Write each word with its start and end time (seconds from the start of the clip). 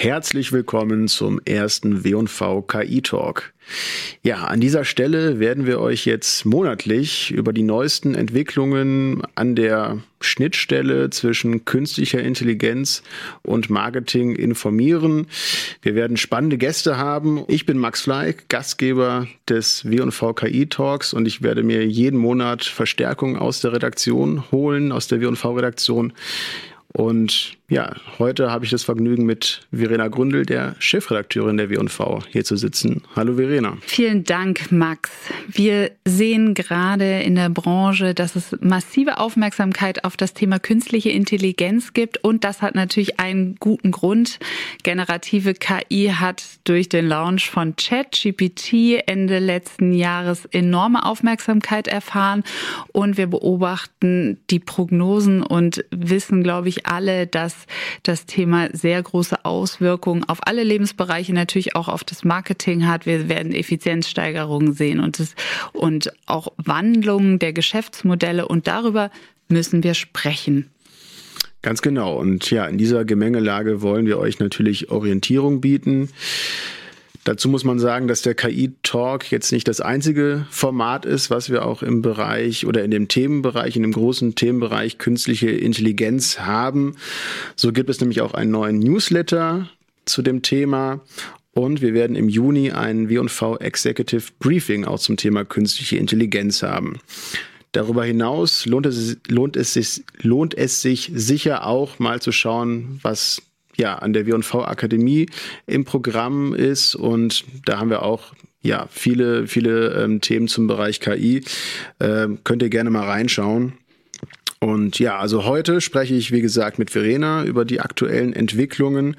Herzlich 0.00 0.52
willkommen 0.52 1.08
zum 1.08 1.40
ersten 1.44 2.04
W&V 2.04 2.62
KI 2.62 3.02
Talk. 3.02 3.52
Ja, 4.22 4.44
an 4.44 4.60
dieser 4.60 4.84
Stelle 4.84 5.40
werden 5.40 5.66
wir 5.66 5.80
euch 5.80 6.06
jetzt 6.06 6.44
monatlich 6.44 7.32
über 7.32 7.52
die 7.52 7.64
neuesten 7.64 8.14
Entwicklungen 8.14 9.22
an 9.34 9.56
der 9.56 9.98
Schnittstelle 10.20 11.10
zwischen 11.10 11.64
künstlicher 11.64 12.20
Intelligenz 12.20 13.02
und 13.42 13.70
Marketing 13.70 14.36
informieren. 14.36 15.26
Wir 15.82 15.96
werden 15.96 16.16
spannende 16.16 16.58
Gäste 16.58 16.96
haben. 16.96 17.42
Ich 17.48 17.66
bin 17.66 17.76
Max 17.76 18.02
Fleig, 18.02 18.48
Gastgeber 18.48 19.26
des 19.48 19.84
W&V 19.84 20.32
KI 20.32 20.68
Talks 20.68 21.12
und 21.12 21.26
ich 21.26 21.42
werde 21.42 21.64
mir 21.64 21.84
jeden 21.84 22.20
Monat 22.20 22.64
Verstärkung 22.64 23.36
aus 23.36 23.62
der 23.62 23.72
Redaktion 23.72 24.44
holen, 24.52 24.92
aus 24.92 25.08
der 25.08 25.20
W&V 25.20 25.54
Redaktion 25.54 26.12
und 26.92 27.57
ja, 27.70 27.92
heute 28.18 28.50
habe 28.50 28.64
ich 28.64 28.70
das 28.70 28.82
Vergnügen, 28.82 29.26
mit 29.26 29.66
Verena 29.70 30.08
Gründel, 30.08 30.46
der 30.46 30.74
Chefredakteurin 30.78 31.58
der 31.58 31.68
W&V, 31.68 32.22
hier 32.30 32.42
zu 32.42 32.56
sitzen. 32.56 33.02
Hallo 33.14 33.34
Verena. 33.34 33.76
Vielen 33.82 34.24
Dank, 34.24 34.72
Max. 34.72 35.10
Wir 35.48 35.90
sehen 36.06 36.54
gerade 36.54 37.20
in 37.20 37.34
der 37.34 37.50
Branche, 37.50 38.14
dass 38.14 38.36
es 38.36 38.56
massive 38.62 39.18
Aufmerksamkeit 39.18 40.04
auf 40.04 40.16
das 40.16 40.32
Thema 40.32 40.58
künstliche 40.58 41.10
Intelligenz 41.10 41.92
gibt. 41.92 42.24
Und 42.24 42.42
das 42.42 42.62
hat 42.62 42.74
natürlich 42.74 43.20
einen 43.20 43.56
guten 43.56 43.90
Grund. 43.90 44.38
Generative 44.82 45.52
KI 45.52 46.14
hat 46.14 46.42
durch 46.64 46.88
den 46.88 47.06
Launch 47.06 47.50
von 47.50 47.76
ChatGPT 47.76 49.02
Ende 49.06 49.40
letzten 49.40 49.92
Jahres 49.92 50.46
enorme 50.46 51.04
Aufmerksamkeit 51.04 51.86
erfahren. 51.86 52.44
Und 52.92 53.18
wir 53.18 53.26
beobachten 53.26 54.40
die 54.48 54.58
Prognosen 54.58 55.42
und 55.42 55.84
wissen, 55.90 56.42
glaube 56.42 56.70
ich, 56.70 56.86
alle, 56.86 57.26
dass 57.26 57.57
das 58.02 58.26
Thema 58.26 58.68
sehr 58.72 59.02
große 59.02 59.44
Auswirkungen 59.44 60.24
auf 60.24 60.38
alle 60.46 60.64
Lebensbereiche, 60.64 61.32
natürlich 61.32 61.76
auch 61.76 61.88
auf 61.88 62.04
das 62.04 62.24
Marketing 62.24 62.86
hat. 62.86 63.06
Wir 63.06 63.28
werden 63.28 63.52
Effizienzsteigerungen 63.52 64.72
sehen 64.72 65.00
und, 65.00 65.18
das, 65.18 65.34
und 65.72 66.12
auch 66.26 66.48
Wandlungen 66.56 67.38
der 67.38 67.52
Geschäftsmodelle 67.52 68.46
und 68.46 68.66
darüber 68.66 69.10
müssen 69.48 69.82
wir 69.82 69.94
sprechen. 69.94 70.70
Ganz 71.62 71.82
genau. 71.82 72.16
Und 72.16 72.50
ja, 72.50 72.66
in 72.66 72.78
dieser 72.78 73.04
Gemengelage 73.04 73.82
wollen 73.82 74.06
wir 74.06 74.18
euch 74.18 74.38
natürlich 74.38 74.90
Orientierung 74.90 75.60
bieten. 75.60 76.10
Dazu 77.24 77.48
muss 77.48 77.64
man 77.64 77.78
sagen, 77.78 78.08
dass 78.08 78.22
der 78.22 78.34
KI-Talk 78.34 79.30
jetzt 79.30 79.52
nicht 79.52 79.68
das 79.68 79.80
einzige 79.80 80.46
Format 80.50 81.04
ist, 81.04 81.30
was 81.30 81.50
wir 81.50 81.66
auch 81.66 81.82
im 81.82 82.00
Bereich 82.00 82.64
oder 82.64 82.84
in 82.84 82.90
dem 82.90 83.08
Themenbereich, 83.08 83.76
in 83.76 83.82
dem 83.82 83.92
großen 83.92 84.34
Themenbereich 84.34 84.98
künstliche 84.98 85.50
Intelligenz 85.50 86.38
haben. 86.40 86.96
So 87.56 87.72
gibt 87.72 87.90
es 87.90 88.00
nämlich 88.00 88.20
auch 88.20 88.34
einen 88.34 88.50
neuen 88.50 88.78
Newsletter 88.78 89.68
zu 90.06 90.22
dem 90.22 90.42
Thema. 90.42 91.00
Und 91.52 91.82
wir 91.82 91.92
werden 91.92 92.14
im 92.14 92.28
Juni 92.28 92.70
ein 92.70 93.08
W&V 93.08 93.58
Executive 93.58 94.30
Briefing 94.38 94.84
auch 94.84 95.00
zum 95.00 95.16
Thema 95.16 95.44
künstliche 95.44 95.96
Intelligenz 95.96 96.62
haben. 96.62 97.00
Darüber 97.72 98.04
hinaus 98.04 98.64
lohnt 98.64 98.86
es, 98.86 99.18
lohnt 99.28 99.56
es, 99.56 99.74
sich, 99.74 100.04
lohnt 100.20 100.56
es 100.56 100.80
sich 100.80 101.10
sicher 101.14 101.66
auch 101.66 101.98
mal 101.98 102.22
zu 102.22 102.32
schauen, 102.32 103.00
was 103.02 103.42
ja 103.78 103.94
an 103.96 104.12
der 104.12 104.26
W&V 104.26 104.64
Akademie 104.64 105.26
im 105.66 105.84
Programm 105.84 106.54
ist 106.54 106.94
und 106.94 107.44
da 107.64 107.78
haben 107.78 107.90
wir 107.90 108.02
auch 108.02 108.34
ja 108.60 108.88
viele 108.90 109.46
viele 109.46 110.02
ähm, 110.02 110.20
Themen 110.20 110.48
zum 110.48 110.66
Bereich 110.66 111.00
KI. 111.00 111.42
Ähm, 112.00 112.38
könnt 112.44 112.62
ihr 112.62 112.70
gerne 112.70 112.90
mal 112.90 113.06
reinschauen. 113.06 113.74
Und 114.60 114.98
ja, 114.98 115.18
also 115.18 115.44
heute 115.44 115.80
spreche 115.80 116.14
ich, 116.14 116.32
wie 116.32 116.40
gesagt, 116.40 116.80
mit 116.80 116.90
Verena 116.90 117.44
über 117.44 117.64
die 117.64 117.80
aktuellen 117.80 118.32
Entwicklungen. 118.32 119.16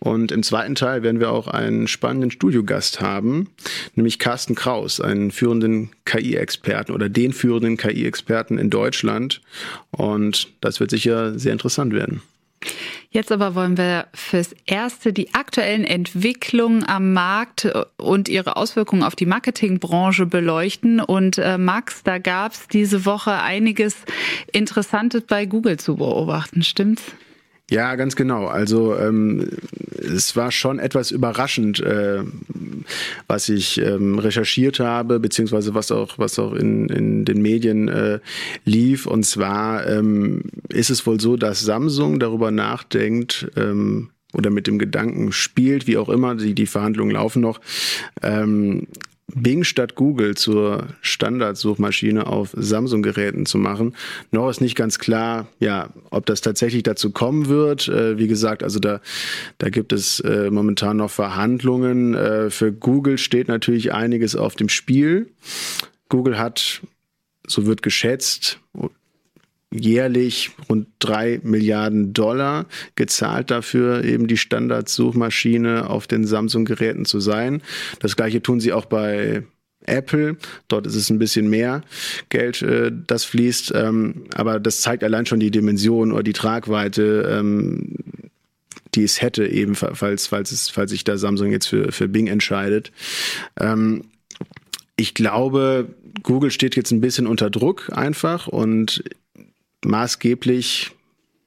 Und 0.00 0.32
im 0.32 0.42
zweiten 0.42 0.74
Teil 0.74 1.02
werden 1.02 1.18
wir 1.18 1.30
auch 1.30 1.48
einen 1.48 1.88
spannenden 1.88 2.30
Studiogast 2.30 3.00
haben, 3.00 3.48
nämlich 3.94 4.18
Carsten 4.18 4.54
Kraus, 4.54 5.00
einen 5.00 5.30
führenden 5.30 5.90
KI-Experten 6.04 6.92
oder 6.92 7.08
den 7.08 7.32
führenden 7.32 7.78
KI-Experten 7.78 8.58
in 8.58 8.68
Deutschland. 8.68 9.40
Und 9.92 10.48
das 10.60 10.78
wird 10.78 10.90
sicher 10.90 11.38
sehr 11.38 11.52
interessant 11.52 11.94
werden. 11.94 12.20
Jetzt 13.12 13.30
aber 13.30 13.54
wollen 13.54 13.76
wir 13.76 14.06
fürs 14.14 14.54
Erste 14.64 15.12
die 15.12 15.34
aktuellen 15.34 15.84
Entwicklungen 15.84 16.82
am 16.88 17.12
Markt 17.12 17.70
und 17.98 18.30
ihre 18.30 18.56
Auswirkungen 18.56 19.02
auf 19.02 19.14
die 19.14 19.26
Marketingbranche 19.26 20.24
beleuchten. 20.24 20.98
Und 20.98 21.36
äh, 21.36 21.58
Max, 21.58 22.02
da 22.04 22.16
gab 22.16 22.52
es 22.52 22.68
diese 22.68 23.04
Woche 23.04 23.32
einiges 23.32 23.96
Interessantes 24.50 25.24
bei 25.24 25.44
Google 25.44 25.78
zu 25.78 25.96
beobachten, 25.96 26.62
stimmt's? 26.62 27.02
Ja, 27.72 27.94
ganz 27.94 28.16
genau. 28.16 28.48
Also 28.48 28.94
ähm, 28.98 29.48
es 29.98 30.36
war 30.36 30.52
schon 30.52 30.78
etwas 30.78 31.10
überraschend, 31.10 31.80
äh, 31.80 32.22
was 33.28 33.48
ich 33.48 33.80
ähm, 33.80 34.18
recherchiert 34.18 34.78
habe, 34.78 35.18
beziehungsweise 35.18 35.74
was 35.74 35.90
auch, 35.90 36.18
was 36.18 36.38
auch 36.38 36.52
in, 36.52 36.90
in 36.90 37.24
den 37.24 37.40
Medien 37.40 37.88
äh, 37.88 38.18
lief. 38.66 39.06
Und 39.06 39.24
zwar 39.24 39.86
ähm, 39.86 40.42
ist 40.68 40.90
es 40.90 41.06
wohl 41.06 41.18
so, 41.18 41.38
dass 41.38 41.62
Samsung 41.62 42.20
darüber 42.20 42.50
nachdenkt, 42.50 43.50
ähm, 43.56 44.10
oder 44.34 44.50
mit 44.50 44.66
dem 44.66 44.78
Gedanken 44.78 45.32
spielt, 45.32 45.86
wie 45.86 45.96
auch 45.96 46.10
immer, 46.10 46.34
die, 46.34 46.54
die 46.54 46.66
Verhandlungen 46.66 47.12
laufen 47.12 47.40
noch, 47.40 47.60
ähm, 48.22 48.86
Bing 49.34 49.64
statt 49.64 49.94
Google 49.94 50.36
zur 50.36 50.88
Standardsuchmaschine 51.00 52.26
auf 52.26 52.50
Samsung-Geräten 52.54 53.46
zu 53.46 53.58
machen. 53.58 53.94
Noch 54.30 54.50
ist 54.50 54.60
nicht 54.60 54.76
ganz 54.76 54.98
klar, 54.98 55.48
ja, 55.58 55.90
ob 56.10 56.26
das 56.26 56.40
tatsächlich 56.40 56.82
dazu 56.82 57.10
kommen 57.10 57.48
wird. 57.48 57.88
Äh, 57.88 58.18
wie 58.18 58.28
gesagt, 58.28 58.62
also 58.62 58.78
da, 58.78 59.00
da 59.58 59.70
gibt 59.70 59.92
es 59.92 60.20
äh, 60.20 60.50
momentan 60.50 60.98
noch 60.98 61.10
Verhandlungen. 61.10 62.14
Äh, 62.14 62.50
für 62.50 62.72
Google 62.72 63.18
steht 63.18 63.48
natürlich 63.48 63.92
einiges 63.92 64.36
auf 64.36 64.54
dem 64.54 64.68
Spiel. 64.68 65.28
Google 66.08 66.38
hat, 66.38 66.82
so 67.46 67.66
wird 67.66 67.82
geschätzt, 67.82 68.60
jährlich 69.72 70.50
rund 70.68 70.86
drei 70.98 71.40
Milliarden 71.42 72.12
Dollar 72.12 72.66
gezahlt 72.94 73.50
dafür, 73.50 74.04
eben 74.04 74.26
die 74.26 74.36
Standardsuchmaschine 74.36 75.88
auf 75.88 76.06
den 76.06 76.26
Samsung-Geräten 76.26 77.04
zu 77.04 77.20
sein. 77.20 77.62
Das 78.00 78.16
gleiche 78.16 78.42
tun 78.42 78.60
sie 78.60 78.72
auch 78.72 78.84
bei 78.84 79.44
Apple. 79.86 80.36
Dort 80.68 80.86
ist 80.86 80.94
es 80.94 81.10
ein 81.10 81.18
bisschen 81.18 81.48
mehr 81.50 81.82
Geld, 82.28 82.62
äh, 82.62 82.92
das 83.06 83.24
fließt. 83.24 83.72
Ähm, 83.74 84.24
aber 84.34 84.60
das 84.60 84.80
zeigt 84.80 85.04
allein 85.04 85.26
schon 85.26 85.40
die 85.40 85.50
Dimension 85.50 86.12
oder 86.12 86.22
die 86.22 86.32
Tragweite, 86.32 87.28
ähm, 87.30 87.96
die 88.94 89.04
es 89.04 89.22
hätte, 89.22 89.46
eben 89.46 89.74
falls, 89.74 90.26
falls, 90.26 90.52
es, 90.52 90.68
falls 90.68 90.90
sich 90.90 91.04
da 91.04 91.16
Samsung 91.16 91.50
jetzt 91.50 91.66
für, 91.66 91.92
für 91.92 92.08
Bing 92.08 92.26
entscheidet. 92.26 92.92
Ähm, 93.58 94.02
ich 94.96 95.14
glaube, 95.14 95.88
Google 96.22 96.50
steht 96.50 96.76
jetzt 96.76 96.90
ein 96.90 97.00
bisschen 97.00 97.26
unter 97.26 97.48
Druck 97.48 97.90
einfach 97.92 98.46
und 98.46 99.02
maßgeblich 99.84 100.92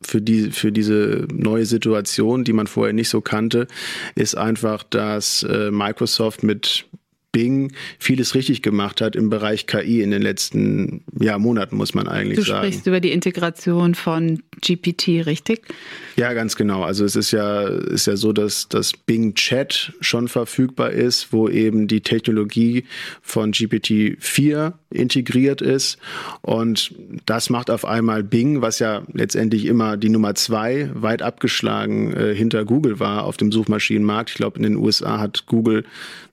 für, 0.01 0.21
die, 0.21 0.51
für 0.51 0.71
diese 0.71 1.27
neue 1.33 1.65
Situation, 1.65 2.43
die 2.43 2.53
man 2.53 2.67
vorher 2.67 2.93
nicht 2.93 3.09
so 3.09 3.21
kannte, 3.21 3.67
ist 4.15 4.35
einfach, 4.35 4.83
dass 4.83 5.43
äh, 5.43 5.71
Microsoft 5.71 6.43
mit 6.43 6.85
Bing 7.35 7.73
vieles 7.99 8.33
richtig 8.33 8.61
gemacht 8.61 9.01
hat 9.01 9.13
im 9.13 9.29
Bereich 9.29 9.67
KI 9.67 10.01
in 10.01 10.11
den 10.11 10.21
letzten 10.21 11.03
ja, 11.19 11.37
Monaten, 11.37 11.75
muss 11.75 11.93
man 11.93 12.07
eigentlich 12.07 12.39
sagen. 12.45 12.61
Du 12.61 12.67
sprichst 12.67 12.87
über 12.87 13.01
die 13.01 13.11
Integration 13.11 13.93
von 13.93 14.41
GPT, 14.61 15.25
richtig? 15.25 15.63
Ja, 16.15 16.31
ganz 16.31 16.55
genau. 16.55 16.83
Also 16.83 17.03
es 17.03 17.17
ist 17.17 17.31
ja, 17.31 17.63
ist 17.63 18.07
ja 18.07 18.15
so, 18.15 18.31
dass 18.31 18.69
das 18.69 18.93
Bing 18.93 19.35
Chat 19.35 19.91
schon 19.99 20.29
verfügbar 20.29 20.91
ist, 20.91 21.33
wo 21.33 21.49
eben 21.49 21.89
die 21.89 21.99
Technologie 21.99 22.85
von 23.21 23.51
GPT-4 23.51 24.71
integriert 24.91 25.61
ist. 25.61 25.97
Und 26.41 26.93
das 27.25 27.49
macht 27.49 27.69
auf 27.69 27.83
einmal 27.83 28.23
Bing, 28.23 28.61
was 28.61 28.79
ja 28.79 29.03
letztendlich 29.11 29.65
immer 29.65 29.97
die 29.97 30.07
Nummer 30.09 30.35
zwei 30.35 30.89
weit 30.93 31.21
abgeschlagen 31.21 32.13
äh, 32.13 32.33
hinter 32.33 32.63
Google 32.63 33.01
war 33.01 33.25
auf 33.25 33.35
dem 33.35 33.51
Suchmaschinenmarkt. 33.51 34.29
Ich 34.29 34.35
glaube, 34.37 34.55
in 34.55 34.63
den 34.63 34.77
USA 34.77 35.19
hat 35.19 35.47
Google 35.47 35.83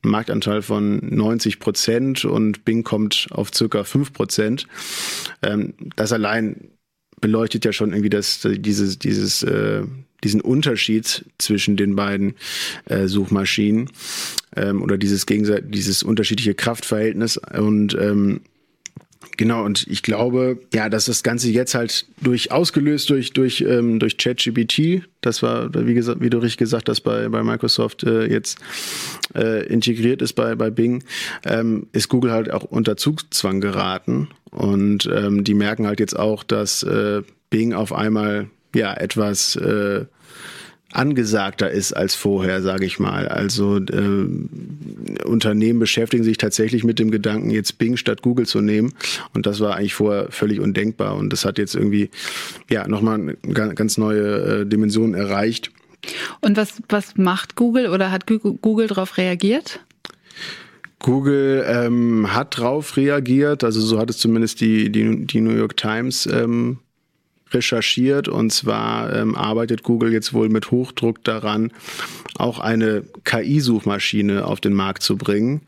einen 0.04 0.10
Marktanteil 0.12 0.62
von 0.62 0.91
90 1.02 1.58
Prozent 1.58 2.24
und 2.24 2.64
Bing 2.64 2.82
kommt 2.82 3.28
auf 3.30 3.50
circa 3.54 3.84
5 3.84 4.12
Prozent. 4.12 4.66
Ähm, 5.42 5.74
das 5.96 6.12
allein 6.12 6.70
beleuchtet 7.20 7.64
ja 7.64 7.72
schon 7.72 7.92
irgendwie 7.92 8.10
das, 8.10 8.46
dieses, 8.58 8.98
dieses, 8.98 9.42
äh, 9.42 9.82
diesen 10.24 10.40
Unterschied 10.40 11.24
zwischen 11.38 11.76
den 11.76 11.96
beiden 11.96 12.34
äh, 12.86 13.06
Suchmaschinen 13.06 13.90
ähm, 14.56 14.82
oder 14.82 14.98
dieses 14.98 15.26
dieses 15.26 16.02
unterschiedliche 16.02 16.54
Kraftverhältnis 16.54 17.38
und 17.38 17.94
ähm, 17.94 18.42
Genau, 19.36 19.64
und 19.64 19.86
ich 19.88 20.02
glaube, 20.02 20.58
ja, 20.74 20.88
dass 20.88 21.06
das 21.06 21.22
Ganze 21.22 21.50
jetzt 21.50 21.74
halt 21.74 22.06
durch 22.20 22.52
ausgelöst 22.52 23.10
durch, 23.10 23.32
durch, 23.32 23.60
ähm, 23.62 23.98
durch 23.98 24.18
ChatGPT, 24.18 25.02
das 25.20 25.42
war, 25.42 25.72
wie 25.74 25.94
gesagt, 25.94 26.20
wie 26.20 26.30
du 26.30 26.38
richtig 26.38 26.58
gesagt 26.58 26.88
hast, 26.88 27.00
bei, 27.00 27.28
bei 27.28 27.42
Microsoft 27.42 28.04
äh, 28.04 28.26
jetzt 28.26 28.58
äh, 29.34 29.66
integriert 29.66 30.22
ist 30.22 30.34
bei, 30.34 30.54
bei 30.54 30.70
Bing, 30.70 31.04
ähm, 31.44 31.86
ist 31.92 32.08
Google 32.08 32.32
halt 32.32 32.50
auch 32.50 32.64
unter 32.64 32.96
Zugzwang 32.96 33.60
geraten. 33.60 34.28
Und 34.50 35.08
ähm, 35.12 35.44
die 35.44 35.54
merken 35.54 35.86
halt 35.86 36.00
jetzt 36.00 36.18
auch, 36.18 36.44
dass 36.44 36.82
äh, 36.82 37.22
Bing 37.48 37.72
auf 37.72 37.92
einmal 37.92 38.48
ja 38.74 38.92
etwas 38.94 39.56
äh, 39.56 40.04
angesagter 40.94 41.70
ist 41.70 41.92
als 41.92 42.14
vorher, 42.14 42.62
sage 42.62 42.84
ich 42.84 42.98
mal. 42.98 43.28
Also 43.28 43.78
äh, 43.78 45.24
Unternehmen 45.24 45.78
beschäftigen 45.78 46.24
sich 46.24 46.38
tatsächlich 46.38 46.84
mit 46.84 46.98
dem 46.98 47.10
Gedanken, 47.10 47.50
jetzt 47.50 47.78
Bing 47.78 47.96
statt 47.96 48.22
Google 48.22 48.46
zu 48.46 48.60
nehmen. 48.60 48.94
Und 49.34 49.46
das 49.46 49.60
war 49.60 49.76
eigentlich 49.76 49.94
vorher 49.94 50.30
völlig 50.30 50.60
undenkbar. 50.60 51.16
Und 51.16 51.32
das 51.32 51.44
hat 51.44 51.58
jetzt 51.58 51.74
irgendwie 51.74 52.10
ja 52.70 52.86
nochmal 52.88 53.20
eine 53.20 53.74
ganz 53.74 53.98
neue 53.98 54.60
äh, 54.62 54.66
Dimension 54.66 55.14
erreicht. 55.14 55.70
Und 56.40 56.56
was, 56.56 56.82
was 56.88 57.16
macht 57.16 57.56
Google 57.56 57.88
oder 57.88 58.10
hat 58.10 58.26
Google 58.26 58.88
darauf 58.88 59.16
reagiert? 59.16 59.80
Google 60.98 61.64
ähm, 61.66 62.32
hat 62.32 62.58
darauf 62.58 62.96
reagiert, 62.96 63.64
also 63.64 63.80
so 63.80 63.98
hat 63.98 64.08
es 64.08 64.18
zumindest 64.18 64.60
die, 64.60 64.90
die, 64.90 65.26
die 65.26 65.40
New 65.40 65.54
York 65.54 65.76
Times 65.76 66.26
ähm, 66.26 66.78
recherchiert. 67.54 68.28
Und 68.28 68.52
zwar 68.52 69.14
ähm, 69.14 69.34
arbeitet 69.34 69.82
Google 69.82 70.12
jetzt 70.12 70.32
wohl 70.32 70.48
mit 70.48 70.70
Hochdruck 70.70 71.22
daran, 71.24 71.72
auch 72.36 72.58
eine 72.58 73.04
KI-Suchmaschine 73.24 74.44
auf 74.46 74.60
den 74.60 74.72
Markt 74.72 75.02
zu 75.02 75.16
bringen. 75.16 75.62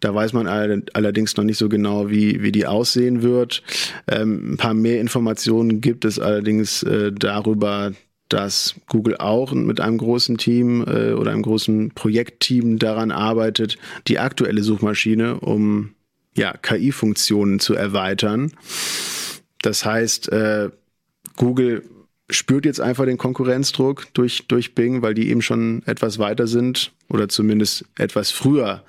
Da 0.00 0.14
weiß 0.14 0.32
man 0.32 0.46
allerdings 0.46 1.36
noch 1.36 1.44
nicht 1.44 1.58
so 1.58 1.68
genau, 1.68 2.10
wie, 2.10 2.42
wie 2.42 2.52
die 2.52 2.66
aussehen 2.66 3.22
wird. 3.22 3.62
Ähm, 4.08 4.52
ein 4.52 4.56
paar 4.56 4.74
mehr 4.74 5.00
Informationen 5.00 5.80
gibt 5.80 6.04
es 6.04 6.18
allerdings 6.18 6.82
äh, 6.82 7.12
darüber, 7.12 7.92
dass 8.30 8.76
Google 8.88 9.16
auch 9.18 9.52
mit 9.52 9.80
einem 9.80 9.98
großen 9.98 10.38
Team 10.38 10.84
äh, 10.86 11.12
oder 11.12 11.32
einem 11.32 11.42
großen 11.42 11.90
Projektteam 11.90 12.78
daran 12.78 13.10
arbeitet, 13.10 13.76
die 14.06 14.18
aktuelle 14.18 14.62
Suchmaschine 14.62 15.40
um 15.40 15.94
ja, 16.36 16.56
KI-Funktionen 16.56 17.58
zu 17.58 17.74
erweitern. 17.74 18.52
Das 19.62 19.84
heißt, 19.84 20.30
äh, 20.32 20.70
Google 21.40 21.82
spürt 22.28 22.66
jetzt 22.66 22.82
einfach 22.82 23.06
den 23.06 23.16
Konkurrenzdruck 23.16 24.12
durch, 24.12 24.46
durch 24.46 24.74
Bing, 24.74 25.00
weil 25.00 25.14
die 25.14 25.30
eben 25.30 25.40
schon 25.40 25.82
etwas 25.86 26.18
weiter 26.18 26.46
sind 26.46 26.92
oder 27.08 27.30
zumindest 27.30 27.86
etwas 27.96 28.30
früher 28.30 28.84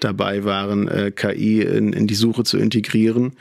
dabei 0.00 0.44
waren, 0.44 0.88
äh, 0.88 1.10
KI 1.14 1.60
in, 1.60 1.92
in 1.92 2.06
die 2.06 2.14
Suche 2.14 2.42
zu 2.42 2.56
integrieren. 2.56 3.36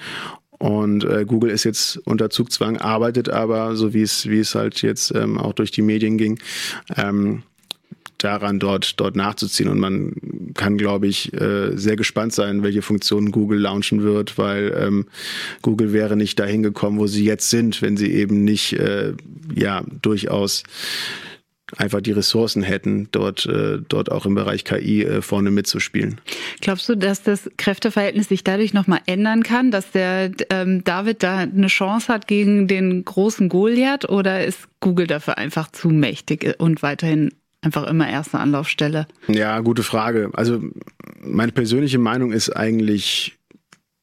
Und 0.58 1.06
äh, 1.06 1.24
Google 1.26 1.52
ist 1.52 1.64
jetzt 1.64 2.06
unter 2.06 2.30
Zugzwang, 2.30 2.76
arbeitet 2.76 3.30
aber, 3.30 3.78
so 3.78 3.94
wie 3.94 4.02
es, 4.02 4.28
wie 4.28 4.40
es 4.40 4.56
halt 4.56 4.82
jetzt 4.82 5.16
ähm, 5.16 5.38
auch 5.38 5.54
durch 5.54 5.72
die 5.72 5.82
Medien 5.82 6.18
ging, 6.18 6.38
ähm, 6.98 7.44
daran 8.20 8.60
dort, 8.60 9.00
dort 9.00 9.16
nachzuziehen. 9.16 9.70
Und 9.70 9.80
man 9.80 10.14
kann, 10.54 10.78
glaube 10.78 11.08
ich, 11.08 11.34
äh, 11.34 11.76
sehr 11.76 11.96
gespannt 11.96 12.34
sein, 12.34 12.64
welche 12.64 12.82
Funktionen 12.82 13.32
Google 13.32 13.60
launchen 13.60 14.04
wird, 14.04 14.38
weil 14.38 14.76
ähm, 14.78 15.06
Google 15.62 15.94
wäre 15.94 16.16
nicht 16.16 16.40
dahin 16.40 16.62
gekommen, 16.64 17.00
wo 17.00 17.08
sie 17.08 17.26
jetzt 17.26 17.50
sind, 17.50 17.82
wenn 17.82 17.98
sie 17.98 18.12
eben 18.12 18.44
nicht 18.44 18.74
äh, 18.74 19.14
ja 19.56 19.84
durchaus 20.02 20.64
einfach 21.78 22.02
die 22.02 22.14
Ressourcen 22.14 22.64
hätten, 22.64 23.10
dort, 23.12 23.46
äh, 23.46 23.78
dort 23.88 24.12
auch 24.12 24.26
im 24.26 24.34
Bereich 24.34 24.64
KI 24.64 25.22
vorne 25.22 25.52
mitzuspielen. 25.52 26.20
Glaubst 26.62 26.90
du, 26.90 26.96
dass 26.96 27.22
das 27.22 27.48
Kräfteverhältnis 27.58 28.28
sich 28.28 28.44
dadurch 28.44 28.74
nochmal 28.74 29.02
ändern 29.06 29.44
kann, 29.44 29.70
dass 29.70 29.92
der 29.92 30.32
ähm, 30.50 30.84
David 30.84 31.22
da 31.22 31.38
eine 31.38 31.68
Chance 31.68 32.12
hat 32.12 32.28
gegen 32.28 32.68
den 32.68 33.06
großen 33.06 33.50
Goliath 33.50 34.10
oder 34.10 34.44
ist 34.44 34.68
Google 34.80 35.06
dafür 35.06 35.38
einfach 35.38 35.72
zu 35.72 35.90
mächtig 35.90 36.56
und 36.58 36.82
weiterhin 36.82 37.30
einfach 37.62 37.88
immer 37.88 38.10
erste 38.10 38.40
Anlaufstelle? 38.40 39.08
Ja, 39.28 39.60
gute 39.60 39.84
Frage. 39.84 40.30
Also 40.34 40.62
meine 41.22 41.52
persönliche 41.52 42.00
Meinung 42.00 42.32
ist 42.32 42.50
eigentlich 42.50 43.36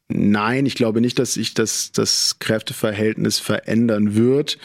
Nein, 0.09 0.65
ich 0.65 0.75
glaube 0.75 1.01
nicht, 1.01 1.19
dass 1.19 1.33
sich 1.33 1.53
das, 1.53 1.91
das 1.91 2.39
Kräfteverhältnis 2.39 3.39
verändern 3.39 4.15
wird. 4.15 4.57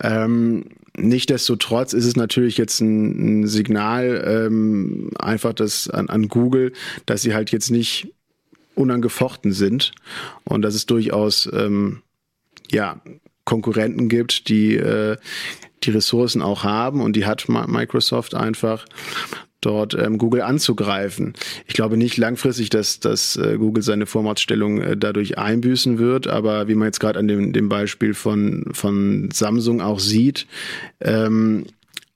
Ähm, 0.00 0.64
Nichtsdestotrotz 1.00 1.92
ist 1.92 2.06
es 2.06 2.16
natürlich 2.16 2.58
jetzt 2.58 2.80
ein, 2.80 3.42
ein 3.42 3.46
Signal 3.46 4.24
ähm, 4.26 5.10
einfach 5.18 5.52
das 5.52 5.88
an, 5.88 6.08
an 6.08 6.28
Google, 6.28 6.72
dass 7.06 7.22
sie 7.22 7.34
halt 7.34 7.52
jetzt 7.52 7.70
nicht 7.70 8.12
unangefochten 8.74 9.52
sind 9.52 9.92
und 10.44 10.62
dass 10.62 10.74
es 10.74 10.86
durchaus 10.86 11.48
ähm, 11.52 12.02
ja 12.70 13.00
Konkurrenten 13.44 14.08
gibt, 14.08 14.48
die 14.48 14.74
äh, 14.74 15.16
die 15.84 15.90
Ressourcen 15.90 16.42
auch 16.42 16.64
haben 16.64 17.00
und 17.00 17.14
die 17.14 17.26
hat 17.26 17.48
Microsoft 17.48 18.34
einfach 18.34 18.84
dort 19.60 19.94
ähm, 19.94 20.18
Google 20.18 20.42
anzugreifen. 20.42 21.34
Ich 21.66 21.74
glaube 21.74 21.96
nicht 21.96 22.16
langfristig, 22.16 22.70
dass, 22.70 23.00
dass 23.00 23.36
äh, 23.36 23.56
Google 23.58 23.82
seine 23.82 24.06
Vormachtstellung 24.06 24.80
äh, 24.80 24.96
dadurch 24.96 25.36
einbüßen 25.36 25.98
wird, 25.98 26.28
aber 26.28 26.68
wie 26.68 26.74
man 26.74 26.86
jetzt 26.86 27.00
gerade 27.00 27.18
an 27.18 27.28
dem, 27.28 27.52
dem 27.52 27.68
Beispiel 27.68 28.14
von, 28.14 28.66
von 28.72 29.30
Samsung 29.32 29.80
auch 29.80 29.98
sieht, 29.98 30.46
ähm, 31.00 31.66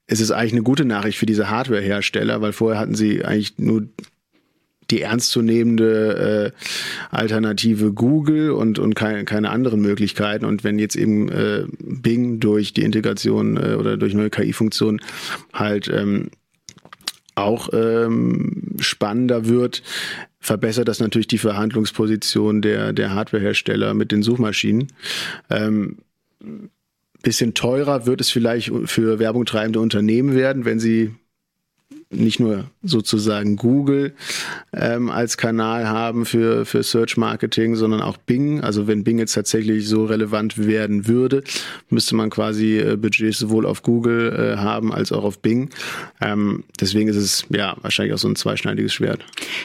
es 0.07 0.21
eigentlich 0.31 0.53
eine 0.53 0.63
gute 0.63 0.85
Nachricht 0.85 1.19
für 1.19 1.27
diese 1.27 1.51
Hardware-Hersteller, 1.51 2.41
weil 2.43 2.53
vorher 2.53 2.79
hatten 2.79 2.95
sie 2.95 3.25
eigentlich 3.25 3.59
nur 3.59 3.89
die 4.91 5.01
ernstzunehmende 5.01 6.53
äh, 6.53 7.15
Alternative 7.15 7.93
Google 7.93 8.51
und, 8.51 8.79
und 8.79 8.95
keine, 8.95 9.25
keine 9.25 9.51
anderen 9.51 9.81
Möglichkeiten. 9.81 10.45
Und 10.45 10.65
wenn 10.65 10.79
jetzt 10.79 10.97
eben 10.97 11.29
äh, 11.31 11.65
Bing 11.79 12.41
durch 12.41 12.73
die 12.73 12.83
Integration 12.83 13.57
äh, 13.57 13.75
oder 13.75 13.97
durch 13.97 14.15
neue 14.15 14.31
KI-Funktionen 14.31 15.01
halt 15.53 15.89
ähm, 15.89 16.31
auch 17.35 17.71
ähm, 17.73 18.77
spannender 18.79 19.47
wird, 19.47 19.83
verbessert 20.39 20.89
das 20.89 21.01
natürlich 21.01 21.29
die 21.29 21.39
Verhandlungsposition 21.39 22.61
der, 22.61 22.93
der 22.93 23.15
Hardwarehersteller 23.15 23.95
mit 23.95 24.13
den 24.13 24.23
Suchmaschinen. 24.23 24.89
Ähm, 25.49 25.99
bisschen 27.23 27.55
teurer 27.55 28.07
wird 28.07 28.21
es 28.21 28.31
vielleicht 28.31 28.73
für 28.87 29.19
Werbung 29.19 29.47
treibende 29.47 29.81
Unternehmen 29.81 30.35
werden, 30.35 30.65
wenn 30.65 30.81
sie 30.81 31.15
nicht 32.13 32.41
nur 32.41 32.71
sozusagen 32.83 33.57
Google 33.57 34.15
ähm, 34.73 35.11
als 35.11 35.37
Kanal 35.37 35.89
haben 35.89 36.27
für, 36.27 36.65
für 36.65 36.83
Search 36.83 37.17
Marketing, 37.17 37.77
sondern 37.77 38.01
auch 38.01 38.17
Bing. 38.17 38.61
Also 38.61 38.87
wenn 38.87 39.05
Bing 39.05 39.19
jetzt 39.19 39.35
tatsächlich 39.35 39.89
so 39.89 40.05
relevant 40.05 40.59
werden 40.59 41.07
würde, 41.09 41.43
müsste 41.91 42.15
man 42.15 42.31
quasi 42.31 42.79
äh, 42.79 42.97
Budgets 42.97 43.39
sowohl 43.39 43.67
auf 43.67 43.83
Google 43.83 44.33
äh, 44.33 44.59
haben 44.59 44.93
als 44.93 45.13
auch 45.13 45.25
auf 45.25 45.41
Bing. 45.41 45.71
Ähm, 46.21 46.65
deswegen 46.81 47.09
ist 47.09 47.17
es 47.17 47.47
ja 47.51 47.77
wahrscheinlich 47.81 48.15
auch 48.15 48.19
so 48.19 48.29
ein 48.29 48.37
zweischneidiges 48.37 48.93
Schwert. 48.93 49.25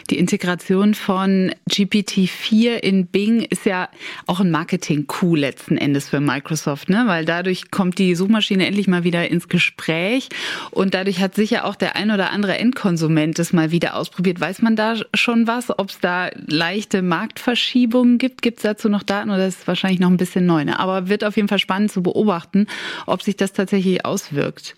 Die 0.09 0.17
Integration 0.17 0.93
von 0.93 1.53
GPT-4 1.69 2.75
in 2.75 3.07
Bing 3.07 3.41
ist 3.41 3.65
ja 3.65 3.89
auch 4.25 4.39
ein 4.39 4.51
Marketing-Coup 4.51 5.35
letzten 5.35 5.77
Endes 5.77 6.09
für 6.09 6.19
Microsoft, 6.19 6.89
ne? 6.89 7.03
weil 7.07 7.25
dadurch 7.25 7.71
kommt 7.71 7.99
die 7.99 8.15
Suchmaschine 8.15 8.65
endlich 8.65 8.87
mal 8.87 9.03
wieder 9.03 9.29
ins 9.29 9.47
Gespräch 9.47 10.29
und 10.71 10.93
dadurch 10.93 11.19
hat 11.19 11.35
sicher 11.35 11.65
auch 11.65 11.75
der 11.75 11.95
ein 11.95 12.11
oder 12.11 12.31
andere 12.31 12.36
Endkonsument 12.43 13.39
es 13.39 13.53
mal 13.53 13.71
wieder 13.71 13.95
ausprobiert. 13.95 14.39
Weiß 14.39 14.61
man 14.61 14.75
da 14.75 14.95
schon 15.13 15.47
was, 15.47 15.69
ob 15.77 15.89
es 15.89 15.99
da 15.99 16.29
leichte 16.47 17.01
Marktverschiebungen 17.01 18.17
gibt? 18.17 18.41
Gibt 18.41 18.57
es 18.57 18.63
dazu 18.63 18.89
noch 18.89 19.03
Daten 19.03 19.29
oder 19.29 19.47
ist 19.47 19.61
es 19.61 19.67
wahrscheinlich 19.67 19.99
noch 19.99 20.09
ein 20.09 20.17
bisschen 20.17 20.45
neu? 20.45 20.65
Ne? 20.65 20.79
Aber 20.79 21.09
wird 21.09 21.23
auf 21.23 21.35
jeden 21.35 21.47
Fall 21.47 21.59
spannend 21.59 21.91
zu 21.91 22.03
beobachten, 22.03 22.67
ob 23.05 23.21
sich 23.21 23.35
das 23.35 23.53
tatsächlich 23.53 24.05
auswirkt. 24.05 24.75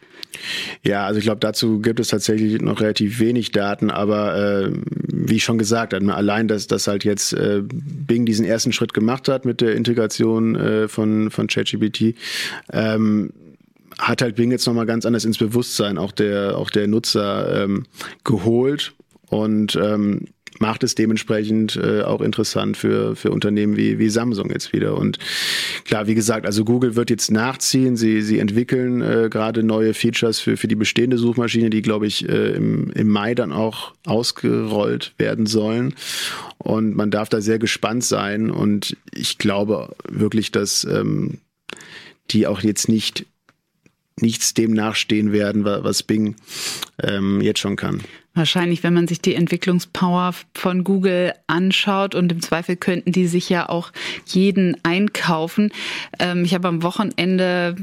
Ja, 0.84 1.06
also 1.06 1.18
ich 1.18 1.26
glaube, 1.26 1.40
dazu 1.40 1.80
gibt 1.80 2.00
es 2.00 2.10
tatsächlich 2.10 2.62
noch 2.62 2.82
relativ 2.82 3.20
wenig 3.20 3.52
Daten, 3.52 3.90
aber 3.90 4.66
äh, 4.68 4.72
wie 5.08 5.40
schon 5.40 5.58
gesagt, 5.58 5.94
allein, 5.94 6.48
dass, 6.48 6.68
dass 6.68 6.88
halt 6.88 7.04
jetzt 7.04 7.34
äh, 7.34 7.62
Bing 7.64 8.26
diesen 8.26 8.46
ersten 8.46 8.72
Schritt 8.72 8.94
gemacht 8.94 9.28
hat 9.28 9.46
mit 9.46 9.62
der 9.62 9.76
Integration 9.76 10.56
äh, 10.56 10.88
von, 10.88 11.32
von 11.32 11.48
ChatGPT, 11.48 12.16
ähm, 12.72 13.32
hat 14.00 14.22
halt 14.22 14.36
Bing 14.36 14.50
jetzt 14.52 14.66
nochmal 14.66 14.86
ganz 14.86 15.06
anders 15.06 15.26
ins 15.26 15.38
Bewusstsein 15.38 15.98
auch 15.98 16.12
der, 16.12 16.58
auch 16.58 16.70
der 16.70 16.88
Nutzer 16.88 17.64
ähm, 17.64 17.86
geholt 18.24 18.94
und 19.28 19.76
ähm, 19.76 20.28
macht 20.58 20.84
es 20.84 20.96
dementsprechend 20.96 21.76
äh, 21.78 22.02
auch 22.02 22.22
interessant 22.22 22.76
für, 22.76 23.16
für 23.16 23.32
Unternehmen 23.32 23.78
wie, 23.78 24.00
wie 24.00 24.10
Samsung 24.10 24.50
jetzt 24.50 24.74
wieder. 24.74 24.98
Und 24.98 25.20
klar, 25.86 26.08
wie 26.08 26.16
gesagt, 26.16 26.46
also 26.46 26.66
Google 26.66 26.96
wird 26.96 27.10
jetzt 27.10 27.32
nachziehen. 27.32 27.96
Sie, 27.96 28.22
sie 28.22 28.40
entwickeln 28.40 29.02
äh, 29.02 29.30
gerade 29.30 29.64
neue 29.64 29.94
Features 29.94 30.40
für, 30.40 30.58
für 30.58 30.68
die 30.68 30.76
bestehende 30.76 31.18
Suchmaschine, 31.18 31.70
die, 31.70 31.82
glaube 31.82 32.08
ich, 32.08 32.28
äh, 32.28 32.52
im, 32.52 32.92
im 32.92 33.10
Mai 33.10 33.36
dann 33.36 33.52
auch 33.52 33.94
ausgerollt 34.06 35.14
werden 35.18 35.46
sollen. 35.46 35.94
Und 36.58 36.96
man 36.96 37.12
darf 37.12 37.30
da 37.30 37.42
sehr 37.42 37.60
gespannt 37.60 38.04
sein. 38.04 38.50
Und 38.50 38.98
ich 39.14 39.38
glaube 39.38 39.96
wirklich, 40.10 40.52
dass 40.52 40.84
ähm, 40.84 41.40
die 42.32 42.48
auch 42.48 42.62
jetzt 42.62 42.90
nicht 42.90 43.26
nichts 44.22 44.54
dem 44.54 44.74
nachstehen 44.74 45.32
werden, 45.32 45.64
was 45.64 46.04
Bing 46.04 46.36
ähm, 47.02 47.42
jetzt 47.42 47.60
schon 47.60 47.76
kann. 47.76 48.02
Wahrscheinlich, 48.36 48.84
wenn 48.84 48.94
man 48.94 49.08
sich 49.08 49.20
die 49.22 49.34
Entwicklungspower 49.34 50.34
von 50.54 50.84
Google 50.84 51.34
anschaut 51.48 52.14
und 52.14 52.32
im 52.32 52.42
Zweifel 52.42 52.78
könnten 52.78 53.12
die 53.12 53.28
sich 53.28 53.50
ja 53.50 53.68
auch 53.68 53.92
jeden 54.28 54.78
einkaufen. 54.84 55.74
Ähm, 56.20 56.46
ich 56.46 56.54
habe 56.54 56.68
am 56.68 56.84
Wochenende 56.84 57.76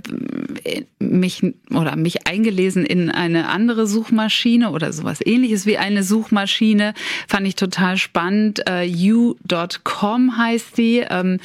äh, 0.65 0.85
mich 0.99 1.43
oder 1.71 1.97
mich 1.97 2.27
eingelesen 2.29 2.87
in 2.87 3.11
eine 3.11 3.49
andere 3.49 3.87
Suchmaschine 3.87 4.71
oder 4.71 4.93
sowas 4.93 5.19
ähnliches 5.23 5.67
wie 5.67 5.79
eine 5.79 6.03
Suchmaschine. 6.05 6.95
Fand 7.29 7.47
ich 7.47 7.57
total 7.57 7.99
spannend. 7.99 8.63
Äh, 8.67 8.89
U.com 8.89 10.39
heißt 10.39 10.79
die. 10.79 11.05
Ähm, 11.11 11.39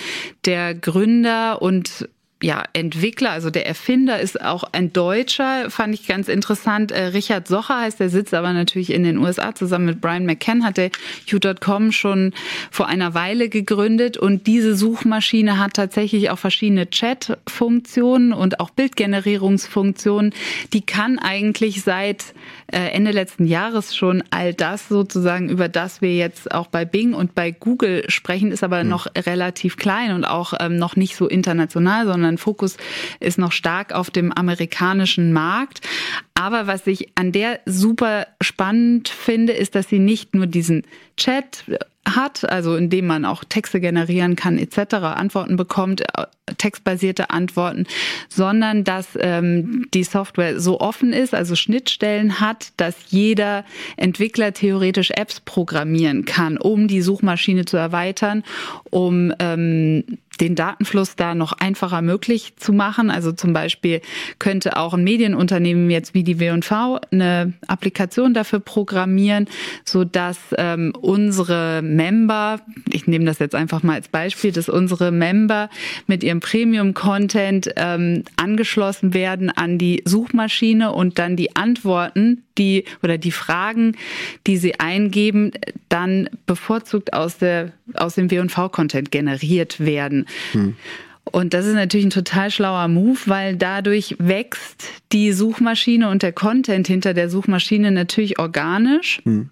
der 0.46 0.76
Gründer 0.76 1.62
und 1.62 2.08
ja, 2.42 2.64
Entwickler, 2.74 3.32
also 3.32 3.50
der 3.50 3.68
Erfinder 3.68 4.20
ist 4.20 4.42
auch 4.42 4.64
ein 4.72 4.92
Deutscher, 4.94 5.70
fand 5.70 5.94
ich 5.94 6.08
ganz 6.08 6.28
interessant. 6.28 6.92
Äh, 6.92 7.06
Richard 7.08 7.48
Socher 7.48 7.80
heißt, 7.80 8.00
der 8.00 8.10
sitzt 8.10 8.34
aber 8.34 8.52
natürlich 8.54 8.92
in 8.92 9.04
den 9.04 9.18
USA. 9.18 9.54
Zusammen 9.54 9.86
mit 9.86 10.02
Brian 10.02 10.26
McCann 10.26 10.64
hat 10.64 10.78
der 10.78 10.90
U.com 11.32 11.92
schon 11.92 12.34
vor 12.72 12.88
einer 12.88 13.14
Weile 13.14 13.50
gegründet 13.50 14.18
und 14.18 14.48
diese 14.48 14.76
Suchmaschine 14.76 15.60
hat 15.60 15.76
tatsächlich 15.76 16.32
auch 16.32 16.40
verschiedene 16.40 16.90
Chat-Funktionen 16.90 18.34
und 18.34 18.60
auch 18.60 18.72
Bildgenerierungsfunktionen. 18.72 20.34
Die 20.74 20.82
kann 20.82 21.20
eigentlich 21.20 21.84
seit 21.84 22.34
äh, 22.68 22.90
Ende 22.92 23.12
letzten 23.12 23.46
Jahres 23.46 23.96
schon 23.96 24.24
all 24.32 24.54
das 24.54 24.88
sozusagen, 24.88 25.50
über 25.50 25.70
das 25.70 26.02
wir 26.02 26.16
jetzt 26.16 26.52
auch 26.52 26.68
bei 26.68 26.86
Bing 26.86 27.14
und 27.14 27.36
bei 27.36 27.52
Google 27.52 28.10
sprechen, 28.10 28.52
ist 28.52 28.64
aber 28.64 28.84
mhm. 28.84 28.90
noch 28.90 29.08
relativ 29.16 29.78
klein 29.78 30.14
und 30.14 30.26
auch 30.26 30.54
ähm, 30.60 30.78
noch 30.78 30.96
nicht 30.96 31.16
so 31.16 31.28
international, 31.28 32.06
sondern 32.06 32.31
Fokus 32.38 32.78
ist 33.20 33.38
noch 33.38 33.52
stark 33.52 33.94
auf 33.94 34.10
dem 34.10 34.32
amerikanischen 34.32 35.34
Markt. 35.34 35.82
Aber 36.34 36.68
was 36.68 36.88
ich 36.88 37.10
an 37.16 37.32
der 37.32 37.60
super 37.66 38.28
spannend 38.42 39.10
finde, 39.10 39.54
ist, 39.54 39.76
dass 39.76 39.90
sie 39.90 40.00
nicht 40.00 40.34
nur 40.34 40.48
diesen 40.48 40.84
Chat 41.18 41.66
hat, 42.08 42.50
also 42.50 42.76
indem 42.76 43.08
man 43.08 43.26
auch 43.26 43.44
Texte 43.44 43.80
generieren 43.80 44.36
kann 44.36 44.58
etc., 44.58 44.96
Antworten 44.96 45.56
bekommt, 45.56 46.02
äh, 46.02 46.26
textbasierte 46.58 47.30
Antworten, 47.30 47.86
sondern 48.28 48.84
dass 48.84 49.10
ähm, 49.20 49.88
die 49.94 50.04
Software 50.04 50.60
so 50.60 50.80
offen 50.80 51.14
ist, 51.14 51.34
also 51.34 51.56
Schnittstellen 51.56 52.40
hat, 52.40 52.74
dass 52.78 52.96
jeder 53.10 53.66
Entwickler 53.98 54.54
theoretisch 54.54 55.12
Apps 55.12 55.40
programmieren 55.40 56.26
kann, 56.26 56.58
um 56.58 56.88
die 56.88 57.02
Suchmaschine 57.02 57.66
zu 57.66 57.78
erweitern, 57.78 58.44
um 58.90 59.34
ähm, 59.40 60.04
den 60.40 60.56
Datenfluss 60.56 61.16
da 61.16 61.36
noch 61.36 61.54
einfacher 61.54 62.02
möglich 62.02 62.54
zu 62.58 62.74
machen. 62.74 63.12
Also 63.12 63.32
zum 63.32 63.54
Beispiel 63.54 64.02
könnte 64.40 64.78
auch 64.78 64.94
ein 64.94 65.04
Medienunternehmen 65.04 65.90
jetzt 65.90 66.14
wie 66.14 66.24
die 66.24 66.40
W&V 66.40 67.00
eine 67.12 67.54
Applikation 67.68 68.34
dafür 68.34 68.60
programmieren, 68.60 69.48
so 69.86 70.04
dass 70.04 70.38
ähm, 70.58 70.94
unsere 71.00 71.82
Member, 71.84 72.62
ich 72.90 73.08
nehme 73.08 73.26
das 73.26 73.40
jetzt 73.40 73.56
einfach 73.56 73.84
mal 73.84 73.96
als 73.96 74.08
Beispiel, 74.08 74.52
dass 74.52 74.70
unsere 74.70 75.12
Member 75.12 75.70
mit 76.08 76.24
ihrem 76.24 76.40
Premium-Content 76.40 77.72
ähm, 77.76 78.24
angeschlossen 78.38 79.14
werden 79.14 79.50
an 79.50 79.78
die 79.78 80.02
Suchmaschine 80.06 80.92
und 80.92 81.20
dann 81.20 81.36
die 81.36 81.56
Antworten, 81.56 82.44
die 82.58 82.86
oder 83.04 83.18
die 83.18 83.32
Fragen, 83.32 83.98
die 84.48 84.58
sie 84.58 84.80
eingeben, 84.80 85.52
dann 85.90 86.30
bevorzugt 86.46 87.14
aus 87.14 87.38
der 87.38 87.74
aus 87.94 88.16
dem 88.16 88.32
W&V-Content 88.32 89.12
generiert 89.12 89.80
werden. 89.80 90.28
Hm. 90.54 90.76
Und 91.24 91.54
das 91.54 91.66
ist 91.66 91.76
natürlich 91.76 92.08
ein 92.08 92.12
total 92.12 92.52
schlauer 92.52 92.88
Move, 92.88 93.20
weil 93.26 93.56
dadurch 93.56 94.16
wächst 94.20 94.86
die 95.12 95.32
Suchmaschine 95.32 96.10
und 96.10 96.24
der 96.24 96.34
Content 96.34 96.88
hinter 96.88 97.14
der 97.14 97.30
Suchmaschine 97.30 97.92
natürlich 97.92 98.40
organisch. 98.40 99.22
Hm. 99.24 99.50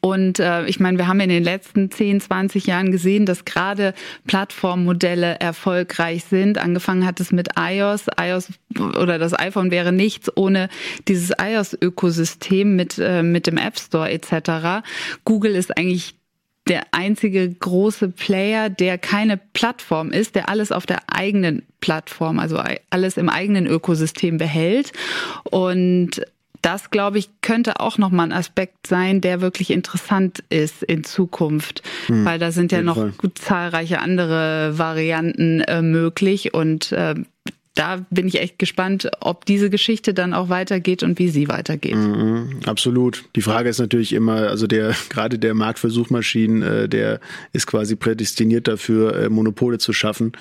Und 0.00 0.38
äh, 0.38 0.66
ich 0.66 0.80
meine, 0.80 0.98
wir 0.98 1.08
haben 1.08 1.20
in 1.20 1.28
den 1.28 1.44
letzten 1.44 1.90
10, 1.90 2.20
20 2.20 2.66
Jahren 2.66 2.90
gesehen, 2.90 3.26
dass 3.26 3.44
gerade 3.44 3.94
Plattformmodelle 4.26 5.40
erfolgreich 5.40 6.24
sind. 6.24 6.58
Angefangen 6.58 7.06
hat 7.06 7.20
es 7.20 7.32
mit 7.32 7.50
iOS. 7.58 8.06
iOS 8.18 8.48
oder 8.78 9.18
das 9.18 9.38
iPhone 9.38 9.70
wäre 9.70 9.92
nichts 9.92 10.34
ohne 10.36 10.68
dieses 11.08 11.32
iOS-Ökosystem 11.38 12.76
mit, 12.76 12.98
äh, 12.98 13.22
mit 13.22 13.46
dem 13.46 13.56
App 13.56 13.78
Store 13.78 14.10
etc. 14.10 14.86
Google 15.24 15.54
ist 15.54 15.76
eigentlich 15.76 16.16
der 16.66 16.82
einzige 16.92 17.48
große 17.50 18.08
Player, 18.08 18.70
der 18.70 18.96
keine 18.96 19.36
Plattform 19.36 20.10
ist, 20.12 20.34
der 20.34 20.48
alles 20.48 20.72
auf 20.72 20.86
der 20.86 21.00
eigenen 21.08 21.62
Plattform, 21.80 22.38
also 22.38 22.58
alles 22.88 23.18
im 23.18 23.28
eigenen 23.28 23.66
Ökosystem 23.66 24.38
behält. 24.38 24.92
Und 25.44 26.22
das, 26.64 26.90
glaube 26.90 27.18
ich, 27.18 27.28
könnte 27.42 27.80
auch 27.80 27.98
nochmal 27.98 28.28
ein 28.28 28.32
Aspekt 28.32 28.86
sein, 28.86 29.20
der 29.20 29.42
wirklich 29.42 29.70
interessant 29.70 30.42
ist 30.48 30.82
in 30.82 31.04
Zukunft, 31.04 31.82
hm, 32.06 32.24
weil 32.24 32.38
da 32.38 32.52
sind 32.52 32.72
ja 32.72 32.80
noch 32.80 33.16
gut 33.18 33.38
zahlreiche 33.38 34.00
andere 34.00 34.78
Varianten 34.78 35.60
äh, 35.60 35.82
möglich. 35.82 36.54
Und 36.54 36.92
äh, 36.92 37.14
da 37.74 38.06
bin 38.10 38.28
ich 38.28 38.40
echt 38.40 38.60
gespannt, 38.60 39.10
ob 39.20 39.44
diese 39.46 39.68
Geschichte 39.68 40.14
dann 40.14 40.32
auch 40.32 40.48
weitergeht 40.48 41.02
und 41.02 41.18
wie 41.18 41.28
sie 41.28 41.48
weitergeht. 41.48 41.96
Mhm, 41.96 42.60
absolut. 42.66 43.24
Die 43.34 43.42
Frage 43.42 43.68
ist 43.68 43.80
natürlich 43.80 44.12
immer, 44.12 44.48
also 44.48 44.68
der 44.68 44.94
gerade 45.08 45.40
der 45.40 45.54
Markt 45.54 45.80
für 45.80 45.90
Suchmaschinen, 45.90 46.62
äh, 46.62 46.88
der 46.88 47.20
ist 47.52 47.66
quasi 47.66 47.96
prädestiniert 47.96 48.68
dafür, 48.68 49.16
äh, 49.16 49.28
Monopole 49.28 49.78
zu 49.78 49.92
schaffen. 49.92 50.32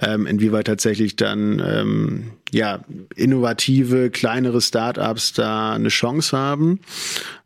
Ähm, 0.00 0.26
inwieweit 0.26 0.66
tatsächlich 0.66 1.14
dann 1.14 1.62
ähm, 1.64 2.32
ja 2.50 2.80
innovative 3.14 4.10
kleinere 4.10 4.60
Startups 4.60 5.34
da 5.34 5.74
eine 5.74 5.88
Chance 5.88 6.36
haben. 6.36 6.80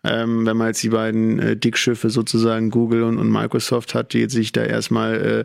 Ähm, 0.02 0.46
wenn 0.46 0.56
man 0.56 0.68
jetzt 0.68 0.82
die 0.82 0.88
beiden 0.88 1.38
äh, 1.40 1.56
Dickschiffe 1.56 2.08
sozusagen 2.08 2.70
Google 2.70 3.02
und, 3.02 3.18
und 3.18 3.30
Microsoft 3.30 3.94
hat, 3.94 4.14
die 4.14 4.30
sich 4.30 4.52
da 4.52 4.62
erstmal 4.62 5.44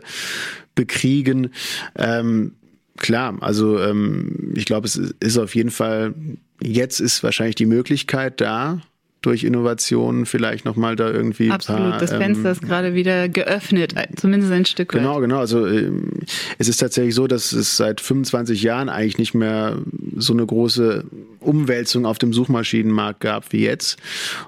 bekriegen. 0.74 1.50
Ähm, 1.94 2.52
klar, 2.98 3.36
also 3.40 3.78
ähm, 3.78 4.52
ich 4.54 4.64
glaube, 4.64 4.86
es 4.86 4.96
ist 4.96 5.38
auf 5.38 5.54
jeden 5.54 5.70
Fall, 5.70 6.14
jetzt 6.60 7.00
ist 7.00 7.22
wahrscheinlich 7.22 7.56
die 7.56 7.66
Möglichkeit 7.66 8.40
da, 8.40 8.80
durch 9.22 9.44
Innovationen 9.44 10.26
vielleicht 10.26 10.64
nochmal 10.64 10.96
da 10.96 11.08
irgendwie. 11.08 11.50
Absolut, 11.50 11.90
paar, 11.92 11.98
das 11.98 12.10
Fenster 12.10 12.46
ähm, 12.46 12.52
ist 12.52 12.62
gerade 12.62 12.94
wieder 12.94 13.28
geöffnet, 13.28 13.94
zumindest 14.16 14.52
ein 14.52 14.64
Stück 14.64 14.92
weit. 14.92 15.00
Genau, 15.00 15.20
genau. 15.20 15.38
Also 15.38 15.66
ähm, 15.66 16.10
es 16.58 16.68
ist 16.68 16.78
tatsächlich 16.78 17.14
so, 17.14 17.28
dass 17.28 17.52
es 17.52 17.76
seit 17.76 18.00
25 18.00 18.62
Jahren 18.62 18.88
eigentlich 18.88 19.18
nicht 19.18 19.32
mehr 19.32 19.78
so 20.16 20.32
eine 20.32 20.44
große 20.44 21.04
Umwälzung 21.38 22.04
auf 22.04 22.18
dem 22.18 22.32
Suchmaschinenmarkt 22.32 23.20
gab 23.20 23.52
wie 23.52 23.62
jetzt. 23.62 23.96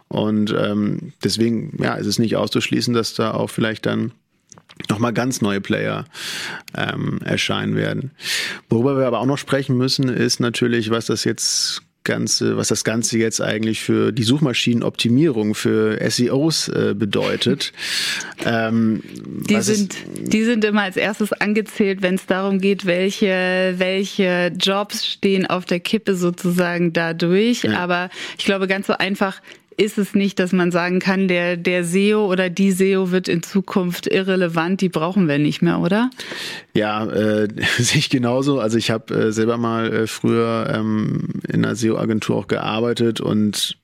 Und 0.08 0.54
ähm, 0.56 1.12
deswegen, 1.22 1.76
ja, 1.80 1.94
ist 1.94 2.06
es 2.06 2.18
nicht 2.18 2.36
auszuschließen, 2.36 2.94
dass 2.94 3.14
da 3.14 3.32
auch 3.32 3.50
vielleicht 3.50 3.86
dann 3.86 4.10
nochmal 4.88 5.12
ganz 5.12 5.40
neue 5.40 5.60
Player 5.60 6.04
ähm, 6.76 7.20
erscheinen 7.24 7.76
werden. 7.76 8.10
Worüber 8.68 8.98
wir 8.98 9.06
aber 9.06 9.20
auch 9.20 9.26
noch 9.26 9.38
sprechen 9.38 9.76
müssen, 9.76 10.08
ist 10.08 10.40
natürlich, 10.40 10.90
was 10.90 11.06
das 11.06 11.24
jetzt 11.24 11.82
Ganze, 12.04 12.58
was 12.58 12.68
das 12.68 12.84
Ganze 12.84 13.16
jetzt 13.16 13.40
eigentlich 13.40 13.80
für 13.80 14.12
die 14.12 14.24
Suchmaschinenoptimierung 14.24 15.54
für 15.54 15.98
SEOs 16.10 16.68
äh, 16.68 16.94
bedeutet. 16.94 17.72
Ähm, 18.46 19.02
die, 19.48 19.58
sind, 19.62 19.94
die 20.18 20.44
sind 20.44 20.64
immer 20.64 20.82
als 20.82 20.98
erstes 20.98 21.32
angezählt, 21.32 22.02
wenn 22.02 22.16
es 22.16 22.26
darum 22.26 22.58
geht, 22.60 22.84
welche, 22.84 23.74
welche 23.78 24.52
Jobs 24.58 25.06
stehen 25.06 25.46
auf 25.46 25.64
der 25.64 25.80
Kippe 25.80 26.14
sozusagen 26.14 26.92
dadurch. 26.92 27.62
Ja. 27.62 27.78
Aber 27.78 28.10
ich 28.36 28.44
glaube, 28.44 28.66
ganz 28.66 28.88
so 28.88 28.92
einfach 28.92 29.40
ist 29.76 29.98
es 29.98 30.14
nicht, 30.14 30.38
dass 30.38 30.52
man 30.52 30.70
sagen 30.70 30.98
kann, 30.98 31.28
der, 31.28 31.56
der 31.56 31.84
SEO 31.84 32.30
oder 32.30 32.50
die 32.50 32.72
SEO 32.72 33.10
wird 33.10 33.28
in 33.28 33.42
Zukunft 33.42 34.06
irrelevant, 34.06 34.80
die 34.80 34.88
brauchen 34.88 35.28
wir 35.28 35.38
nicht 35.38 35.62
mehr, 35.62 35.80
oder? 35.80 36.10
Ja, 36.74 37.06
äh, 37.06 37.48
sehe 37.78 37.98
ich 37.98 38.10
genauso. 38.10 38.60
Also 38.60 38.78
ich 38.78 38.90
habe 38.90 39.14
äh, 39.14 39.32
selber 39.32 39.58
mal 39.58 39.92
äh, 39.92 40.06
früher 40.06 40.72
ähm, 40.74 41.28
in 41.48 41.64
einer 41.64 41.76
SEO-Agentur 41.76 42.36
auch 42.36 42.46
gearbeitet 42.46 43.20
und 43.20 43.78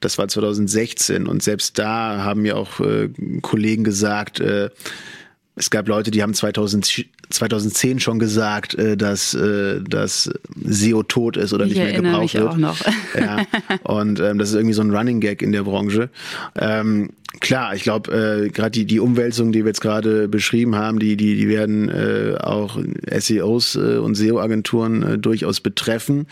das 0.00 0.18
war 0.18 0.28
2016 0.28 1.26
und 1.26 1.42
selbst 1.42 1.78
da 1.78 2.24
haben 2.24 2.42
mir 2.42 2.56
auch 2.56 2.80
äh, 2.80 3.10
Kollegen 3.42 3.84
gesagt, 3.84 4.40
äh, 4.40 4.70
es 5.56 5.70
gab 5.70 5.86
Leute, 5.86 6.10
die 6.10 6.22
haben 6.22 6.34
2000, 6.34 7.06
2010 7.30 8.00
schon 8.00 8.18
gesagt, 8.18 8.74
äh, 8.74 8.96
dass, 8.96 9.34
äh, 9.34 9.80
dass 9.82 10.30
SEO 10.64 11.04
tot 11.04 11.36
ist 11.36 11.52
oder 11.52 11.64
ich 11.64 11.74
nicht 11.74 11.82
mehr 11.82 11.92
gebraucht 11.92 12.22
mich 12.22 12.34
wird. 12.34 12.48
Auch 12.48 12.56
noch. 12.56 12.78
Ja. 13.14 13.46
Und 13.84 14.18
ähm, 14.18 14.38
das 14.38 14.48
ist 14.48 14.56
irgendwie 14.56 14.74
so 14.74 14.82
ein 14.82 14.90
Running 14.90 15.20
Gag 15.20 15.40
in 15.40 15.52
der 15.52 15.62
Branche. 15.62 16.10
Ähm, 16.56 17.10
klar, 17.38 17.74
ich 17.74 17.84
glaube, 17.84 18.10
äh, 18.12 18.48
gerade 18.48 18.72
die, 18.72 18.86
die 18.86 18.98
Umwälzung, 18.98 19.52
die 19.52 19.60
wir 19.60 19.68
jetzt 19.68 19.80
gerade 19.80 20.26
beschrieben 20.26 20.74
haben, 20.74 20.98
die, 20.98 21.16
die, 21.16 21.36
die 21.36 21.48
werden 21.48 21.88
äh, 21.88 22.36
auch 22.40 22.78
SEOs 23.16 23.76
äh, 23.76 23.98
und 23.98 24.16
SEO-Agenturen 24.16 25.02
äh, 25.02 25.18
durchaus 25.18 25.60
betreffen. 25.60 26.26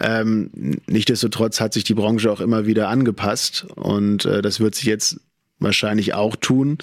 Ähm, 0.00 0.50
Nichtsdestotrotz 0.88 1.60
hat 1.60 1.72
sich 1.72 1.84
die 1.84 1.94
Branche 1.94 2.30
auch 2.32 2.40
immer 2.40 2.66
wieder 2.66 2.88
angepasst 2.88 3.66
und 3.76 4.24
äh, 4.24 4.42
das 4.42 4.58
wird 4.58 4.74
sich 4.74 4.84
jetzt 4.84 5.20
wahrscheinlich 5.60 6.14
auch 6.14 6.34
tun. 6.34 6.78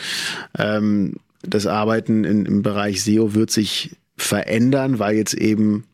Ähm, 0.57 1.17
das 1.43 1.67
Arbeiten 1.67 2.23
in, 2.23 2.45
im 2.45 2.61
Bereich 2.61 3.03
SEO 3.03 3.33
wird 3.33 3.51
sich 3.51 3.95
verändern, 4.17 4.99
weil 4.99 5.15
jetzt 5.15 5.33
eben 5.33 5.85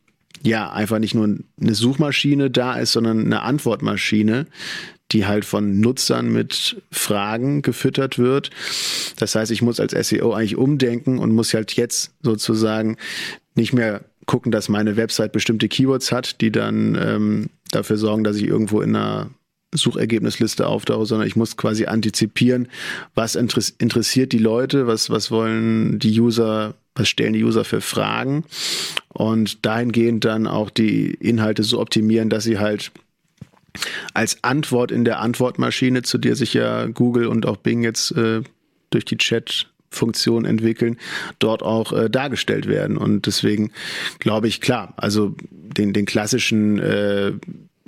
ja 0.42 0.70
einfach 0.70 0.98
nicht 0.98 1.14
nur 1.14 1.38
eine 1.60 1.74
Suchmaschine 1.74 2.50
da 2.50 2.74
ist, 2.74 2.92
sondern 2.92 3.26
eine 3.26 3.42
Antwortmaschine, 3.42 4.46
die 5.12 5.26
halt 5.26 5.44
von 5.44 5.80
Nutzern 5.80 6.32
mit 6.32 6.80
Fragen 6.90 7.62
gefüttert 7.62 8.18
wird. 8.18 8.50
Das 9.18 9.34
heißt, 9.34 9.50
ich 9.50 9.62
muss 9.62 9.80
als 9.80 10.08
SEO 10.08 10.32
eigentlich 10.32 10.56
umdenken 10.56 11.18
und 11.18 11.34
muss 11.34 11.52
halt 11.52 11.72
jetzt 11.72 12.12
sozusagen 12.22 12.96
nicht 13.54 13.72
mehr 13.72 14.04
gucken, 14.26 14.52
dass 14.52 14.68
meine 14.68 14.96
Website 14.96 15.32
bestimmte 15.32 15.68
Keywords 15.68 16.12
hat, 16.12 16.40
die 16.40 16.52
dann 16.52 16.96
ähm, 17.00 17.50
dafür 17.72 17.96
sorgen, 17.96 18.22
dass 18.22 18.36
ich 18.36 18.44
irgendwo 18.44 18.80
in 18.80 18.94
einer 18.94 19.30
Suchergebnisliste 19.72 20.66
auftauche, 20.66 21.06
sondern 21.06 21.28
ich 21.28 21.36
muss 21.36 21.56
quasi 21.56 21.86
antizipieren, 21.86 22.68
was 23.14 23.34
interessiert 23.34 24.32
die 24.32 24.38
Leute, 24.38 24.86
was, 24.86 25.10
was 25.10 25.30
wollen 25.30 25.98
die 25.98 26.20
User 26.20 26.74
was 26.94 27.08
stellen 27.08 27.32
die 27.32 27.44
User 27.44 27.64
für 27.64 27.80
Fragen 27.80 28.44
und 29.08 29.64
dahingehend 29.64 30.24
dann 30.24 30.46
auch 30.46 30.70
die 30.70 31.12
Inhalte 31.14 31.62
so 31.62 31.80
optimieren, 31.80 32.30
dass 32.30 32.44
sie 32.44 32.58
halt 32.58 32.92
als 34.14 34.42
Antwort 34.42 34.90
in 34.90 35.04
der 35.04 35.20
Antwortmaschine, 35.20 36.02
zu 36.02 36.18
der 36.18 36.36
sich 36.36 36.54
ja 36.54 36.86
Google 36.86 37.26
und 37.26 37.46
auch 37.46 37.56
Bing 37.56 37.82
jetzt 37.82 38.12
äh, 38.12 38.42
durch 38.90 39.04
die 39.04 39.16
Chat 39.16 39.68
Funktion 39.92 40.44
entwickeln, 40.44 40.98
dort 41.40 41.62
auch 41.62 41.92
äh, 41.92 42.08
dargestellt 42.08 42.66
werden. 42.66 42.96
Und 42.96 43.26
deswegen 43.26 43.72
glaube 44.20 44.46
ich, 44.46 44.60
klar, 44.60 44.94
also 44.96 45.34
den, 45.50 45.92
den 45.92 46.06
klassischen 46.06 46.78
äh, 46.78 47.32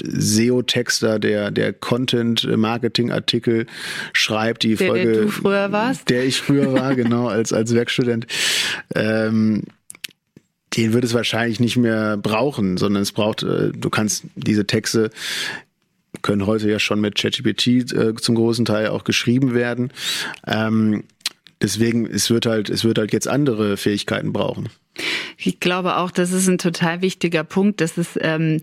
SEO-Texter, 0.01 1.19
der, 1.19 1.51
der 1.51 1.73
Content-Marketing-Artikel 1.73 3.67
schreibt, 4.13 4.63
die 4.63 4.77
der, 4.77 4.89
Folge. 4.89 5.13
Der 5.13 5.23
du 5.23 5.29
früher 5.29 5.73
warst? 5.73 6.09
Der 6.09 6.25
ich 6.25 6.41
früher 6.41 6.73
war, 6.73 6.95
genau, 6.95 7.29
als, 7.29 7.53
als 7.53 7.75
Werkstudent. 7.75 8.27
Ähm, 8.95 9.63
den 10.77 10.93
wird 10.93 11.05
es 11.05 11.15
wahrscheinlich 11.15 11.61
nicht 11.61 11.77
mehr 11.77 12.17
brauchen, 12.17 12.79
sondern 12.79 13.03
es 13.03 13.13
braucht, 13.13 13.43
äh, 13.43 13.73
du 13.73 13.91
kannst 13.91 14.25
diese 14.37 14.67
Texte 14.67 15.11
können 16.21 16.47
heute 16.47 16.71
ja 16.71 16.79
schon 16.79 17.01
mit 17.01 17.17
ChatGPT 17.17 17.93
äh, 17.93 18.15
zum 18.15 18.35
großen 18.35 18.65
Teil 18.65 18.89
auch 18.89 19.05
geschrieben 19.05 19.55
werden. 19.55 19.93
Ähm, 20.47 21.05
deswegen, 21.61 22.07
es 22.07 22.31
wird 22.31 22.47
halt, 22.47 22.71
es 22.71 22.85
wird 22.85 22.99
halt 22.99 23.13
jetzt 23.13 23.29
andere 23.29 23.77
Fähigkeiten 23.77 24.33
brauchen. 24.33 24.69
Ich 25.39 25.59
glaube 25.59 25.97
auch, 25.97 26.11
das 26.11 26.33
ist 26.33 26.49
ein 26.49 26.59
total 26.59 27.01
wichtiger 27.01 27.45
Punkt, 27.45 27.81
dass 27.81 27.97
es 27.97 28.19
ähm, 28.21 28.63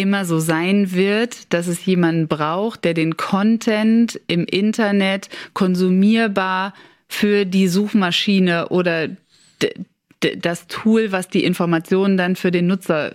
immer 0.00 0.24
so 0.24 0.38
sein 0.38 0.92
wird, 0.92 1.52
dass 1.52 1.66
es 1.66 1.84
jemanden 1.84 2.26
braucht, 2.26 2.84
der 2.84 2.94
den 2.94 3.18
Content 3.18 4.18
im 4.28 4.46
Internet 4.46 5.28
konsumierbar 5.52 6.72
für 7.06 7.44
die 7.44 7.68
Suchmaschine 7.68 8.70
oder 8.70 9.08
das 10.20 10.66
Tool, 10.68 11.12
was 11.12 11.28
die 11.28 11.44
Informationen 11.44 12.16
dann 12.16 12.34
für 12.34 12.50
den 12.50 12.66
Nutzer 12.66 13.14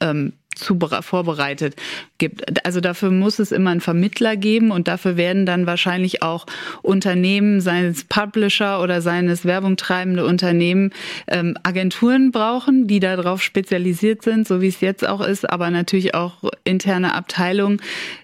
ähm, 0.00 0.32
zu, 0.60 0.78
vorbereitet 1.00 1.76
gibt. 2.18 2.64
Also 2.64 2.80
dafür 2.80 3.10
muss 3.10 3.38
es 3.38 3.52
immer 3.52 3.70
einen 3.70 3.80
Vermittler 3.80 4.36
geben 4.36 4.70
und 4.70 4.88
dafür 4.88 5.16
werden 5.16 5.46
dann 5.46 5.66
wahrscheinlich 5.66 6.22
auch 6.22 6.46
Unternehmen, 6.82 7.60
seines 7.60 8.04
Publisher 8.04 8.82
oder 8.82 9.02
seines 9.02 9.44
Werbung 9.44 9.76
treibende 9.76 10.24
Unternehmen 10.24 10.92
ähm, 11.26 11.56
Agenturen 11.62 12.30
brauchen, 12.30 12.86
die 12.86 13.00
darauf 13.00 13.42
spezialisiert 13.42 14.22
sind, 14.22 14.46
so 14.46 14.60
wie 14.60 14.68
es 14.68 14.80
jetzt 14.80 15.06
auch 15.06 15.20
ist, 15.20 15.48
aber 15.48 15.70
natürlich 15.70 16.14
auch 16.14 16.44
interne 16.64 17.14
Abteilungen. 17.14 17.80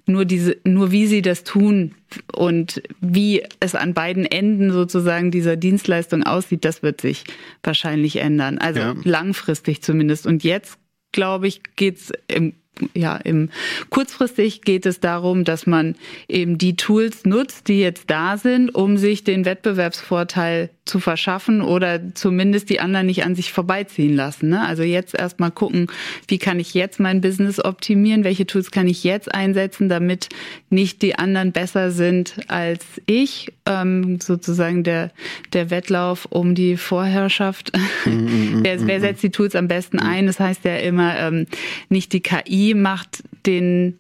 Nur 0.06 0.24
diese, 0.24 0.56
nur 0.64 0.92
wie 0.92 1.06
sie 1.06 1.22
das 1.22 1.42
tun 1.42 1.94
und 2.32 2.82
wie 3.00 3.42
es 3.60 3.74
an 3.74 3.94
beiden 3.94 4.24
Enden 4.24 4.72
sozusagen 4.72 5.30
dieser 5.30 5.56
Dienstleistung 5.56 6.22
aussieht, 6.22 6.64
das 6.64 6.82
wird 6.82 7.00
sich 7.00 7.24
wahrscheinlich 7.62 8.16
ändern. 8.16 8.58
Also 8.58 8.80
ja. 8.80 8.94
langfristig 9.04 9.82
zumindest. 9.82 10.26
Und 10.26 10.44
jetzt 10.44 10.78
glaube 11.16 11.48
ich, 11.48 11.62
geht's 11.76 12.12
im 12.28 12.54
ja, 12.94 13.16
im 13.16 13.50
kurzfristig 13.90 14.62
geht 14.62 14.86
es 14.86 15.00
darum, 15.00 15.44
dass 15.44 15.66
man 15.66 15.94
eben 16.28 16.58
die 16.58 16.76
Tools 16.76 17.24
nutzt, 17.24 17.68
die 17.68 17.80
jetzt 17.80 18.10
da 18.10 18.36
sind, 18.36 18.74
um 18.74 18.96
sich 18.96 19.24
den 19.24 19.44
Wettbewerbsvorteil 19.44 20.70
zu 20.86 21.00
verschaffen 21.00 21.62
oder 21.62 22.14
zumindest 22.14 22.70
die 22.70 22.78
anderen 22.78 23.06
nicht 23.06 23.24
an 23.24 23.34
sich 23.34 23.52
vorbeiziehen 23.52 24.14
lassen. 24.14 24.50
Ne? 24.50 24.64
Also 24.64 24.84
jetzt 24.84 25.18
erstmal 25.18 25.50
gucken, 25.50 25.88
wie 26.28 26.38
kann 26.38 26.60
ich 26.60 26.74
jetzt 26.74 27.00
mein 27.00 27.20
Business 27.20 27.62
optimieren, 27.62 28.22
welche 28.22 28.46
Tools 28.46 28.70
kann 28.70 28.86
ich 28.86 29.02
jetzt 29.02 29.34
einsetzen, 29.34 29.88
damit 29.88 30.28
nicht 30.70 31.02
die 31.02 31.18
anderen 31.18 31.50
besser 31.50 31.90
sind 31.90 32.36
als 32.46 32.84
ich. 33.06 33.52
Ähm, 33.68 34.20
sozusagen 34.20 34.84
der, 34.84 35.10
der 35.52 35.70
Wettlauf 35.70 36.26
um 36.30 36.54
die 36.54 36.76
Vorherrschaft. 36.76 37.72
Mm, 38.04 38.10
mm, 38.10 38.60
wer, 38.62 38.86
wer, 38.86 39.00
setzt 39.00 39.24
die 39.24 39.30
Tools 39.30 39.56
am 39.56 39.66
besten 39.66 39.98
ein? 39.98 40.26
Das 40.26 40.38
heißt 40.38 40.64
ja 40.64 40.76
immer, 40.76 41.18
ähm, 41.18 41.48
nicht 41.88 42.12
die 42.12 42.20
KI 42.20 42.65
macht 42.74 43.22
den 43.46 43.98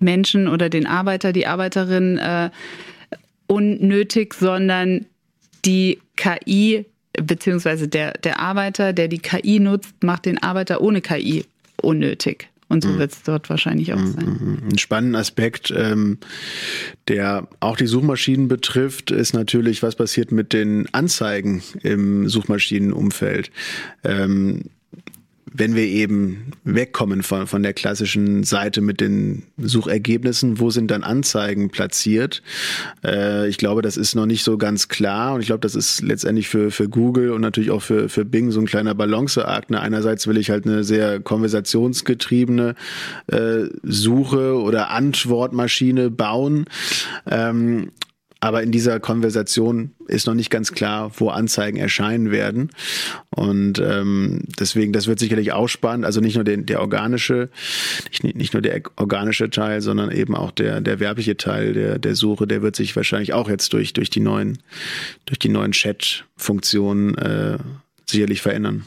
Menschen 0.00 0.48
oder 0.48 0.68
den 0.68 0.86
Arbeiter, 0.86 1.32
die 1.32 1.46
Arbeiterin 1.46 2.18
äh, 2.18 2.50
unnötig, 3.46 4.34
sondern 4.34 5.06
die 5.64 6.00
KI 6.16 6.84
beziehungsweise 7.22 7.88
der, 7.88 8.12
der 8.12 8.40
Arbeiter, 8.40 8.92
der 8.92 9.08
die 9.08 9.18
KI 9.18 9.60
nutzt, 9.60 9.94
macht 10.02 10.26
den 10.26 10.42
Arbeiter 10.42 10.80
ohne 10.80 11.00
KI 11.00 11.44
unnötig. 11.80 12.48
Und 12.68 12.82
so 12.82 12.88
mhm. 12.88 12.98
wird 12.98 13.12
es 13.12 13.22
dort 13.22 13.50
wahrscheinlich 13.50 13.92
auch 13.92 14.04
sein. 14.04 14.24
Mhm, 14.24 14.50
mhm. 14.50 14.68
Ein 14.72 14.78
spannender 14.78 15.18
Aspekt, 15.18 15.72
ähm, 15.76 16.18
der 17.08 17.46
auch 17.60 17.76
die 17.76 17.86
Suchmaschinen 17.86 18.48
betrifft, 18.48 19.10
ist 19.10 19.34
natürlich, 19.34 19.82
was 19.82 19.96
passiert 19.96 20.32
mit 20.32 20.52
den 20.52 20.92
Anzeigen 20.92 21.62
im 21.82 22.28
Suchmaschinenumfeld. 22.28 23.50
Ähm, 24.02 24.62
wenn 25.56 25.76
wir 25.76 25.84
eben 25.84 26.50
wegkommen 26.64 27.22
von, 27.22 27.46
von 27.46 27.62
der 27.62 27.74
klassischen 27.74 28.42
Seite 28.42 28.80
mit 28.80 29.00
den 29.00 29.44
Suchergebnissen, 29.56 30.58
wo 30.58 30.70
sind 30.70 30.90
dann 30.90 31.04
Anzeigen 31.04 31.70
platziert? 31.70 32.42
Äh, 33.04 33.48
ich 33.48 33.56
glaube, 33.56 33.80
das 33.80 33.96
ist 33.96 34.16
noch 34.16 34.26
nicht 34.26 34.42
so 34.42 34.58
ganz 34.58 34.88
klar 34.88 35.34
und 35.34 35.40
ich 35.40 35.46
glaube, 35.46 35.60
das 35.60 35.76
ist 35.76 36.02
letztendlich 36.02 36.48
für, 36.48 36.72
für 36.72 36.88
Google 36.88 37.30
und 37.30 37.40
natürlich 37.40 37.70
auch 37.70 37.82
für, 37.82 38.08
für 38.08 38.24
Bing 38.24 38.50
so 38.50 38.58
ein 38.58 38.66
kleiner 38.66 38.96
Balanceakt. 38.96 39.70
Ne? 39.70 39.80
Einerseits 39.80 40.26
will 40.26 40.38
ich 40.38 40.50
halt 40.50 40.66
eine 40.66 40.82
sehr 40.82 41.20
konversationsgetriebene 41.20 42.74
äh, 43.28 43.66
Suche 43.84 44.60
oder 44.60 44.90
Antwortmaschine 44.90 46.10
bauen. 46.10 46.64
Ähm, 47.30 47.92
aber 48.44 48.62
in 48.62 48.72
dieser 48.72 49.00
Konversation 49.00 49.92
ist 50.06 50.26
noch 50.26 50.34
nicht 50.34 50.50
ganz 50.50 50.72
klar, 50.72 51.10
wo 51.16 51.30
Anzeigen 51.30 51.78
erscheinen 51.78 52.30
werden. 52.30 52.68
Und 53.30 53.78
ähm, 53.78 54.42
deswegen, 54.60 54.92
das 54.92 55.06
wird 55.06 55.18
sicherlich 55.18 55.52
auch 55.52 55.66
spannend. 55.66 56.04
Also 56.04 56.20
nicht 56.20 56.34
nur 56.34 56.44
den, 56.44 56.66
der 56.66 56.82
organische, 56.82 57.48
nicht, 58.22 58.36
nicht 58.36 58.52
nur 58.52 58.60
der 58.60 58.82
organische 58.96 59.48
Teil, 59.48 59.80
sondern 59.80 60.10
eben 60.10 60.36
auch 60.36 60.50
der, 60.50 60.82
der 60.82 61.00
werbliche 61.00 61.38
Teil 61.38 61.72
der, 61.72 61.98
der 61.98 62.14
Suche, 62.14 62.46
der 62.46 62.60
wird 62.60 62.76
sich 62.76 62.94
wahrscheinlich 62.94 63.32
auch 63.32 63.48
jetzt 63.48 63.72
durch, 63.72 63.94
durch 63.94 64.10
die 64.10 64.20
neuen, 64.20 64.58
durch 65.24 65.38
die 65.38 65.48
neuen 65.48 65.72
Chat-Funktionen 65.72 67.16
äh, 67.16 67.56
sicherlich 68.06 68.42
verändern. 68.42 68.84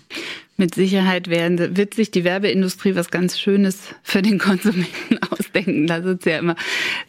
Mit 0.60 0.73
Sicherheit 0.73 1.30
werden, 1.30 1.77
wird 1.77 1.93
sich 1.93 2.10
die 2.10 2.23
Werbeindustrie 2.23 2.95
was 2.95 3.12
ganz 3.12 3.39
Schönes 3.39 3.77
für 4.01 4.23
den 4.23 4.39
Konsumenten 4.39 5.19
ausdenken. 5.30 5.86
Da 5.86 6.01
sind 6.01 6.23
sie 6.23 6.32
ja 6.32 6.39
immer. 6.39 6.56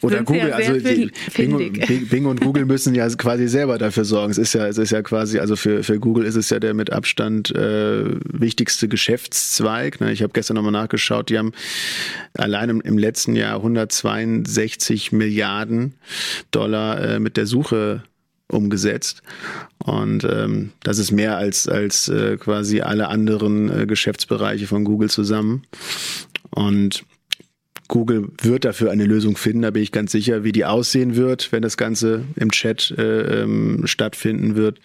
Oder 0.01 0.21
Google, 0.21 0.49
ja 0.49 0.55
also 0.55 0.73
Bing, 0.73 1.11
Bing, 1.35 2.07
Bing, 2.07 2.25
und 2.27 2.41
Google 2.41 2.65
müssen 2.65 2.93
ja 2.93 3.09
quasi 3.09 3.47
selber 3.47 3.79
dafür 3.79 4.05
sorgen. 4.05 4.29
Es 4.29 4.37
ist 4.37 4.53
ja, 4.53 4.67
es 4.67 4.77
ist 4.77 4.91
ja 4.91 5.01
quasi, 5.01 5.39
also 5.39 5.55
für, 5.55 5.83
für 5.83 5.99
Google 5.99 6.25
ist 6.25 6.35
es 6.35 6.51
ja 6.51 6.59
der 6.59 6.75
mit 6.75 6.93
Abstand 6.93 7.49
äh, 7.55 8.03
wichtigste 8.23 8.87
Geschäftszweig. 8.87 9.99
Ne? 9.99 10.11
Ich 10.11 10.21
habe 10.21 10.31
gestern 10.31 10.53
nochmal 10.53 10.71
nachgeschaut, 10.71 11.31
die 11.31 11.39
haben 11.39 11.53
allein 12.35 12.69
im, 12.69 12.81
im 12.81 12.99
letzten 12.99 13.35
Jahr 13.35 13.55
162 13.55 15.11
Milliarden 15.11 15.95
Dollar 16.51 17.01
äh, 17.01 17.19
mit 17.19 17.35
der 17.35 17.47
Suche 17.47 18.03
umgesetzt. 18.51 19.21
Und 19.77 20.23
ähm, 20.23 20.71
das 20.83 20.99
ist 20.99 21.11
mehr 21.11 21.37
als, 21.37 21.67
als 21.67 22.09
äh, 22.09 22.37
quasi 22.37 22.81
alle 22.81 23.07
anderen 23.07 23.69
äh, 23.69 23.85
Geschäftsbereiche 23.85 24.67
von 24.67 24.83
Google 24.83 25.09
zusammen. 25.09 25.63
Und 26.49 27.05
Google 27.87 28.29
wird 28.41 28.65
dafür 28.65 28.91
eine 28.91 29.05
Lösung 29.05 29.35
finden, 29.35 29.63
da 29.63 29.71
bin 29.71 29.81
ich 29.81 29.91
ganz 29.91 30.11
sicher, 30.11 30.43
wie 30.43 30.51
die 30.51 30.65
aussehen 30.65 31.15
wird, 31.15 31.51
wenn 31.51 31.63
das 31.63 31.75
Ganze 31.75 32.23
im 32.35 32.51
Chat 32.51 32.91
äh, 32.97 33.41
ähm, 33.41 33.81
stattfinden 33.85 34.55
wird. 34.55 34.79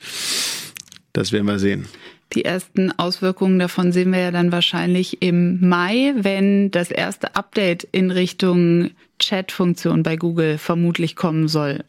Das 1.13 1.31
werden 1.31 1.47
wir 1.47 1.59
sehen. 1.59 1.87
Die 2.33 2.45
ersten 2.45 2.91
Auswirkungen 2.93 3.59
davon 3.59 3.93
sehen 3.93 4.11
wir 4.11 4.21
ja 4.21 4.31
dann 4.31 4.51
wahrscheinlich 4.51 5.23
im 5.23 5.61
Mai, 5.69 6.15
wenn 6.17 6.71
das 6.71 6.91
erste 6.91 7.37
Update 7.37 7.85
in 7.85 8.11
Richtung 8.11 8.91
Chat-Funktion 9.19 10.03
bei 10.03 10.17
Google 10.17 10.59
vermutlich 10.59 11.15
kommen 11.15 11.47
soll. 11.47 11.85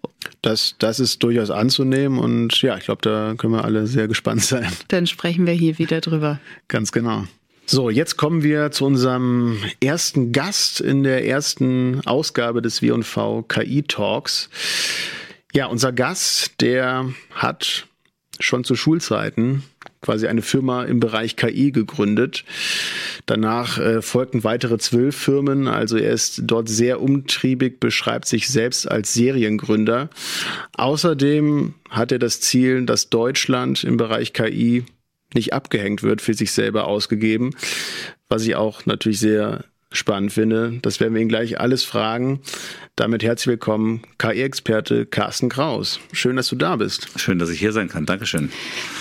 Das, 0.45 0.75
das 0.77 0.99
ist 0.99 1.23
durchaus 1.23 1.49
anzunehmen 1.49 2.19
und 2.19 2.61
ja, 2.61 2.77
ich 2.77 2.83
glaube, 2.83 3.01
da 3.01 3.33
können 3.35 3.53
wir 3.53 3.65
alle 3.65 3.87
sehr 3.87 4.07
gespannt 4.07 4.43
sein. 4.43 4.71
Dann 4.89 5.07
sprechen 5.07 5.47
wir 5.47 5.53
hier 5.53 5.79
wieder 5.79 6.01
drüber. 6.01 6.39
Ganz 6.67 6.91
genau. 6.91 7.23
So, 7.65 7.89
jetzt 7.89 8.15
kommen 8.15 8.43
wir 8.43 8.69
zu 8.69 8.85
unserem 8.85 9.57
ersten 9.81 10.31
Gast 10.31 10.81
in 10.81 11.01
der 11.01 11.25
ersten 11.25 12.05
Ausgabe 12.05 12.61
des 12.61 12.83
W&V 12.83 13.41
KI 13.47 13.81
Talks. 13.81 14.51
Ja, 15.51 15.65
unser 15.65 15.91
Gast, 15.91 16.61
der 16.61 17.09
hat 17.31 17.87
schon 18.39 18.63
zu 18.63 18.75
Schulzeiten 18.75 19.63
quasi 20.05 20.27
eine 20.27 20.43
Firma 20.43 20.83
im 20.83 20.99
Bereich 20.99 21.35
KI 21.35 21.71
gegründet. 21.71 22.45
Danach 23.25 23.79
äh, 23.79 24.03
folgten 24.03 24.43
weitere 24.43 24.77
zwölf 24.77 25.15
Firmen. 25.15 25.67
Also 25.67 25.97
er 25.97 26.13
ist 26.13 26.43
dort 26.43 26.69
sehr 26.69 27.01
umtriebig, 27.01 27.79
beschreibt 27.79 28.27
sich 28.27 28.47
selbst 28.47 28.89
als 28.89 29.13
Seriengründer. 29.15 30.11
Außerdem 30.77 31.73
hat 31.89 32.11
er 32.11 32.19
das 32.19 32.39
Ziel, 32.39 32.85
dass 32.85 33.09
Deutschland 33.09 33.83
im 33.83 33.97
Bereich 33.97 34.33
KI 34.33 34.83
nicht 35.33 35.53
abgehängt 35.53 36.03
wird, 36.03 36.21
für 36.21 36.35
sich 36.35 36.51
selber 36.51 36.85
ausgegeben, 36.85 37.55
was 38.29 38.45
ich 38.45 38.55
auch 38.55 38.85
natürlich 38.85 39.19
sehr 39.19 39.65
spannend 39.95 40.33
finde. 40.33 40.79
Das 40.81 40.99
werden 40.99 41.13
wir 41.13 41.21
ihn 41.21 41.29
gleich 41.29 41.59
alles 41.59 41.83
fragen. 41.83 42.39
Damit 42.95 43.23
herzlich 43.23 43.47
willkommen, 43.47 44.01
KI-Experte 44.17 45.05
Carsten 45.05 45.49
Kraus. 45.49 45.99
Schön, 46.11 46.35
dass 46.35 46.47
du 46.47 46.55
da 46.55 46.75
bist. 46.75 47.09
Schön, 47.17 47.39
dass 47.39 47.49
ich 47.49 47.59
hier 47.59 47.71
sein 47.71 47.89
kann. 47.89 48.05
Dankeschön. 48.05 48.51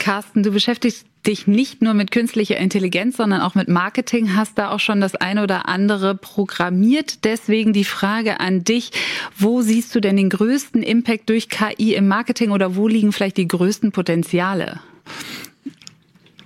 Carsten, 0.00 0.42
du 0.42 0.50
beschäftigst 0.50 1.06
dich 1.26 1.46
nicht 1.46 1.80
nur 1.82 1.94
mit 1.94 2.10
künstlicher 2.10 2.56
Intelligenz, 2.56 3.16
sondern 3.16 3.40
auch 3.40 3.54
mit 3.54 3.68
Marketing, 3.68 4.36
hast 4.36 4.58
da 4.58 4.70
auch 4.70 4.80
schon 4.80 5.00
das 5.00 5.14
eine 5.14 5.42
oder 5.42 5.68
andere 5.68 6.14
programmiert. 6.14 7.24
Deswegen 7.24 7.72
die 7.72 7.84
Frage 7.84 8.40
an 8.40 8.64
dich, 8.64 8.90
wo 9.36 9.62
siehst 9.62 9.94
du 9.94 10.00
denn 10.00 10.16
den 10.16 10.28
größten 10.28 10.82
Impact 10.82 11.28
durch 11.30 11.48
KI 11.48 11.94
im 11.94 12.08
Marketing 12.08 12.50
oder 12.50 12.76
wo 12.76 12.88
liegen 12.88 13.12
vielleicht 13.12 13.36
die 13.36 13.48
größten 13.48 13.92
Potenziale? 13.92 14.80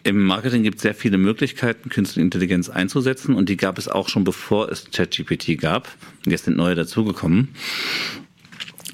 Im 0.08 0.24
Marketing 0.24 0.62
gibt 0.62 0.76
es 0.76 0.82
sehr 0.84 0.94
viele 0.94 1.18
Möglichkeiten, 1.18 1.90
künstliche 1.90 2.22
Intelligenz 2.22 2.70
einzusetzen 2.70 3.34
und 3.34 3.50
die 3.50 3.58
gab 3.58 3.76
es 3.76 3.88
auch 3.88 4.08
schon 4.08 4.24
bevor 4.24 4.70
es 4.72 4.90
ChatGPT 4.90 5.58
gab. 5.58 5.86
Jetzt 6.24 6.46
sind 6.46 6.56
neue 6.56 6.74
dazugekommen. 6.74 7.48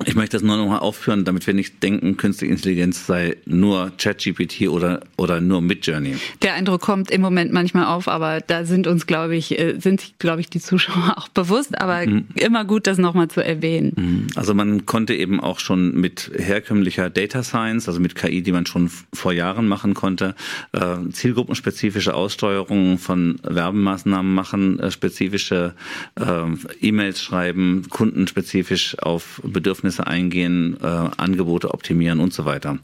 Ich 0.06 0.16
möchte 0.16 0.36
das 0.36 0.42
nur 0.42 0.56
noch 0.56 0.66
mal 0.66 0.78
aufführen, 0.78 1.24
damit 1.24 1.46
wir 1.46 1.54
nicht 1.54 1.80
denken, 1.82 2.16
künstliche 2.16 2.52
Intelligenz 2.52 3.06
sei 3.06 3.36
nur 3.46 3.92
ChatGPT 3.96 4.68
oder, 4.68 5.00
oder 5.16 5.40
nur 5.40 5.62
Midjourney. 5.62 6.16
Der 6.42 6.54
Eindruck 6.54 6.80
kommt 6.80 7.12
im 7.12 7.20
Moment 7.20 7.52
manchmal 7.52 7.86
auf, 7.86 8.08
aber 8.08 8.40
da 8.40 8.64
sind 8.64 8.88
uns, 8.88 9.06
glaube 9.06 9.36
ich, 9.36 9.56
äh, 9.56 9.78
sind 9.78 10.00
sich, 10.00 10.18
glaube 10.18 10.40
ich, 10.40 10.50
die 10.50 10.58
Zuschauer 10.58 11.14
auch 11.16 11.28
bewusst, 11.28 11.80
aber 11.80 12.06
mhm. 12.06 12.26
immer 12.34 12.64
gut, 12.64 12.88
das 12.88 12.98
nochmal 12.98 13.28
zu 13.28 13.44
erwähnen. 13.44 13.92
Mhm. 13.96 14.26
Also 14.34 14.52
man 14.52 14.84
konnte 14.84 15.14
eben 15.14 15.40
auch 15.40 15.60
schon 15.60 15.94
mit 15.94 16.32
herkömmlicher 16.36 17.08
Data 17.08 17.44
Science, 17.44 17.86
also 17.86 18.00
mit 18.00 18.16
KI, 18.16 18.42
die 18.42 18.52
man 18.52 18.66
schon 18.66 18.90
vor 19.12 19.32
Jahren 19.32 19.68
machen 19.68 19.94
konnte, 19.94 20.34
äh, 20.72 20.96
zielgruppenspezifische 21.12 22.14
Aussteuerungen 22.14 22.98
von 22.98 23.38
Werbemaßnahmen 23.44 24.34
machen, 24.34 24.80
äh, 24.80 24.90
spezifische 24.90 25.74
E-Mails 26.80 27.20
schreiben, 27.20 27.86
kundenspezifisch 27.90 28.98
auf 28.98 29.40
Bedürfnisse 29.44 29.83
Bedürfnisse 29.84 30.06
eingehen, 30.06 30.76
äh, 30.82 30.86
Angebote 30.86 31.72
optimieren 31.72 32.20
und 32.20 32.32
so 32.32 32.44
weiter. 32.44 32.78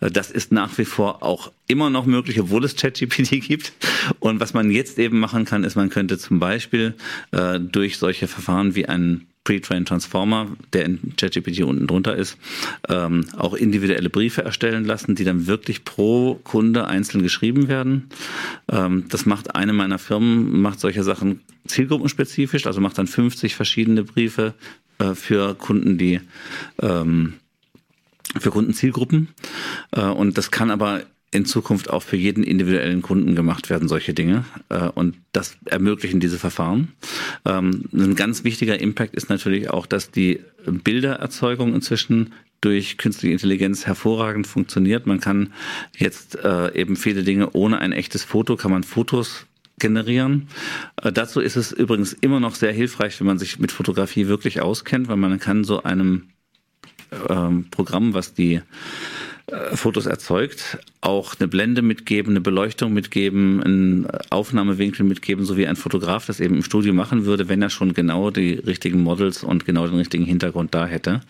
Äh, 0.00 0.10
das 0.10 0.30
ist 0.30 0.52
nach 0.52 0.78
wie 0.78 0.84
vor 0.84 1.22
auch 1.22 1.50
immer 1.66 1.90
noch 1.90 2.06
möglich, 2.06 2.40
obwohl 2.40 2.64
es 2.64 2.76
ChatGPT 2.76 3.30
gibt. 3.46 3.72
Und 4.20 4.40
was 4.40 4.54
man 4.54 4.70
jetzt 4.70 4.98
eben 4.98 5.18
machen 5.18 5.44
kann, 5.44 5.64
ist, 5.64 5.74
man 5.74 5.90
könnte 5.90 6.16
zum 6.18 6.38
Beispiel 6.38 6.94
äh, 7.32 7.58
durch 7.58 7.98
solche 7.98 8.28
Verfahren 8.28 8.74
wie 8.74 8.86
ein 8.86 9.26
Pre-Trained 9.44 9.86
Transformer, 9.86 10.48
der 10.72 10.86
in 10.86 11.12
ChatGPT 11.16 11.64
unten 11.64 11.86
drunter 11.86 12.16
ist, 12.16 12.38
ähm, 12.88 13.26
auch 13.36 13.52
individuelle 13.52 14.08
Briefe 14.08 14.42
erstellen 14.42 14.86
lassen, 14.86 15.14
die 15.16 15.24
dann 15.24 15.46
wirklich 15.46 15.84
pro 15.84 16.36
Kunde 16.44 16.86
einzeln 16.86 17.22
geschrieben 17.22 17.68
werden. 17.68 18.08
Ähm, 18.72 19.04
das 19.10 19.26
macht 19.26 19.54
eine 19.54 19.74
meiner 19.74 19.98
Firmen, 19.98 20.62
macht 20.62 20.80
solche 20.80 21.02
Sachen 21.02 21.40
zielgruppenspezifisch, 21.66 22.66
also 22.66 22.80
macht 22.80 22.96
dann 22.96 23.06
50 23.06 23.54
verschiedene 23.54 24.04
Briefe 24.04 24.54
äh, 24.98 25.14
für 25.14 25.54
Kunden, 25.54 25.98
die 25.98 26.20
ähm, 26.80 27.34
für 28.38 28.50
Kundenzielgruppen. 28.50 29.28
Äh, 29.92 30.02
und 30.02 30.38
das 30.38 30.50
kann 30.50 30.70
aber 30.70 31.02
in 31.30 31.44
Zukunft 31.44 31.90
auch 31.90 32.02
für 32.02 32.16
jeden 32.16 32.44
individuellen 32.44 33.02
Kunden 33.02 33.34
gemacht 33.34 33.68
werden, 33.68 33.88
solche 33.88 34.14
Dinge. 34.14 34.44
Äh, 34.68 34.88
und 34.88 35.16
das 35.32 35.56
ermöglichen 35.64 36.20
diese 36.20 36.38
Verfahren. 36.38 36.92
Ähm, 37.44 37.84
ein 37.92 38.14
ganz 38.14 38.44
wichtiger 38.44 38.80
Impact 38.80 39.14
ist 39.14 39.30
natürlich 39.30 39.70
auch, 39.70 39.86
dass 39.86 40.10
die 40.10 40.40
Bildererzeugung 40.64 41.74
inzwischen 41.74 42.32
durch 42.60 42.96
künstliche 42.96 43.32
Intelligenz 43.32 43.84
hervorragend 43.84 44.46
funktioniert. 44.46 45.06
Man 45.06 45.20
kann 45.20 45.52
jetzt 45.98 46.36
äh, 46.36 46.72
eben 46.74 46.96
viele 46.96 47.22
Dinge 47.22 47.50
ohne 47.50 47.78
ein 47.78 47.92
echtes 47.92 48.24
Foto, 48.24 48.56
kann 48.56 48.70
man 48.70 48.84
Fotos 48.84 49.46
generieren. 49.78 50.48
Äh, 51.02 51.12
dazu 51.12 51.40
ist 51.40 51.56
es 51.56 51.72
übrigens 51.72 52.12
immer 52.12 52.40
noch 52.40 52.54
sehr 52.54 52.72
hilfreich, 52.72 53.18
wenn 53.20 53.26
man 53.26 53.38
sich 53.38 53.58
mit 53.58 53.72
Fotografie 53.72 54.28
wirklich 54.28 54.60
auskennt, 54.60 55.08
weil 55.08 55.16
man 55.16 55.38
kann 55.38 55.64
so 55.64 55.82
einem 55.82 56.28
ähm, 57.28 57.66
Programm, 57.70 58.14
was 58.14 58.34
die 58.34 58.60
äh, 59.46 59.76
Fotos 59.76 60.06
erzeugt, 60.06 60.78
auch 61.00 61.34
eine 61.38 61.48
Blende 61.48 61.82
mitgeben, 61.82 62.32
eine 62.32 62.40
Beleuchtung 62.40 62.92
mitgeben, 62.92 63.62
einen 63.62 64.06
Aufnahmewinkel 64.30 65.04
mitgeben, 65.04 65.44
so 65.44 65.56
wie 65.56 65.66
ein 65.66 65.76
Fotograf 65.76 66.26
das 66.26 66.40
eben 66.40 66.56
im 66.56 66.62
Studio 66.62 66.94
machen 66.94 67.26
würde, 67.26 67.48
wenn 67.48 67.62
er 67.62 67.70
schon 67.70 67.92
genau 67.92 68.30
die 68.30 68.54
richtigen 68.54 69.02
Models 69.02 69.44
und 69.44 69.64
genau 69.66 69.86
den 69.86 69.96
richtigen 69.96 70.24
Hintergrund 70.24 70.74
da 70.74 70.86
hätte. 70.86 71.20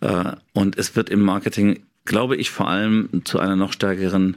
Äh, 0.00 0.32
und 0.52 0.78
es 0.78 0.96
wird 0.96 1.10
im 1.10 1.20
Marketing, 1.20 1.80
glaube 2.04 2.36
ich, 2.36 2.50
vor 2.50 2.68
allem 2.68 3.08
zu 3.24 3.38
einer 3.38 3.56
noch 3.56 3.72
stärkeren 3.72 4.36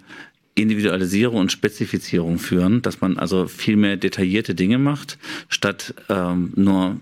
Individualisierung 0.55 1.37
und 1.37 1.51
Spezifizierung 1.51 2.37
führen, 2.37 2.81
dass 2.81 3.01
man 3.01 3.17
also 3.17 3.47
viel 3.47 3.75
mehr 3.75 3.97
detaillierte 3.97 4.55
Dinge 4.55 4.77
macht, 4.77 5.17
statt 5.49 5.95
ähm, 6.09 6.53
nur 6.55 6.97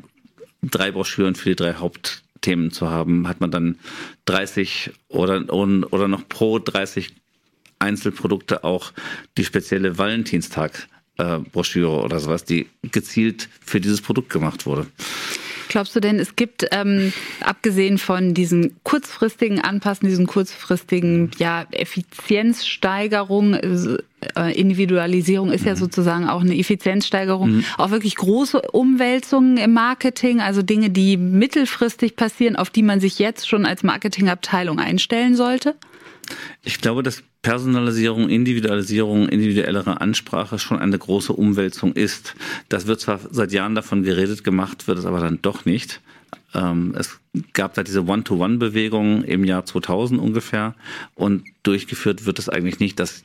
drei 0.61 0.91
Broschüren 0.91 1.35
für 1.35 1.49
die 1.49 1.55
drei 1.55 1.73
Hauptthemen 1.75 2.71
zu 2.71 2.89
haben, 2.89 3.27
hat 3.27 3.41
man 3.41 3.51
dann 3.51 3.77
30 4.25 4.91
oder, 5.09 5.43
oder 5.49 6.07
noch 6.07 6.27
pro 6.29 6.59
30 6.59 7.09
Einzelprodukte 7.79 8.63
auch 8.63 8.93
die 9.37 9.43
spezielle 9.43 9.97
Valentinstag 9.97 10.87
äh, 11.17 11.39
oder 11.53 12.19
sowas, 12.19 12.45
die 12.45 12.67
gezielt 12.83 13.49
für 13.59 13.81
dieses 13.81 14.01
Produkt 14.01 14.29
gemacht 14.29 14.65
wurde. 14.65 14.87
Glaubst 15.71 15.95
du 15.95 16.01
denn, 16.01 16.19
es 16.19 16.35
gibt, 16.35 16.67
ähm, 16.73 17.13
abgesehen 17.39 17.97
von 17.97 18.33
diesen 18.33 18.75
kurzfristigen 18.83 19.61
Anpassen, 19.61 20.09
diesen 20.09 20.27
kurzfristigen 20.27 21.31
ja, 21.37 21.65
Effizienzsteigerung, 21.71 23.53
äh, 23.53 24.51
Individualisierung 24.51 25.49
ist 25.49 25.63
ja 25.63 25.75
mhm. 25.75 25.77
sozusagen 25.77 26.27
auch 26.27 26.41
eine 26.41 26.57
Effizienzsteigerung, 26.57 27.51
mhm. 27.51 27.65
auch 27.77 27.89
wirklich 27.89 28.17
große 28.17 28.61
Umwälzungen 28.73 29.55
im 29.55 29.71
Marketing, 29.71 30.41
also 30.41 30.61
Dinge, 30.61 30.89
die 30.89 31.15
mittelfristig 31.15 32.17
passieren, 32.17 32.57
auf 32.57 32.69
die 32.69 32.83
man 32.83 32.99
sich 32.99 33.17
jetzt 33.17 33.47
schon 33.47 33.65
als 33.65 33.81
Marketingabteilung 33.81 34.77
einstellen 34.77 35.37
sollte? 35.37 35.75
Ich 36.63 36.81
glaube, 36.81 37.01
dass 37.01 37.23
Personalisierung, 37.41 38.29
Individualisierung, 38.29 39.27
individuellere 39.27 39.99
Ansprache 39.99 40.59
schon 40.59 40.79
eine 40.79 40.97
große 40.97 41.33
Umwälzung 41.33 41.93
ist. 41.93 42.35
Das 42.69 42.85
wird 42.85 43.01
zwar 43.01 43.19
seit 43.31 43.51
Jahren 43.51 43.73
davon 43.73 44.03
geredet, 44.03 44.43
gemacht 44.43 44.87
wird 44.87 44.99
es 44.99 45.05
aber 45.05 45.19
dann 45.19 45.41
doch 45.41 45.65
nicht. 45.65 46.01
Ähm, 46.53 46.93
es 46.97 47.19
gab 47.53 47.73
da 47.73 47.83
diese 47.83 48.05
One-to-One-Bewegung 48.05 49.23
im 49.23 49.43
Jahr 49.43 49.65
2000 49.65 50.19
ungefähr 50.19 50.75
und 51.15 51.45
durchgeführt 51.63 52.25
wird 52.25 52.39
es 52.39 52.49
eigentlich 52.49 52.79
nicht, 52.79 52.99
dass 52.99 53.23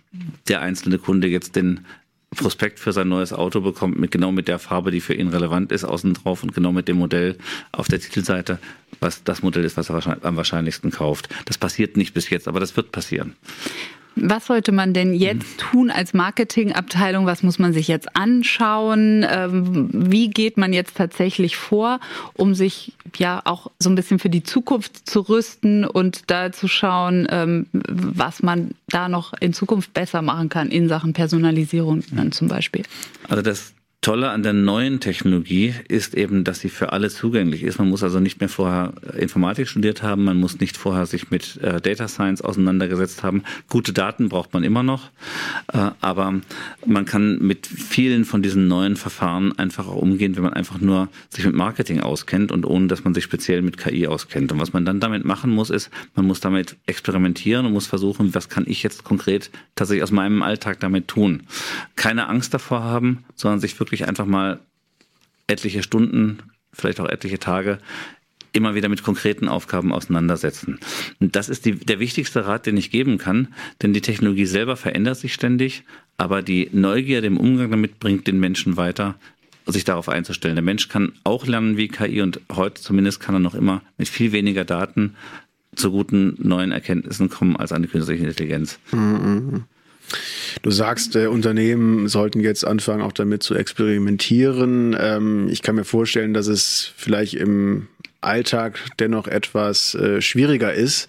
der 0.49 0.63
einzelne 0.63 0.99
Kunde 0.99 1.29
jetzt 1.29 1.57
den 1.57 1.81
Prospekt 2.35 2.81
für 2.81 2.93
sein 2.93 3.09
neues 3.09 3.33
Auto 3.33 3.61
bekommt, 3.61 3.99
mit 3.99 4.11
genau 4.11 4.33
mit 4.33 4.49
der 4.49 4.59
Farbe, 4.59 4.91
die 4.91 5.01
für 5.01 5.15
ihn 5.15 5.29
relevant 5.29 5.73
ist, 5.73 5.85
außen 5.85 6.15
drauf 6.15 6.43
und 6.43 6.55
genau 6.55 6.73
mit 6.73 6.89
dem 6.89 6.99
Modell 6.99 7.37
auf 7.73 7.89
der 7.89 8.01
Titelseite, 8.01 8.59
was 9.01 9.25
das 9.25 9.43
Modell 9.43 9.65
ist, 9.65 9.77
was 9.77 9.91
er 9.91 10.25
am 10.25 10.37
wahrscheinlichsten 10.37 10.91
kauft. 10.91 11.29
Das 11.47 11.59
passiert 11.59 11.97
nicht 11.97 12.15
bis 12.15 12.31
jetzt, 12.31 12.49
aber 12.49 12.61
das 12.61 12.77
wird 12.77 12.93
passieren. 12.93 13.35
Was 14.19 14.47
sollte 14.47 14.73
man 14.73 14.95
denn 14.95 15.13
jetzt 15.13 15.59
tun 15.59 15.91
als 15.91 16.15
Marketingabteilung? 16.15 17.27
Was 17.27 17.43
muss 17.43 17.59
man 17.59 17.75
sich 17.75 17.87
jetzt 17.87 18.17
anschauen? 18.17 19.27
Ähm, 19.29 19.91
wie 19.93 20.31
geht 20.31 20.57
man 20.57 20.73
jetzt 20.73 20.97
tatsächlich 20.97 21.57
vor, 21.57 22.01
um 22.33 22.55
sich 22.55 22.95
ja 23.19 23.43
auch 23.45 23.71
so 23.79 23.91
ein 23.91 23.95
bisschen 23.95 24.19
für 24.19 24.31
die 24.31 24.43
Zukunft 24.43 25.09
zu 25.09 25.21
rüsten 25.21 25.85
und 25.85 26.31
da 26.31 26.51
zu 26.51 26.67
schauen, 26.67 27.29
ähm, 27.31 27.67
was 27.73 28.43
man 28.43 28.71
da 28.89 29.11
noch 29.11 29.35
in 29.39 29.53
Zukunft 29.53 29.93
besser 29.93 30.23
machen 30.23 30.49
kann 30.49 30.71
in 30.71 30.89
Sachen 30.89 31.13
Personalisierung 31.13 32.03
dann 32.11 32.33
zum 32.33 32.49
Beispiel? 32.49 32.85
Also 33.29 33.43
das 33.43 33.75
Tolle 34.03 34.31
an 34.31 34.45
der 34.45 34.53
neuen 34.53 35.01
Technologie 35.01 35.75
ist 35.89 36.15
eben, 36.15 36.45
dass 36.45 36.61
sie 36.61 36.69
für 36.69 36.93
alle 36.93 37.11
zugänglich 37.11 37.65
ist. 37.65 37.79
Man 37.79 37.89
muss 37.89 38.05
also 38.05 38.21
nicht 38.21 38.39
mehr 38.39 38.49
vorher 38.49 38.93
Informatik 39.19 39.67
studiert 39.67 40.05
haben, 40.05 40.23
man 40.23 40.37
muss 40.37 40.61
nicht 40.61 40.77
vorher 40.77 41.07
sich 41.07 41.33
mit 41.33 41.57
äh, 41.57 41.81
Data 41.81 42.07
Science 42.07 42.41
auseinandergesetzt 42.41 43.25
haben. 43.25 43.43
Gute 43.69 43.93
Daten 43.93 44.29
braucht 44.29 44.55
man 44.55 44.63
immer 44.63 44.85
noch, 44.85 45.11
äh, 45.73 45.91
aber 46.01 46.35
man 46.87 47.05
kann 47.05 47.39
mit 47.41 47.67
vielen 47.67 48.25
von 48.25 48.43
diesen 48.43 48.69
neuen 48.69 48.95
Verfahren 48.95 49.59
einfach 49.59 49.89
auch 49.89 49.97
umgehen, 49.97 50.37
wenn 50.37 50.45
man 50.45 50.53
einfach 50.53 50.79
nur 50.79 51.09
sich 51.31 51.45
mit 51.45 51.57
Marketing 51.57 51.99
auskennt 51.99 52.53
und 52.53 52.65
ohne, 52.65 52.87
dass 52.87 53.03
man 53.03 53.13
sich 53.13 53.25
speziell 53.25 53.61
mit 53.61 53.77
KI 53.77 54.07
auskennt. 54.07 54.53
Und 54.53 54.61
was 54.61 54.73
man 54.73 54.85
dann 54.85 55.01
damit 55.01 55.25
machen 55.25 55.51
muss, 55.51 55.71
ist, 55.71 55.91
man 56.15 56.27
muss 56.27 56.39
damit 56.39 56.77
experimentieren 56.87 57.67
und 57.67 57.73
muss 57.73 57.89
versuchen, 57.89 58.37
was 58.37 58.49
kann 58.49 58.67
ich 58.69 58.85
jetzt 58.85 59.03
konkret 59.03 59.51
tatsächlich 59.75 60.05
aus 60.05 60.13
meinem 60.13 60.43
Alltag 60.43 60.79
damit 60.79 61.09
tun. 61.09 61.43
Keine 61.97 62.29
Angst 62.29 62.55
davor 62.55 62.85
haben, 62.85 63.25
sondern 63.35 63.59
sich 63.59 63.79
wirklich 63.81 63.86
wirklich 63.87 64.09
einfach 64.09 64.27
mal 64.27 64.61
etliche 65.47 65.83
Stunden, 65.83 66.39
vielleicht 66.73 67.01
auch 67.01 67.09
etliche 67.09 67.39
Tage 67.39 67.79
immer 68.53 68.75
wieder 68.75 68.89
mit 68.89 69.03
konkreten 69.03 69.49
Aufgaben 69.49 69.93
auseinandersetzen. 69.93 70.81
Und 71.21 71.37
das 71.37 71.49
ist 71.49 71.67
die, 71.67 71.73
der 71.73 72.01
wichtigste 72.01 72.47
Rat, 72.47 72.67
den 72.67 72.77
ich 72.77 72.91
geben 72.91 73.19
kann, 73.19 73.49
denn 73.83 73.93
die 73.93 74.01
Technologie 74.01 74.47
selber 74.47 74.77
verändert 74.77 75.19
sich 75.19 75.35
ständig, 75.35 75.85
aber 76.17 76.43
die 76.43 76.71
Neugier, 76.73 77.21
dem 77.21 77.37
Umgang 77.37 77.71
damit 77.71 78.01
bringt 78.01 78.27
den 78.27 78.41
Menschen 78.41 78.77
weiter, 78.77 79.15
sich 79.67 79.85
darauf 79.85 80.09
einzustellen. 80.09 80.57
Der 80.57 80.65
Mensch 80.65 80.89
kann 80.89 81.13
auch 81.23 81.47
lernen 81.47 81.77
wie 81.77 81.89
KI 81.89 82.23
und 82.23 82.41
heute 82.51 82.81
zumindest 82.81 83.21
kann 83.21 83.35
er 83.35 83.41
noch 83.41 83.55
immer 83.55 83.83
mit 83.99 84.09
viel 84.09 84.33
weniger 84.33 84.65
Daten 84.65 85.17
zu 85.75 85.91
guten 85.91 86.37
neuen 86.39 86.73
Erkenntnissen 86.73 87.29
kommen 87.29 87.57
als 87.57 87.73
eine 87.73 87.87
künstliche 87.87 88.25
Intelligenz. 88.25 88.79
Mhm. 88.93 89.65
Du 90.63 90.71
sagst, 90.71 91.17
äh, 91.17 91.27
Unternehmen 91.27 92.09
sollten 92.09 92.41
jetzt 92.41 92.67
anfangen, 92.67 93.03
auch 93.03 93.13
damit 93.13 93.43
zu 93.43 93.55
experimentieren. 93.55 94.97
Ähm, 94.99 95.49
ich 95.51 95.63
kann 95.63 95.77
mir 95.77 95.85
vorstellen, 95.85 96.35
dass 96.35 96.47
es 96.47 96.93
vielleicht 96.97 97.35
im 97.35 97.89
Alltag 98.27 98.79
dennoch 98.99 99.27
etwas 99.27 99.95
äh, 99.95 100.21
schwieriger 100.21 100.73
ist, 100.73 101.09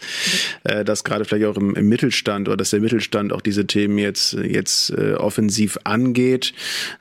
äh, 0.64 0.86
dass 0.86 1.04
gerade 1.04 1.26
vielleicht 1.26 1.46
auch 1.46 1.58
im, 1.58 1.76
im, 1.76 1.90
Mittelstand 1.90 2.48
oder 2.48 2.58
dass 2.58 2.70
der 2.70 2.80
Mittelstand 2.80 3.34
auch 3.34 3.42
diese 3.42 3.68
Themen 3.68 3.98
jetzt, 3.98 4.34
jetzt 4.34 4.92
äh, 4.92 5.14
offensiv 5.14 5.78
angeht. 5.84 6.54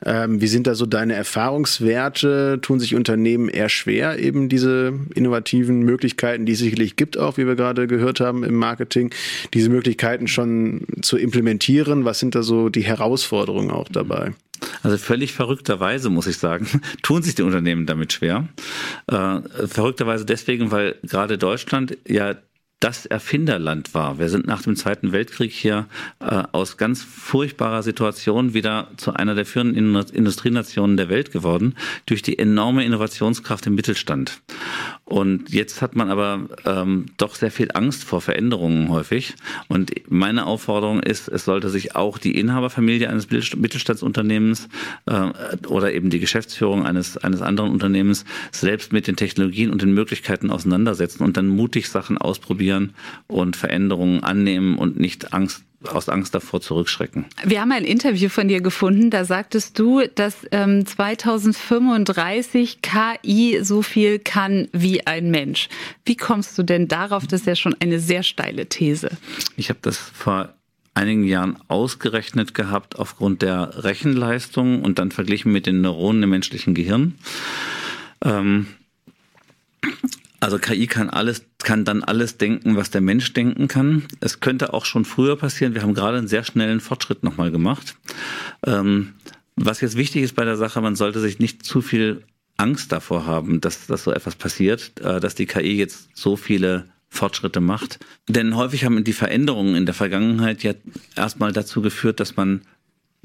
Ähm, 0.05 0.41
wie 0.41 0.47
sind 0.47 0.67
da 0.67 0.75
so 0.75 0.87
deine 0.87 1.15
Erfahrungswerte? 1.15 2.59
Tun 2.63 2.81
sich 2.81 2.95
Unternehmen 2.95 3.49
eher 3.49 3.69
schwer, 3.69 4.19
eben 4.19 4.49
diese 4.49 4.95
innovativen 5.15 5.81
Möglichkeiten, 5.81 6.47
die 6.47 6.53
es 6.53 6.59
sicherlich 6.59 6.97
gibt, 6.97 7.19
auch 7.19 7.37
wie 7.37 7.47
wir 7.47 7.57
gerade 7.57 7.87
gehört 7.87 8.21
haben 8.21 8.45
im 8.45 8.55
Marketing, 8.55 9.11
diese 9.55 9.71
Möglichkeiten 9.71 10.29
schon 10.29 10.87
zu 11.03 11.17
implementieren? 11.17 12.05
Was 12.05 12.19
sind 12.19 12.35
da 12.35 12.43
so 12.43 12.69
die 12.69 12.83
Herausforderungen 12.83 13.71
auch 13.71 13.89
dabei? 13.89 14.33
Also 14.83 14.99
völlig 14.99 15.33
verrückterweise, 15.33 16.11
muss 16.11 16.27
ich 16.27 16.39
sagen, 16.39 16.67
tun 17.03 17.23
sich 17.23 17.35
die 17.35 17.43
Unternehmen 17.43 17.87
damit 17.87 18.13
schwer. 18.13 18.49
Äh, 19.07 19.41
verrückterweise 19.67 20.25
deswegen, 20.25 20.71
weil 20.71 20.97
gerade 21.03 21.39
Deutschland 21.39 21.97
ja 22.07 22.37
das 22.81 23.07
Erfinderland 23.07 23.95
war. 23.95 24.19
Wir 24.19 24.29
sind 24.29 24.47
nach 24.47 24.61
dem 24.61 24.77
Zweiten 24.77 25.11
Weltkrieg 25.13 25.51
hier 25.51 25.87
äh, 26.21 26.43
aus 26.53 26.77
ganz 26.77 27.03
furchtbarer 27.03 27.83
Situation 27.83 28.53
wieder 28.53 28.91
zu 28.99 29.15
einer 29.15 29.35
der 29.35 29.47
führenden 29.47 29.97
Industrienationen 30.13 30.99
der 30.99 31.09
Welt 31.09 31.33
geworden, 31.33 31.75
durch 32.05 32.21
die 32.21 32.39
enorme 32.39 32.85
Innovationskraft 32.85 33.67
im 33.67 33.77
Mittelstand. 33.77 34.43
Und 35.05 35.51
jetzt 35.51 35.81
hat 35.81 35.97
man 35.97 36.11
aber 36.11 36.49
ähm, 36.67 37.07
doch 37.17 37.35
sehr 37.35 37.51
viel 37.51 37.71
Angst 37.73 38.05
vor 38.05 38.21
Veränderungen 38.21 38.91
häufig. 38.91 39.35
Und 39.69 39.93
meine 40.11 40.45
Aufforderung 40.45 41.01
ist, 41.01 41.29
es 41.29 41.47
sollte 41.47 41.71
sich 41.71 41.97
auch 41.97 42.19
die 42.19 42.39
Inhaberfamilie 42.39 43.09
eines 43.09 43.31
Mittelstandsunternehmens 43.31 44.69
äh, 45.07 45.31
oder 45.67 45.95
eben 45.95 46.11
die 46.11 46.21
Geschäftsführung 46.21 46.85
eines, 46.85 47.17
eines 47.17 47.41
anderen 47.41 47.71
Unternehmens 47.71 48.27
selbst 48.53 48.93
mit 48.93 49.07
den 49.07 49.17
Technologien 49.17 49.71
und 49.71 49.81
den 49.81 49.95
Möglichkeiten 49.95 50.51
auseinandersetzen 50.51 51.23
und 51.23 51.39
dann 51.39 51.49
mutig 51.49 51.89
Sachen 51.89 52.19
ausprobieren 52.19 52.66
und 53.27 53.57
Veränderungen 53.57 54.23
annehmen 54.23 54.79
und 54.79 54.99
nicht 54.99 55.33
Angst 55.33 55.63
aus 55.85 56.09
Angst 56.09 56.35
davor 56.35 56.61
zurückschrecken. 56.61 57.27
Wir 57.45 57.61
haben 57.61 57.73
ein 57.73 57.85
Interview 57.85 58.29
von 58.29 58.49
dir 58.49 58.61
gefunden, 58.61 59.11
da 59.11 59.25
sagtest 59.25 59.79
du, 59.79 60.03
dass 60.15 60.47
ähm, 60.51 60.85
2035 60.85 62.81
KI 62.83 63.61
so 63.63 63.83
viel 63.83 64.19
kann 64.19 64.69
wie 64.73 65.07
ein 65.07 65.31
Mensch. 65.31 65.69
Wie 66.05 66.17
kommst 66.17 66.57
du 66.59 66.63
denn 66.63 66.89
darauf? 66.89 67.27
Das 67.27 67.41
ist 67.41 67.47
ja 67.47 67.57
schon 67.57 67.77
eine 67.81 68.01
sehr 68.01 68.23
steile 68.23 68.67
These. 68.67 69.11
Ich 69.57 69.69
habe 69.69 69.79
das 69.83 69.97
vor 69.99 70.55
einigen 70.95 71.25
Jahren 71.25 71.59
ausgerechnet 71.69 72.55
gehabt 72.55 72.99
aufgrund 72.99 73.43
der 73.43 73.85
Rechenleistung 73.85 74.83
und 74.83 74.99
dann 74.99 75.11
verglichen 75.11 75.53
mit 75.53 75.67
den 75.67 75.83
Neuronen 75.83 76.23
im 76.23 76.31
menschlichen 76.31 76.75
Gehirn. 76.75 77.17
Ähm, 78.25 78.67
also 80.41 80.59
KI 80.59 80.87
kann 80.87 81.11
alles, 81.11 81.45
kann 81.59 81.85
dann 81.85 82.03
alles 82.03 82.37
denken, 82.37 82.77
was 82.77 82.91
der 82.91 83.01
Mensch 83.01 83.33
denken 83.33 83.69
kann. 83.69 84.05
Es 84.21 84.41
könnte 84.41 84.75
auch 84.75 84.85
schon 84.85 85.05
früher 85.05 85.37
passieren. 85.37 85.75
Wir 85.75 85.83
haben 85.83 85.95
gerade 85.95 86.19
einen 86.19 86.29
sehr 86.29 86.45
schnellen 86.45 86.81
Fortschritt 86.81 87.23
nochmal 87.23 87.51
gemacht. 87.51 87.97
Ähm, 88.65 89.15
was 89.57 89.81
jetzt 89.81 89.97
wichtig 89.97 90.23
ist 90.23 90.37
bei 90.37 90.45
der 90.45 90.57
Sache, 90.57 90.81
man 90.81 90.97
sollte 90.97 91.21
sich 91.21 91.39
nicht 91.39 91.65
zu 91.65 91.81
viel 91.81 92.23
Angst 92.59 92.93
davor 92.93 93.27
haben, 93.27 93.61
dass, 93.61 93.87
dass 93.87 94.05
so 94.05 94.13
etwas 94.13 94.35
passiert, 94.35 95.01
äh, 95.01 95.21
dass 95.21 95.35
die 95.35 95.47
KI 95.47 95.77
jetzt 95.77 96.11
so 96.15 96.37
viele 96.37 96.87
Fortschritte 97.09 97.61
macht. 97.61 97.99
Denn 98.29 98.57
häufig 98.57 98.85
haben 98.85 99.03
die 99.05 99.13
Veränderungen 99.13 99.75
in 99.75 99.87
der 99.87 99.95
Vergangenheit 99.95 100.63
ja 100.63 100.75
erstmal 101.15 101.53
dazu 101.53 101.81
geführt, 101.81 102.21
dass 102.21 102.37
man 102.37 102.63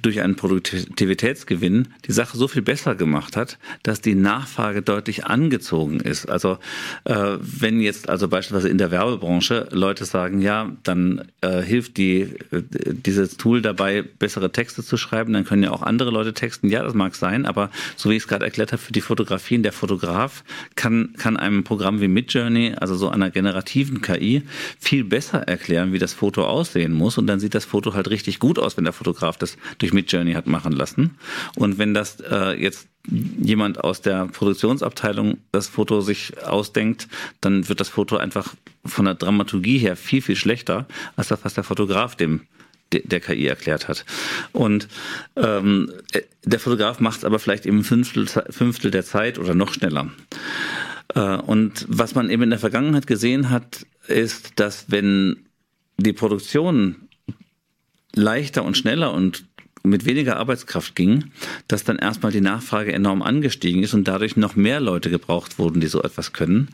durch 0.02 0.22
einen 0.22 0.36
Produktivitätsgewinn 0.36 1.90
die 2.06 2.12
Sache 2.12 2.38
so 2.38 2.48
viel 2.48 2.62
besser 2.62 2.96
gemacht 2.96 3.38
hat, 3.38 3.58
dass 3.84 4.02
die 4.02 4.16
Nachfrage 4.16 4.82
deutlich 4.82 5.26
angezogen 5.26 6.00
ist. 6.00 6.28
Also 6.28 6.58
äh, 7.06 7.38
wenn 7.40 7.80
jetzt 7.80 8.10
also 8.10 8.28
beispielsweise 8.28 8.70
in 8.70 8.78
der 8.78 8.92
Werbebranche 8.92 9.68
Leute 9.72 10.06
sagen, 10.06 10.42
ja, 10.42 10.72
dann 10.84 11.30
äh, 11.42 11.62
hilft 11.62 11.98
die 11.98 12.22
äh, 12.52 12.64
dieses 12.72 13.38
Tool 13.38 13.62
dabei, 13.62 14.02
bessere 14.02 14.52
Texte 14.52 14.84
zu 14.84 14.98
schreiben, 14.98 15.34
dann 15.34 15.46
können 15.46 15.64
ja 15.64 15.72
auch 15.72 15.84
andere 15.84 16.10
Leute 16.10 16.34
texten. 16.34 16.70
Ja, 16.70 16.84
das 16.84 16.94
mag 16.94 17.16
sein, 17.16 17.46
aber 17.46 17.70
so 17.96 18.10
wie 18.10 18.16
ich 18.16 18.24
es 18.24 18.28
gerade 18.28 18.46
erklärt 18.46 18.72
habe, 18.72 18.82
für 18.82 18.94
die 18.94 19.02
Fotografien, 19.02 19.64
der 19.64 19.74
Fotograf 19.74 20.44
kann 20.76 21.14
kann 21.18 21.38
einem 21.38 21.64
Programm 21.64 22.02
wie 22.02 22.08
Midjourney, 22.08 22.74
also 22.80 22.96
so 22.96 23.10
einer 23.10 23.30
generativen 23.30 24.02
KI, 24.02 24.44
viel 24.80 25.04
besser 25.04 25.44
erklären, 25.48 25.94
wie 25.94 26.00
das 26.00 26.14
Foto 26.14 26.46
aussehen 26.46 26.94
muss 26.94 27.18
und 27.18 27.28
dann 27.28 27.40
sieht 27.40 27.54
das 27.54 27.66
Foto 27.66 27.94
halt 27.94 28.10
richtig 28.10 28.40
gut 28.40 28.58
aus, 28.58 28.78
wenn 28.78 28.84
der 28.84 28.94
Fotograf 28.94 29.38
das 29.38 29.58
durch 29.82 29.94
Midjourney 29.94 30.34
hat 30.34 30.48
machen 30.48 30.74
lassen. 30.74 31.18
Und 31.56 31.78
wenn 31.78 31.94
das 31.94 32.20
äh, 32.20 32.52
jetzt 32.54 32.88
jemand 33.10 33.84
aus 33.84 34.02
der 34.02 34.28
Produktionsabteilung 34.28 35.40
das 35.52 35.68
Foto 35.68 36.02
sich 36.02 36.44
ausdenkt, 36.44 37.08
dann 37.42 37.68
wird 37.68 37.80
das 37.80 37.90
Foto 37.90 38.18
einfach 38.18 38.54
von 38.86 39.06
der 39.06 39.16
Dramaturgie 39.16 39.80
her 39.80 39.96
viel, 39.96 40.22
viel 40.22 40.36
schlechter, 40.36 40.86
als 41.16 41.30
das, 41.30 41.44
was 41.44 41.54
der 41.56 41.64
Fotograf 41.64 42.16
dem 42.16 42.42
der 42.94 43.22
KI 43.22 43.48
erklärt 43.48 43.88
hat. 43.88 44.06
Und 44.52 44.90
ähm, 45.38 45.94
der 46.44 46.60
Fotograf 46.60 47.00
macht 47.00 47.20
es 47.20 47.26
aber 47.26 47.40
vielleicht 47.40 47.66
im 47.66 47.86
Fünftel, 47.86 48.28
Fünftel 48.28 48.92
der 48.92 49.06
Zeit 49.06 49.40
oder 49.40 49.56
noch 49.56 49.74
schneller. 49.74 50.12
Äh, 51.16 51.38
und 51.38 51.86
was 51.88 52.16
man 52.16 52.30
eben 52.30 52.44
in 52.44 52.50
der 52.50 52.60
Vergangenheit 52.60 53.08
gesehen 53.08 53.50
hat, 53.50 53.86
ist, 54.08 54.60
dass 54.60 54.92
wenn 54.92 55.46
die 55.98 56.12
Produktion 56.12 57.08
leichter 58.14 58.64
und 58.64 58.78
schneller 58.78 59.14
und 59.14 59.46
mit 59.84 60.06
weniger 60.06 60.38
Arbeitskraft 60.38 60.96
ging, 60.96 61.32
dass 61.68 61.84
dann 61.84 61.98
erstmal 61.98 62.32
die 62.32 62.42
Nachfrage 62.42 62.94
enorm 62.94 63.22
angestiegen 63.22 63.84
ist 63.84 63.94
und 63.94 64.08
dadurch 64.08 64.38
noch 64.38 64.56
mehr 64.56 64.80
Leute 64.80 65.10
gebraucht 65.10 65.60
wurden, 65.60 65.82
die 65.82 65.88
so 65.88 66.02
etwas 66.02 66.34
können. 66.34 66.70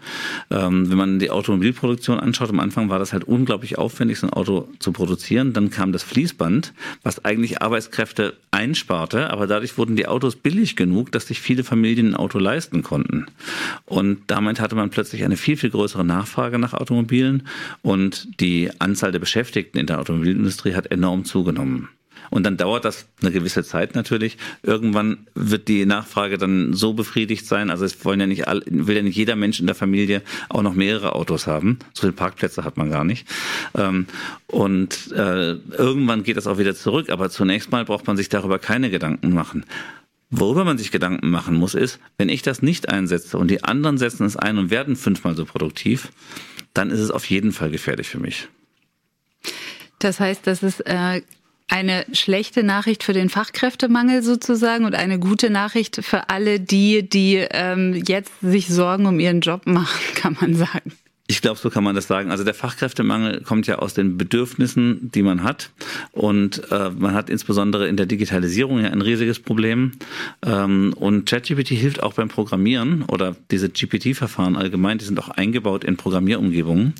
Ähm, 0.51 0.89
wenn 0.89 0.97
man 0.97 1.19
die 1.19 1.29
Automobilproduktion 1.29 2.19
anschaut, 2.19 2.49
am 2.49 2.59
Anfang 2.59 2.89
war 2.89 2.99
das 2.99 3.13
halt 3.13 3.23
unglaublich 3.23 3.77
aufwendig, 3.77 4.19
so 4.19 4.27
ein 4.27 4.33
Auto 4.33 4.67
zu 4.79 4.91
produzieren. 4.91 5.53
Dann 5.53 5.69
kam 5.69 5.91
das 5.91 6.03
Fließband, 6.03 6.73
was 7.03 7.23
eigentlich 7.23 7.61
Arbeitskräfte 7.61 8.35
einsparte, 8.51 9.29
aber 9.29 9.47
dadurch 9.47 9.77
wurden 9.77 9.95
die 9.95 10.07
Autos 10.07 10.35
billig 10.35 10.75
genug, 10.75 11.11
dass 11.11 11.27
sich 11.27 11.39
viele 11.39 11.63
Familien 11.63 12.09
ein 12.09 12.15
Auto 12.15 12.39
leisten 12.39 12.83
konnten. 12.83 13.27
Und 13.85 14.19
damit 14.27 14.59
hatte 14.59 14.75
man 14.75 14.89
plötzlich 14.89 15.23
eine 15.23 15.37
viel, 15.37 15.57
viel 15.57 15.69
größere 15.69 16.03
Nachfrage 16.03 16.59
nach 16.59 16.73
Automobilen 16.73 17.47
und 17.81 18.27
die 18.39 18.69
Anzahl 18.79 19.11
der 19.11 19.19
Beschäftigten 19.19 19.77
in 19.77 19.85
der 19.85 19.99
Automobilindustrie 19.99 20.73
hat 20.73 20.91
enorm 20.91 21.25
zugenommen. 21.25 21.89
Und 22.29 22.43
dann 22.43 22.57
dauert 22.57 22.85
das 22.85 23.07
eine 23.21 23.31
gewisse 23.31 23.63
Zeit 23.63 23.95
natürlich. 23.95 24.37
Irgendwann 24.63 25.27
wird 25.35 25.67
die 25.67 25.85
Nachfrage 25.85 26.37
dann 26.37 26.73
so 26.73 26.93
befriedigt 26.93 27.45
sein. 27.45 27.69
Also 27.69 27.85
es 27.85 28.03
wollen 28.05 28.19
ja 28.19 28.27
nicht 28.27 28.47
all, 28.47 28.63
will 28.65 28.95
ja 28.95 29.01
nicht 29.01 29.15
jeder 29.15 29.35
Mensch 29.35 29.59
in 29.59 29.65
der 29.65 29.75
Familie 29.75 30.21
auch 30.49 30.61
noch 30.61 30.73
mehrere 30.73 31.13
Autos 31.13 31.47
haben. 31.47 31.79
So 31.93 32.01
viele 32.01 32.13
Parkplätze 32.13 32.63
hat 32.63 32.77
man 32.77 32.89
gar 32.89 33.03
nicht. 33.03 33.27
Ähm, 33.75 34.07
und 34.47 35.11
äh, 35.11 35.53
irgendwann 35.53 36.23
geht 36.23 36.37
das 36.37 36.47
auch 36.47 36.57
wieder 36.57 36.75
zurück. 36.75 37.09
Aber 37.09 37.29
zunächst 37.29 37.71
mal 37.71 37.85
braucht 37.85 38.07
man 38.07 38.17
sich 38.17 38.29
darüber 38.29 38.59
keine 38.59 38.89
Gedanken 38.89 39.33
machen. 39.33 39.65
Worüber 40.29 40.65
man 40.65 40.77
sich 40.77 40.91
Gedanken 40.91 41.29
machen 41.29 41.55
muss, 41.55 41.73
ist, 41.73 41.99
wenn 42.17 42.27
ich 42.27 42.41
das 42.41 42.61
nicht 42.61 42.89
einsetze 42.89 43.37
und 43.37 43.49
die 43.49 43.63
anderen 43.63 43.97
setzen 43.97 44.25
es 44.25 44.35
ein 44.35 44.57
und 44.57 44.69
werden 44.69 44.97
fünfmal 44.97 45.35
so 45.35 45.45
produktiv, 45.45 46.09
dann 46.73 46.91
ist 46.91 46.99
es 46.99 47.11
auf 47.11 47.25
jeden 47.25 47.53
Fall 47.53 47.71
gefährlich 47.71 48.09
für 48.09 48.19
mich. 48.19 48.49
Das 49.99 50.19
heißt, 50.19 50.45
dass 50.45 50.63
es 50.63 50.81
äh, 50.81 51.21
eine 51.69 52.05
schlechte 52.13 52.63
Nachricht 52.63 53.03
für 53.03 53.13
den 53.13 53.29
Fachkräftemangel 53.29 54.23
sozusagen 54.23 54.85
und 54.85 54.95
eine 54.95 55.19
gute 55.19 55.49
Nachricht 55.49 56.03
für 56.03 56.29
alle 56.29 56.59
die, 56.59 57.07
die 57.07 57.45
ähm, 57.51 58.01
jetzt 58.07 58.31
sich 58.41 58.67
Sorgen 58.67 59.05
um 59.05 59.19
ihren 59.19 59.41
Job 59.41 59.65
machen, 59.65 59.99
kann 60.15 60.37
man 60.39 60.55
sagen. 60.55 60.93
Ich 61.29 61.41
glaube, 61.41 61.59
so 61.59 61.69
kann 61.69 61.83
man 61.83 61.93
das 61.93 62.07
sagen. 62.07 62.31
Also 62.31 62.45
der 62.45 62.53
Fachkräftemangel 62.53 63.41
kommt 63.41 63.67
ja 63.67 63.79
aus 63.79 63.93
den 63.93 64.17
Bedürfnissen, 64.17 65.11
die 65.11 65.23
man 65.23 65.43
hat. 65.43 65.71
Und 66.13 66.71
äh, 66.71 66.89
man 66.89 67.13
hat 67.13 67.29
insbesondere 67.29 67.87
in 67.89 67.97
der 67.97 68.05
Digitalisierung 68.05 68.79
ja 68.79 68.91
ein 68.91 69.01
riesiges 69.01 69.39
Problem. 69.39 69.91
Ähm, 70.45 70.93
und 70.95 71.25
ChatGPT 71.29 71.69
hilft 71.69 72.01
auch 72.01 72.13
beim 72.13 72.29
Programmieren 72.29 73.03
oder 73.03 73.35
diese 73.51 73.67
GPT-Verfahren 73.69 74.55
allgemein, 74.55 74.99
die 74.99 75.05
sind 75.05 75.19
auch 75.19 75.27
eingebaut 75.27 75.83
in 75.83 75.97
Programmierumgebungen. 75.97 76.93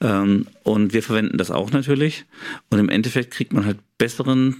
Ähm, 0.00 0.48
und 0.64 0.92
wir 0.92 1.04
verwenden 1.04 1.38
das 1.38 1.52
auch 1.52 1.70
natürlich. 1.70 2.24
Und 2.70 2.80
im 2.80 2.88
Endeffekt 2.88 3.30
kriegt 3.32 3.52
man 3.52 3.64
halt 3.64 3.78
besseren, 3.98 4.56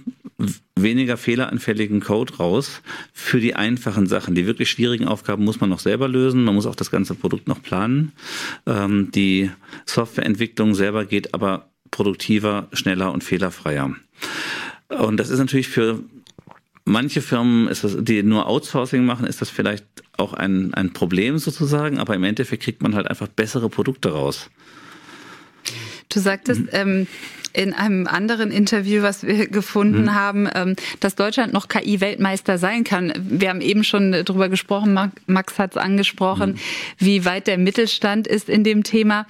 weniger 0.75 1.17
fehleranfälligen 1.17 1.99
Code 1.99 2.35
raus 2.37 2.81
für 3.13 3.39
die 3.39 3.55
einfachen 3.55 4.07
Sachen. 4.07 4.35
Die 4.35 4.47
wirklich 4.47 4.69
schwierigen 4.69 5.07
Aufgaben 5.07 5.43
muss 5.43 5.59
man 5.59 5.69
noch 5.69 5.79
selber 5.79 6.07
lösen. 6.07 6.43
Man 6.43 6.55
muss 6.55 6.65
auch 6.65 6.75
das 6.75 6.91
ganze 6.91 7.15
Produkt 7.15 7.47
noch 7.47 7.61
planen. 7.61 8.13
Ähm, 8.65 9.11
die 9.11 9.51
Softwareentwicklung 9.85 10.73
selber 10.75 11.05
geht 11.05 11.33
aber 11.33 11.69
produktiver, 11.91 12.67
schneller 12.73 13.11
und 13.11 13.23
fehlerfreier. 13.23 13.95
Und 14.87 15.17
das 15.17 15.29
ist 15.29 15.39
natürlich 15.39 15.67
für 15.67 16.03
manche 16.85 17.21
Firmen, 17.21 17.67
das, 17.67 17.97
die 17.99 18.23
nur 18.23 18.47
Outsourcing 18.47 19.05
machen, 19.05 19.25
ist 19.25 19.41
das 19.41 19.49
vielleicht 19.49 19.85
auch 20.17 20.33
ein, 20.33 20.73
ein 20.73 20.93
Problem 20.93 21.37
sozusagen, 21.37 21.99
aber 21.99 22.15
im 22.15 22.23
Endeffekt 22.23 22.63
kriegt 22.63 22.81
man 22.81 22.95
halt 22.95 23.07
einfach 23.07 23.27
bessere 23.27 23.69
Produkte 23.69 24.11
raus. 24.11 24.49
Du 26.13 26.19
sagtest, 26.19 26.61
mhm. 26.61 26.69
ähm, 26.71 27.07
in 27.53 27.73
einem 27.73 28.07
anderen 28.07 28.51
Interview, 28.51 29.01
was 29.01 29.25
wir 29.25 29.47
gefunden 29.49 30.03
mhm. 30.03 30.15
haben, 30.15 30.49
ähm, 30.53 30.75
dass 30.99 31.15
Deutschland 31.15 31.53
noch 31.53 31.67
KI-Weltmeister 31.67 32.57
sein 32.57 32.83
kann. 32.83 33.13
Wir 33.17 33.49
haben 33.49 33.61
eben 33.61 33.83
schon 33.83 34.11
darüber 34.11 34.49
gesprochen, 34.49 34.97
Max 35.27 35.59
hat 35.59 35.71
es 35.71 35.77
angesprochen, 35.77 36.51
mhm. 36.51 36.57
wie 36.97 37.25
weit 37.25 37.47
der 37.47 37.57
Mittelstand 37.57 38.27
ist 38.27 38.49
in 38.49 38.63
dem 38.63 38.83
Thema. 38.83 39.25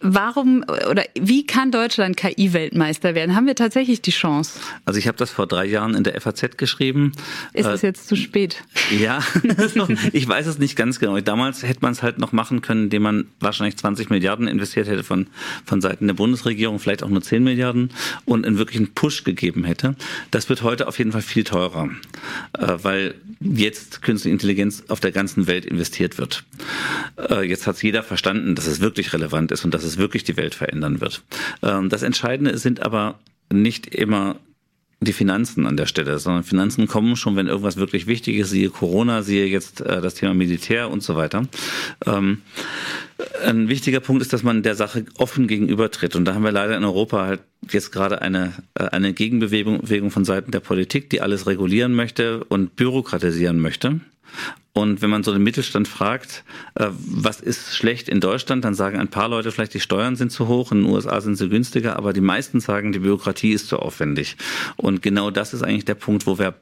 Warum 0.00 0.64
oder 0.90 1.04
wie 1.18 1.46
kann 1.46 1.70
Deutschland 1.70 2.16
KI-Weltmeister 2.16 3.14
werden? 3.14 3.36
Haben 3.36 3.46
wir 3.46 3.54
tatsächlich 3.54 4.00
die 4.00 4.10
Chance? 4.10 4.58
Also 4.86 4.98
ich 4.98 5.06
habe 5.06 5.18
das 5.18 5.30
vor 5.30 5.46
drei 5.46 5.66
Jahren 5.66 5.94
in 5.94 6.02
der 6.02 6.18
FAZ 6.18 6.56
geschrieben. 6.56 7.12
Ist 7.52 7.66
es 7.66 7.82
äh, 7.82 7.88
jetzt 7.88 8.08
zu 8.08 8.16
spät? 8.16 8.62
Ja, 8.98 9.20
ich 10.12 10.26
weiß 10.26 10.46
es 10.46 10.58
nicht 10.58 10.76
ganz 10.76 10.98
genau. 10.98 11.20
Damals 11.20 11.62
hätte 11.62 11.80
man 11.82 11.92
es 11.92 12.02
halt 12.02 12.18
noch 12.18 12.32
machen 12.32 12.62
können, 12.62 12.84
indem 12.84 13.02
man 13.02 13.26
wahrscheinlich 13.38 13.76
20 13.76 14.08
Milliarden 14.08 14.48
investiert 14.48 14.88
hätte 14.88 15.04
von, 15.04 15.26
von 15.66 15.82
Seiten 15.82 16.06
der 16.06 16.14
Bundesregierung, 16.14 16.78
vielleicht 16.78 17.02
auch 17.02 17.10
nur 17.10 17.22
10 17.22 17.44
Milliarden 17.44 17.90
und 18.24 18.46
einen 18.46 18.56
wirklichen 18.56 18.94
Push 18.94 19.24
gegeben 19.24 19.64
hätte. 19.64 19.94
Das 20.30 20.48
wird 20.48 20.62
heute 20.62 20.88
auf 20.88 20.98
jeden 20.98 21.12
Fall 21.12 21.22
viel 21.22 21.44
teurer, 21.44 21.90
äh, 22.58 22.66
weil 22.82 23.14
jetzt 23.40 24.00
künstliche 24.00 24.32
Intelligenz 24.32 24.84
auf 24.88 25.00
der 25.00 25.12
ganzen 25.12 25.46
Welt 25.46 25.66
investiert 25.66 26.16
wird. 26.16 26.44
Äh, 27.18 27.46
jetzt 27.46 27.66
hat 27.66 27.76
es 27.76 27.82
jeder 27.82 28.02
verstanden, 28.02 28.54
dass 28.54 28.66
es 28.66 28.80
wirklich 28.80 29.12
relevant 29.12 29.52
ist 29.52 29.65
und 29.66 29.74
dass 29.74 29.84
es 29.84 29.98
wirklich 29.98 30.24
die 30.24 30.36
Welt 30.36 30.54
verändern 30.54 31.00
wird. 31.00 31.22
Ähm, 31.62 31.88
das 31.88 32.02
Entscheidende 32.02 32.56
sind 32.56 32.82
aber 32.82 33.18
nicht 33.52 33.94
immer 33.94 34.36
die 35.00 35.12
Finanzen 35.12 35.66
an 35.66 35.76
der 35.76 35.84
Stelle, 35.86 36.18
sondern 36.18 36.42
Finanzen 36.42 36.86
kommen 36.86 37.16
schon, 37.16 37.36
wenn 37.36 37.48
irgendwas 37.48 37.76
wirklich 37.76 38.06
wichtig 38.06 38.36
ist, 38.36 38.50
siehe 38.50 38.70
Corona, 38.70 39.22
siehe 39.22 39.46
jetzt 39.46 39.82
äh, 39.82 40.00
das 40.00 40.14
Thema 40.14 40.32
Militär 40.32 40.90
und 40.90 41.02
so 41.02 41.16
weiter. 41.16 41.42
Ähm, 42.06 42.40
ein 43.44 43.68
wichtiger 43.68 44.00
Punkt 44.00 44.22
ist, 44.22 44.32
dass 44.32 44.42
man 44.42 44.62
der 44.62 44.74
Sache 44.74 45.04
offen 45.18 45.48
gegenübertritt. 45.48 46.16
Und 46.16 46.24
da 46.24 46.34
haben 46.34 46.44
wir 46.44 46.52
leider 46.52 46.76
in 46.76 46.84
Europa 46.84 47.26
halt 47.26 47.40
jetzt 47.70 47.92
gerade 47.92 48.22
eine, 48.22 48.54
äh, 48.74 48.84
eine 48.84 49.12
Gegenbewegung 49.12 49.82
Bewegung 49.82 50.10
von 50.10 50.24
Seiten 50.24 50.50
der 50.50 50.60
Politik, 50.60 51.10
die 51.10 51.20
alles 51.20 51.46
regulieren 51.46 51.92
möchte 51.92 52.44
und 52.44 52.76
bürokratisieren 52.76 53.60
möchte. 53.60 54.00
Und 54.76 55.00
wenn 55.00 55.08
man 55.08 55.22
so 55.22 55.32
den 55.32 55.42
Mittelstand 55.42 55.88
fragt, 55.88 56.44
äh, 56.74 56.88
was 56.90 57.40
ist 57.40 57.74
schlecht 57.74 58.10
in 58.10 58.20
Deutschland, 58.20 58.62
dann 58.62 58.74
sagen 58.74 58.98
ein 58.98 59.08
paar 59.08 59.26
Leute 59.26 59.50
vielleicht, 59.50 59.72
die 59.72 59.80
Steuern 59.80 60.16
sind 60.16 60.30
zu 60.30 60.48
hoch, 60.48 60.70
in 60.70 60.82
den 60.82 60.92
USA 60.92 61.18
sind 61.22 61.36
sie 61.36 61.48
günstiger, 61.48 61.96
aber 61.96 62.12
die 62.12 62.20
meisten 62.20 62.60
sagen, 62.60 62.92
die 62.92 62.98
Bürokratie 62.98 63.52
ist 63.52 63.68
zu 63.68 63.78
aufwendig. 63.78 64.36
Und 64.76 65.00
genau 65.00 65.30
das 65.30 65.54
ist 65.54 65.62
eigentlich 65.62 65.86
der 65.86 65.94
Punkt, 65.94 66.26
wo 66.26 66.38
wir 66.38 66.56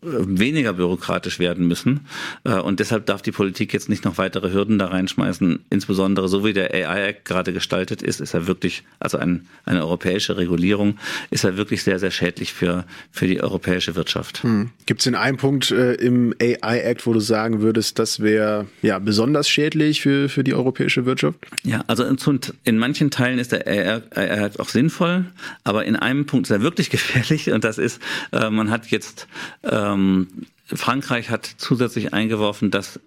weniger 0.00 0.74
bürokratisch 0.74 1.40
werden 1.40 1.66
müssen. 1.66 2.06
Äh, 2.44 2.54
und 2.54 2.78
deshalb 2.78 3.06
darf 3.06 3.20
die 3.20 3.32
Politik 3.32 3.72
jetzt 3.72 3.88
nicht 3.88 4.04
noch 4.04 4.16
weitere 4.16 4.52
Hürden 4.52 4.78
da 4.78 4.86
reinschmeißen. 4.86 5.64
Insbesondere 5.70 6.28
so 6.28 6.44
wie 6.44 6.52
der 6.52 6.72
AI 6.72 7.08
Act 7.08 7.24
gerade 7.24 7.52
gestaltet 7.52 8.02
ist, 8.02 8.20
ist 8.20 8.32
er 8.32 8.46
wirklich, 8.46 8.84
also 9.00 9.18
ein, 9.18 9.46
eine 9.64 9.80
europäische 9.80 10.36
Regulierung, 10.36 10.98
ist 11.30 11.44
er 11.44 11.56
wirklich 11.56 11.82
sehr, 11.82 11.98
sehr 11.98 12.12
schädlich 12.12 12.52
für, 12.52 12.84
für 13.10 13.26
die 13.26 13.42
europäische 13.42 13.96
Wirtschaft. 13.96 14.44
Hm. 14.44 14.70
Gibt 14.86 15.00
es 15.00 15.04
denn 15.04 15.16
einen 15.16 15.36
Punkt 15.36 15.72
äh, 15.72 15.94
im 15.94 16.32
AI 16.40 16.80
Act, 16.80 17.06
wo 17.06 17.12
du 17.12 17.20
sagen 17.20 17.60
würdest, 17.60 17.98
das 17.98 18.20
wäre 18.20 18.66
ja 18.82 19.00
besonders 19.00 19.48
schädlich 19.48 20.00
für, 20.00 20.28
für 20.28 20.44
die 20.44 20.54
europäische 20.54 21.06
Wirtschaft? 21.06 21.38
Ja, 21.64 21.82
also 21.88 22.04
in, 22.04 22.18
in 22.62 22.78
manchen 22.78 23.10
Teilen 23.10 23.40
ist 23.40 23.50
der 23.50 23.66
AI 23.66 24.44
Act 24.44 24.60
auch 24.60 24.68
sinnvoll, 24.68 25.24
aber 25.64 25.84
in 25.86 25.96
einem 25.96 26.26
Punkt 26.26 26.46
ist 26.46 26.52
er 26.52 26.62
wirklich 26.62 26.90
gefährlich 26.98 27.50
und 27.50 27.64
das 27.64 27.78
ist, 27.78 28.00
äh, 28.30 28.48
man 28.48 28.70
hat 28.70 28.86
jetzt 28.92 29.26
äh, 29.62 29.87
ähm, 29.94 30.28
Frankreich 30.66 31.30
hat 31.30 31.46
zusätzlich 31.46 32.12
eingeworfen, 32.12 32.70
dass 32.70 33.00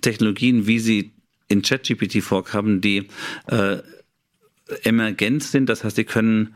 Technologien, 0.00 0.66
wie 0.66 0.78
sie 0.78 1.12
in 1.48 1.62
ChatGPT 1.62 2.22
vorkamen, 2.22 2.80
die 2.80 3.08
äh, 3.46 3.78
emergent 4.82 5.42
sind, 5.42 5.68
das 5.68 5.84
heißt, 5.84 5.96
sie 5.96 6.04
können 6.04 6.54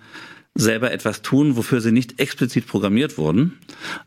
selber 0.58 0.90
etwas 0.90 1.22
tun, 1.22 1.56
wofür 1.56 1.80
sie 1.80 1.92
nicht 1.92 2.20
explizit 2.20 2.66
programmiert 2.66 3.16
wurden. 3.16 3.58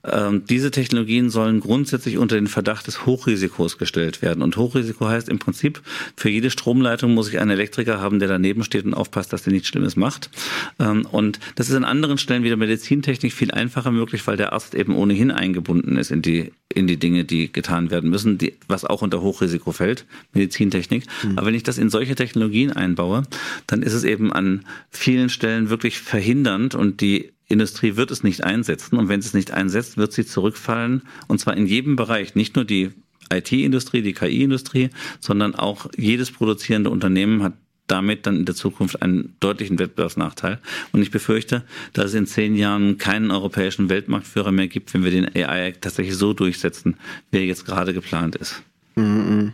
Ähm, 0.03 0.43
diese 0.45 0.69
Technologien 0.69 1.29
sollen 1.29 1.61
grundsätzlich 1.61 2.17
unter 2.17 2.35
den 2.35 2.47
Verdacht 2.47 2.87
des 2.87 3.05
Hochrisikos 3.05 3.77
gestellt 3.77 4.21
werden. 4.21 4.43
Und 4.43 4.57
Hochrisiko 4.57 5.07
heißt 5.07 5.29
im 5.29 5.39
Prinzip, 5.39 5.81
für 6.17 6.29
jede 6.29 6.51
Stromleitung 6.51 7.13
muss 7.13 7.29
ich 7.29 7.39
einen 7.39 7.51
Elektriker 7.51 8.01
haben, 8.01 8.19
der 8.19 8.27
daneben 8.27 8.63
steht 8.63 8.83
und 8.83 8.93
aufpasst, 8.93 9.31
dass 9.31 9.43
der 9.43 9.53
nichts 9.53 9.69
Schlimmes 9.69 9.95
macht. 9.95 10.29
Ähm, 10.77 11.05
und 11.05 11.39
das 11.55 11.69
ist 11.69 11.75
an 11.75 11.85
anderen 11.85 12.17
Stellen 12.17 12.43
wieder 12.43 12.57
Medizintechnik 12.57 13.31
viel 13.31 13.51
einfacher 13.51 13.91
möglich, 13.91 14.27
weil 14.27 14.35
der 14.35 14.51
Arzt 14.51 14.75
eben 14.75 14.93
ohnehin 14.93 15.31
eingebunden 15.31 15.97
ist 15.97 16.11
in 16.11 16.21
die 16.21 16.51
in 16.71 16.88
die 16.88 16.97
Dinge, 16.97 17.25
die 17.25 17.51
getan 17.51 17.91
werden 17.91 18.10
müssen, 18.10 18.38
die, 18.38 18.53
was 18.67 18.86
auch 18.86 19.01
unter 19.01 19.21
Hochrisiko 19.21 19.71
fällt, 19.71 20.05
Medizintechnik. 20.34 21.05
Mhm. 21.23 21.38
Aber 21.38 21.47
wenn 21.47 21.55
ich 21.55 21.63
das 21.63 21.77
in 21.77 21.89
solche 21.89 22.15
Technologien 22.15 22.71
einbaue, 22.71 23.23
dann 23.67 23.84
ist 23.84 23.93
es 23.93 24.03
eben 24.03 24.34
an 24.34 24.65
vielen 24.89 25.29
Stellen 25.29 25.69
wirklich 25.69 25.99
verhindernd 25.99 26.75
und 26.75 27.01
die 27.01 27.31
Industrie 27.47 27.97
wird 27.97 28.12
es 28.12 28.23
nicht 28.23 28.43
einsetzen. 28.43 28.97
Und 28.97 29.10
wenn 29.10 29.21
sie 29.21 29.27
es 29.27 29.34
nicht 29.34 29.51
einsetzt, 29.51 29.97
wird 29.97 30.13
sie 30.13 30.25
zurückfallen. 30.25 31.03
Und 31.27 31.39
zwar 31.39 31.57
in 31.57 31.67
jedem 31.67 31.97
Bereich, 31.97 32.34
nicht 32.34 32.55
nur 32.55 32.65
die 32.65 32.91
IT-Industrie, 33.31 34.01
die 34.01 34.13
KI-Industrie, 34.13 34.89
sondern 35.19 35.55
auch 35.55 35.88
jedes 35.97 36.31
produzierende 36.31 36.89
Unternehmen 36.89 37.43
hat 37.43 37.53
damit 37.91 38.25
dann 38.25 38.38
in 38.38 38.45
der 38.45 38.56
Zukunft 38.56 39.01
einen 39.01 39.36
deutlichen 39.39 39.77
Wettbewerbsnachteil. 39.77 40.60
Und 40.91 41.01
ich 41.01 41.12
befürchte, 41.12 41.63
dass 41.93 42.06
es 42.06 42.13
in 42.13 42.25
zehn 42.25 42.56
Jahren 42.56 42.97
keinen 42.97 43.32
europäischen 43.32 43.89
Weltmarktführer 43.89 44.51
mehr 44.51 44.67
gibt, 44.67 44.93
wenn 44.93 45.04
wir 45.04 45.12
den 45.12 45.36
AI 45.36 45.73
tatsächlich 45.80 46.15
so 46.15 46.34
durchsetzen, 46.34 46.95
wie 47.32 47.39
er 47.39 47.45
jetzt 47.45 47.65
gerade 47.65 47.93
geplant 47.93 48.36
ist. 48.36 48.63
Mhm. 48.95 49.54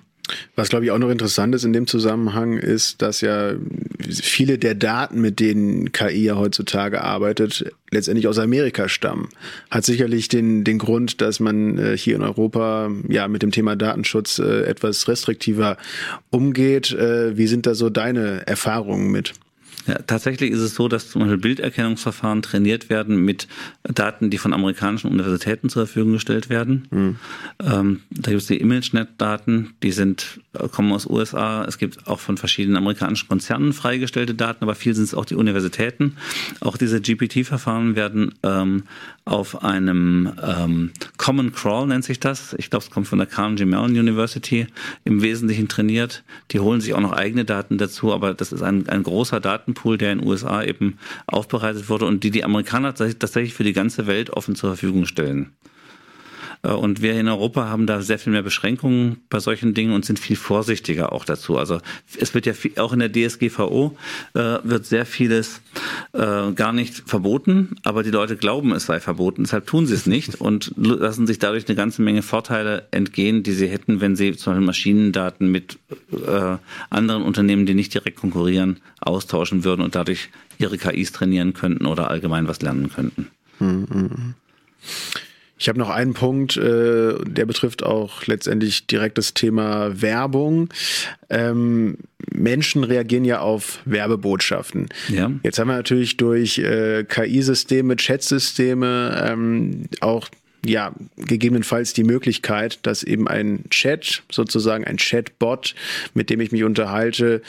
Was, 0.56 0.70
glaube 0.70 0.86
ich, 0.86 0.92
auch 0.92 0.98
noch 0.98 1.10
interessant 1.10 1.56
ist 1.56 1.64
in 1.64 1.74
dem 1.74 1.88
Zusammenhang, 1.88 2.58
ist, 2.58 3.02
dass 3.02 3.22
ja 3.22 3.54
viele 4.10 4.58
der 4.58 4.76
Daten, 4.76 5.22
mit 5.22 5.40
denen 5.40 5.92
KI 5.92 6.26
ja 6.26 6.36
heutzutage 6.36 7.02
arbeitet, 7.02 7.72
letztendlich 7.92 8.28
aus 8.28 8.40
Amerika 8.40 8.90
stammen. 8.90 9.30
Hat 9.72 9.86
sicherlich 9.86 10.28
den, 10.28 10.64
den 10.64 10.78
Grund, 10.78 11.22
dass 11.22 11.40
man 11.40 11.78
äh, 11.78 11.98
hier 11.98 12.16
in 12.16 12.22
Europa 12.22 12.92
ja 13.08 13.28
mit 13.28 13.42
dem 13.42 13.52
Thema 13.52 13.76
Datenschutz 13.76 14.40
äh, 14.40 14.64
etwas 14.64 15.08
restriktiver 15.08 15.78
umgeht. 16.30 16.92
Äh, 16.92 17.38
wie 17.38 17.48
sind 17.48 17.66
da 17.66 17.76
so 17.76 17.90
deine 17.90 18.46
Erfahrungen 18.48 19.12
mit? 19.12 19.34
Ja, 19.88 20.00
tatsächlich 20.06 20.52
ist 20.52 20.60
es 20.60 20.76
so, 20.76 20.90
dass 20.90 21.10
zum 21.10 21.22
Beispiel 21.22 21.38
Bilderkennungsverfahren 21.38 22.42
trainiert 22.42 22.90
werden 22.90 23.24
mit 23.24 23.48
Daten, 23.84 24.30
die 24.30 24.38
von 24.38 24.54
amerikanischen 24.54 25.10
Universitäten 25.10 25.70
zur 25.70 25.86
Verfügung 25.88 26.14
gestellt 26.14 26.50
werden. 26.50 26.88
Mhm. 26.92 27.16
Ähm, 27.64 28.02
da 28.10 28.32
gibt 28.32 28.42
es 28.42 28.48
die 28.48 28.58
ImageNet-Daten, 28.58 29.76
die 29.84 29.92
sind, 29.94 30.42
kommen 30.72 30.92
aus 30.92 31.06
USA. 31.06 31.64
Es 31.64 31.78
gibt 31.78 32.06
auch 32.06 32.20
von 32.20 32.38
verschiedenen 32.38 32.76
amerikanischen 32.76 33.30
Konzernen 33.30 33.72
freigestellte 33.72 34.36
Daten, 34.36 34.64
aber 34.64 34.76
viel 34.76 34.94
sind 34.94 35.06
es 35.06 35.14
auch 35.14 35.26
die 35.26 35.36
Universitäten. 35.36 36.18
Auch 36.60 36.76
diese 36.76 37.00
GPT-Verfahren 37.00 37.96
werden 37.96 38.36
ähm, 38.44 38.84
auf 39.24 39.64
einem 39.64 40.34
ähm, 40.42 40.92
Common 41.28 41.52
Crawl 41.52 41.88
nennt 41.88 42.06
sich 42.06 42.22
das. 42.22 42.56
Ich 42.58 42.70
glaube, 42.70 42.86
es 42.86 42.90
kommt 42.90 43.06
von 43.06 43.18
der 43.18 43.28
Carnegie 43.28 43.66
Mellon 43.66 43.92
University 43.92 44.66
im 45.04 45.22
Wesentlichen 45.22 45.68
trainiert. 45.68 46.24
Die 46.52 46.62
holen 46.62 46.80
sich 46.80 46.94
auch 46.94 47.02
noch 47.02 47.12
eigene 47.12 47.44
Daten 47.44 47.78
dazu, 47.78 48.14
aber 48.14 48.34
das 48.34 48.54
ist 48.54 48.62
ein, 48.62 48.88
ein 48.88 49.04
großer 49.04 49.42
Datenpool, 49.42 49.98
der 49.98 50.14
in 50.14 50.20
den 50.20 50.28
USA 50.30 50.64
eben 50.64 50.98
aufbereitet 51.26 51.90
wurde 51.90 52.06
und 52.06 52.24
die 52.24 52.32
die 52.32 52.46
Amerikaner 52.46 52.94
tatsächlich 52.96 53.54
für 53.54 53.66
die 53.66 53.74
ganze 53.74 54.08
Welt 54.08 54.30
offen 54.30 54.56
zur 54.56 54.70
Verfügung 54.70 55.06
stellen. 55.06 55.52
Äh, 56.68 56.72
und 56.72 57.02
wir 57.02 57.14
in 57.20 57.28
Europa 57.28 57.68
haben 57.68 57.88
da 57.88 58.02
sehr 58.02 58.20
viel 58.20 58.34
mehr 58.34 58.44
Beschränkungen 58.44 59.22
bei 59.30 59.40
solchen 59.40 59.74
Dingen 59.74 59.94
und 59.94 60.06
sind 60.06 60.20
viel 60.20 60.36
vorsichtiger 60.36 61.14
auch 61.14 61.26
dazu. 61.26 61.58
Also 61.58 61.80
es 62.20 62.34
wird 62.34 62.46
ja 62.46 62.54
viel, 62.54 62.78
auch 62.78 62.94
in 62.94 63.00
der 63.00 63.12
DSGVO 63.12 63.98
äh, 64.34 64.40
wird 64.64 64.86
sehr 64.86 65.06
vieles 65.06 65.62
äh, 66.14 66.52
gar 66.52 66.74
nicht 66.74 67.04
verboten, 67.06 67.76
aber 67.84 68.04
die 68.04 68.12
Leute 68.12 68.36
glauben, 68.36 68.74
es 68.74 68.86
sei 68.86 69.00
verboten, 69.00 69.44
deshalb 69.44 69.68
tun 69.68 69.88
sie 69.88 69.94
es 69.94 70.06
nicht 70.06 70.36
und 70.36 70.74
lassen 70.78 71.28
sich 71.28 71.40
dadurch 71.40 71.68
eine 71.68 71.76
ganze 71.76 72.02
Menge 72.02 72.22
Vorteile 72.22 72.88
entgehen, 72.92 73.44
die 73.44 73.54
sie 73.54 73.68
hätten, 73.68 74.02
wenn 74.02 74.16
sie 74.16 74.36
zum 74.36 74.54
Beispiel 74.54 74.66
Maschinendaten 74.66 75.52
mit 75.52 75.80
äh, 76.12 76.58
anderen 76.90 77.24
Unternehmen, 77.24 77.66
die 77.66 77.74
nicht 77.74 77.94
direkt 77.94 78.18
konkurrieren, 78.18 78.78
austauschen 79.00 79.64
würden 79.64 79.82
und 79.82 79.96
dadurch 79.96 80.30
ihre 80.58 80.78
KIs 80.78 81.12
trainieren 81.12 81.54
könnten 81.54 81.86
oder 81.86 82.10
allgemein 82.10 82.48
was 82.48 82.62
lernen 82.62 82.90
könnten. 82.90 83.28
Mhm. 83.60 84.34
Ich 85.58 85.70
habe 85.70 85.80
noch 85.80 85.90
einen 85.90 86.14
Punkt, 86.14 86.56
äh, 86.58 87.16
der 87.24 87.46
betrifft 87.46 87.84
auch 87.84 88.26
letztendlich 88.26 88.88
direkt 88.88 89.18
das 89.18 89.34
Thema 89.34 90.02
Werbung. 90.02 90.70
Ähm, 91.30 91.98
Menschen 92.32 92.84
reagieren 92.84 93.26
ja 93.26 93.40
auf 93.40 93.80
Werbebotschaften. 93.86 94.88
Ja. 95.10 95.32
Jetzt 95.44 95.58
haben 95.60 95.68
wir 95.68 95.76
natürlich 95.76 96.18
durch 96.18 96.60
äh, 96.60 97.04
KI-Systeme, 97.04 97.96
Chat-Systeme 97.96 99.26
ähm, 99.28 99.86
auch 100.02 100.30
ja, 100.66 100.94
gegebenenfalls 101.18 101.94
die 101.94 102.04
Möglichkeit, 102.04 102.80
dass 102.84 103.04
eben 103.04 103.28
ein 103.28 103.66
Chat, 103.70 104.24
sozusagen 104.32 104.84
ein 104.84 104.98
Chatbot, 104.98 105.76
mit 106.14 106.30
dem 106.30 106.42
ich 106.42 106.52
mich 106.52 106.64
unterhalte, 106.64 107.42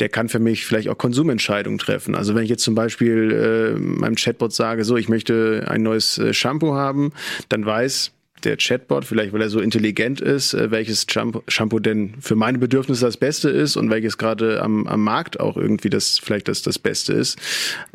der 0.00 0.08
kann 0.08 0.28
für 0.28 0.38
mich 0.38 0.64
vielleicht 0.64 0.88
auch 0.88 0.98
Konsumentscheidungen 0.98 1.78
treffen. 1.78 2.14
Also 2.14 2.34
wenn 2.34 2.44
ich 2.44 2.50
jetzt 2.50 2.64
zum 2.64 2.74
Beispiel 2.74 3.76
äh, 3.76 3.78
meinem 3.78 4.16
Chatbot 4.16 4.52
sage, 4.52 4.84
so, 4.84 4.96
ich 4.96 5.08
möchte 5.08 5.66
ein 5.68 5.82
neues 5.82 6.18
äh, 6.18 6.32
Shampoo 6.32 6.74
haben, 6.74 7.12
dann 7.48 7.64
weiß 7.64 8.12
der 8.44 8.56
Chatbot, 8.56 9.04
vielleicht 9.04 9.32
weil 9.32 9.42
er 9.42 9.48
so 9.48 9.60
intelligent 9.60 10.20
ist, 10.20 10.54
äh, 10.54 10.70
welches 10.70 11.06
Shampoo 11.08 11.78
denn 11.78 12.14
für 12.20 12.36
meine 12.36 12.58
Bedürfnisse 12.58 13.04
das 13.04 13.16
Beste 13.16 13.48
ist 13.50 13.76
und 13.76 13.90
welches 13.90 14.18
gerade 14.18 14.62
am, 14.62 14.86
am 14.86 15.02
Markt 15.02 15.40
auch 15.40 15.56
irgendwie 15.56 15.90
das 15.90 16.18
vielleicht 16.18 16.48
das, 16.48 16.62
das 16.62 16.78
Beste 16.78 17.12
ist. 17.12 17.38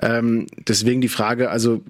Ähm, 0.01 0.47
deswegen 0.67 1.01
die 1.01 1.09
Frage, 1.09 1.49
also 1.49 1.84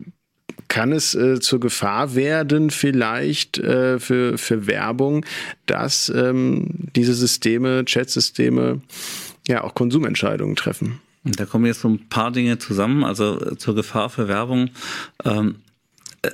kann 0.70 0.94
es 0.94 1.16
äh, 1.16 1.42
zur 1.42 1.60
Gefahr 1.60 2.16
werden, 2.16 2.70
vielleicht 2.70 3.58
äh, 3.58 4.00
für, 4.00 4.38
für 4.38 4.68
Werbung, 4.68 5.26
dass 5.66 6.10
ähm, 6.10 6.68
diese 6.96 7.14
Systeme, 7.14 7.84
Chatsysteme, 7.84 8.82
ja 9.48 9.64
auch 9.64 9.76
Konsumentscheidungen 9.76 10.56
treffen? 10.56 11.02
Da 11.24 11.46
kommen 11.46 11.66
jetzt 11.66 11.82
so 11.82 11.90
ein 11.90 12.08
paar 12.08 12.32
Dinge 12.32 12.60
zusammen. 12.60 13.04
Also 13.04 13.42
äh, 13.42 13.58
zur 13.58 13.76
Gefahr 13.76 14.10
für 14.10 14.28
Werbung. 14.28 14.70
Ähm, 15.26 15.56
äh, 16.22 16.32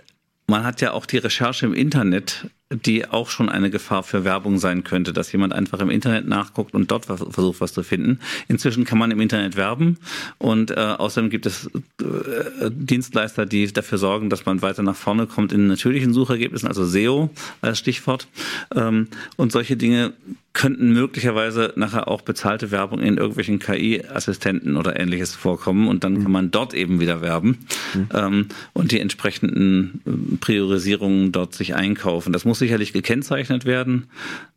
man 0.47 0.63
hat 0.63 0.81
ja 0.81 0.91
auch 0.91 1.05
die 1.05 1.17
Recherche 1.17 1.65
im 1.65 1.73
Internet 1.73 2.47
die 2.71 3.07
auch 3.07 3.29
schon 3.29 3.47
eine 3.47 3.69
Gefahr 3.69 4.01
für 4.01 4.23
Werbung 4.23 4.57
sein 4.57 4.83
könnte, 4.83 5.13
dass 5.13 5.31
jemand 5.31 5.53
einfach 5.53 5.79
im 5.79 5.91
Internet 5.91 6.27
nachguckt 6.27 6.73
und 6.73 6.89
dort 6.89 7.05
versucht, 7.05 7.61
was 7.61 7.73
zu 7.73 7.83
finden. 7.83 8.19
Inzwischen 8.47 8.85
kann 8.85 8.97
man 8.97 9.11
im 9.11 9.21
Internet 9.21 9.55
werben 9.55 9.97
und 10.39 10.71
äh, 10.71 10.75
außerdem 10.75 11.29
gibt 11.29 11.45
es 11.45 11.67
äh, 12.01 12.71
Dienstleister, 12.71 13.45
die 13.45 13.71
dafür 13.71 13.99
sorgen, 13.99 14.31
dass 14.31 14.47
man 14.47 14.63
weiter 14.63 14.81
nach 14.81 14.95
vorne 14.95 15.27
kommt 15.27 15.53
in 15.53 15.67
natürlichen 15.67 16.11
Suchergebnissen, 16.11 16.67
also 16.67 16.85
SEO 16.85 17.29
als 17.61 17.77
Stichwort. 17.77 18.27
Ähm, 18.75 19.09
und 19.35 19.51
solche 19.51 19.77
Dinge 19.77 20.13
könnten 20.55 20.93
möglicherweise 20.93 21.73
nachher 21.75 22.07
auch 22.07 22.21
bezahlte 22.21 22.71
Werbung 22.71 23.01
in 23.01 23.17
irgendwelchen 23.17 23.59
KI-Assistenten 23.59 24.77
oder 24.77 24.97
ähnliches 24.97 25.35
vorkommen 25.35 25.87
und 25.89 26.03
dann 26.03 26.23
kann 26.23 26.31
man 26.31 26.49
dort 26.49 26.73
eben 26.73 27.01
wieder 27.01 27.21
werben 27.21 27.67
mhm. 27.93 28.09
ähm, 28.13 28.47
und 28.71 28.91
die 28.91 29.01
entsprechenden 29.01 30.01
äh, 30.05 30.37
Priorisierungen 30.37 31.33
dort 31.33 31.53
sich 31.53 31.75
einkaufen. 31.75 32.31
Das 32.31 32.45
muss 32.45 32.54
sicherlich 32.59 32.93
gekennzeichnet 32.93 33.65
werden. 33.65 34.07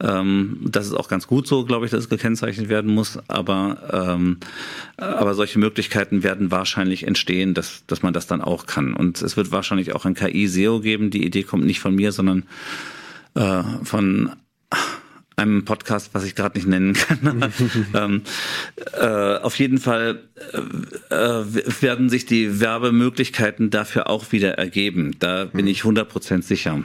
Ähm, 0.01 0.59
das 0.63 0.87
ist 0.87 0.95
auch 0.95 1.09
ganz 1.09 1.27
gut 1.27 1.47
so, 1.47 1.65
glaube 1.65 1.85
ich, 1.85 1.91
dass 1.91 2.05
es 2.05 2.09
gekennzeichnet 2.09 2.69
werden 2.69 2.95
muss, 2.95 3.19
aber, 3.29 4.17
ähm, 4.17 4.39
aber 4.97 5.35
solche 5.35 5.59
Möglichkeiten 5.59 6.23
werden 6.23 6.51
wahrscheinlich 6.51 7.07
entstehen, 7.07 7.55
dass, 7.55 7.85
dass 7.87 8.03
man 8.03 8.13
das 8.13 8.27
dann 8.27 8.41
auch 8.41 8.67
kann. 8.67 8.95
Und 8.95 9.21
es 9.23 9.37
wird 9.37 9.53
wahrscheinlich 9.53 9.95
auch 9.95 10.05
ein 10.05 10.15
KI-SEO 10.15 10.81
geben. 10.81 11.11
Die 11.11 11.25
Idee 11.25 11.43
kommt 11.43 11.65
nicht 11.65 11.81
von 11.81 11.95
mir, 11.95 12.13
sondern 12.13 12.45
äh, 13.35 13.63
von 13.85 14.33
einem 15.39 15.65
Podcast, 15.65 16.11
was 16.13 16.25
ich 16.25 16.35
gerade 16.35 16.59
nicht 16.59 16.69
nennen 16.69 16.95
kann. 16.95 17.53
ähm, 17.95 18.23
äh, 18.99 19.37
auf 19.39 19.59
jeden 19.59 19.79
Fall 19.79 20.21
äh, 21.11 21.15
äh, 21.15 21.45
werden 21.81 22.09
sich 22.09 22.27
die 22.27 22.61
Werbemöglichkeiten 22.61 23.71
dafür 23.71 24.09
auch 24.11 24.33
wieder 24.33 24.59
ergeben. 24.59 25.17
Da 25.19 25.47
bin 25.47 25.67
ich 25.67 25.83
100% 25.83 26.43
sicher. 26.43 26.83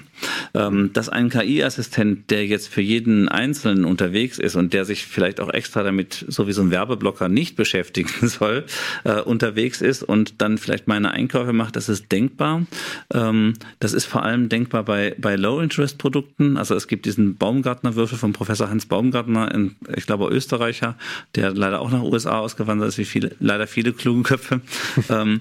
Ähm, 0.54 0.92
dass 0.94 1.10
ein 1.10 1.30
KI-Assistent, 1.30 2.30
der 2.30 2.46
jetzt 2.46 2.70
für 2.70 2.82
jeden 2.82 3.28
Einzelnen 3.28 3.86
unterwegs 3.86 4.40
ist 4.40 4.56
und 4.56 4.74
der 4.74 4.86
sich 4.86 5.06
vielleicht 5.06 5.40
auch 5.40 5.50
extra 5.50 5.84
damit, 5.84 6.26
so 6.28 6.48
wie 6.48 6.54
so 6.54 6.62
ein 6.62 6.72
Werbeblocker, 6.72 7.30
nicht 7.30 7.56
beschäftigen 7.56 8.10
soll, 8.28 8.66
äh, 9.04 9.22
unterwegs 9.22 9.82
ist 9.82 10.04
und 10.04 10.42
dann 10.42 10.58
vielleicht 10.58 10.88
meine 10.88 11.12
Einkäufe 11.12 11.54
macht, 11.54 11.76
das 11.76 11.90
ist 11.90 12.12
denkbar. 12.12 12.66
Ähm, 13.14 13.54
das 13.80 13.94
ist 13.94 14.06
vor 14.06 14.24
allem 14.24 14.50
denkbar 14.50 14.84
bei, 14.84 15.16
bei 15.18 15.36
Low-Interest-Produkten. 15.36 16.58
Also 16.58 16.76
es 16.76 16.88
gibt 16.88 17.06
diesen 17.06 17.36
Baumgartner-Würfel 17.36 18.18
vom 18.18 18.34
Professor 18.44 18.70
Hans 18.70 18.86
Baumgartner, 18.88 19.56
in, 19.56 19.78
ich 19.96 20.06
glaube 20.06 20.28
Österreicher, 20.28 20.98
der 21.36 21.54
leider 21.54 21.80
auch 21.80 21.90
nach 21.90 22.02
USA 22.02 22.40
ausgewandert 22.40 22.90
ist, 22.90 22.98
wie 22.98 23.06
viele, 23.06 23.32
leider 23.40 23.68
viele 23.68 23.94
kluge 23.94 24.24
Köpfe. 24.24 24.60
ähm, 25.10 25.40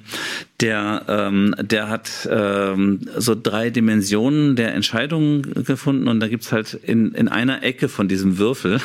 der, 0.60 1.02
ähm, 1.08 1.52
der 1.60 1.88
hat 1.88 2.28
ähm, 2.30 3.00
so 3.16 3.34
drei 3.34 3.70
Dimensionen 3.70 4.54
der 4.54 4.72
Entscheidungen 4.74 5.64
gefunden 5.64 6.06
und 6.06 6.20
da 6.20 6.28
gibt's 6.28 6.52
halt 6.52 6.74
in, 6.74 7.10
in 7.12 7.26
einer 7.26 7.64
Ecke 7.64 7.88
von 7.88 8.06
diesem 8.06 8.38
Würfel 8.38 8.80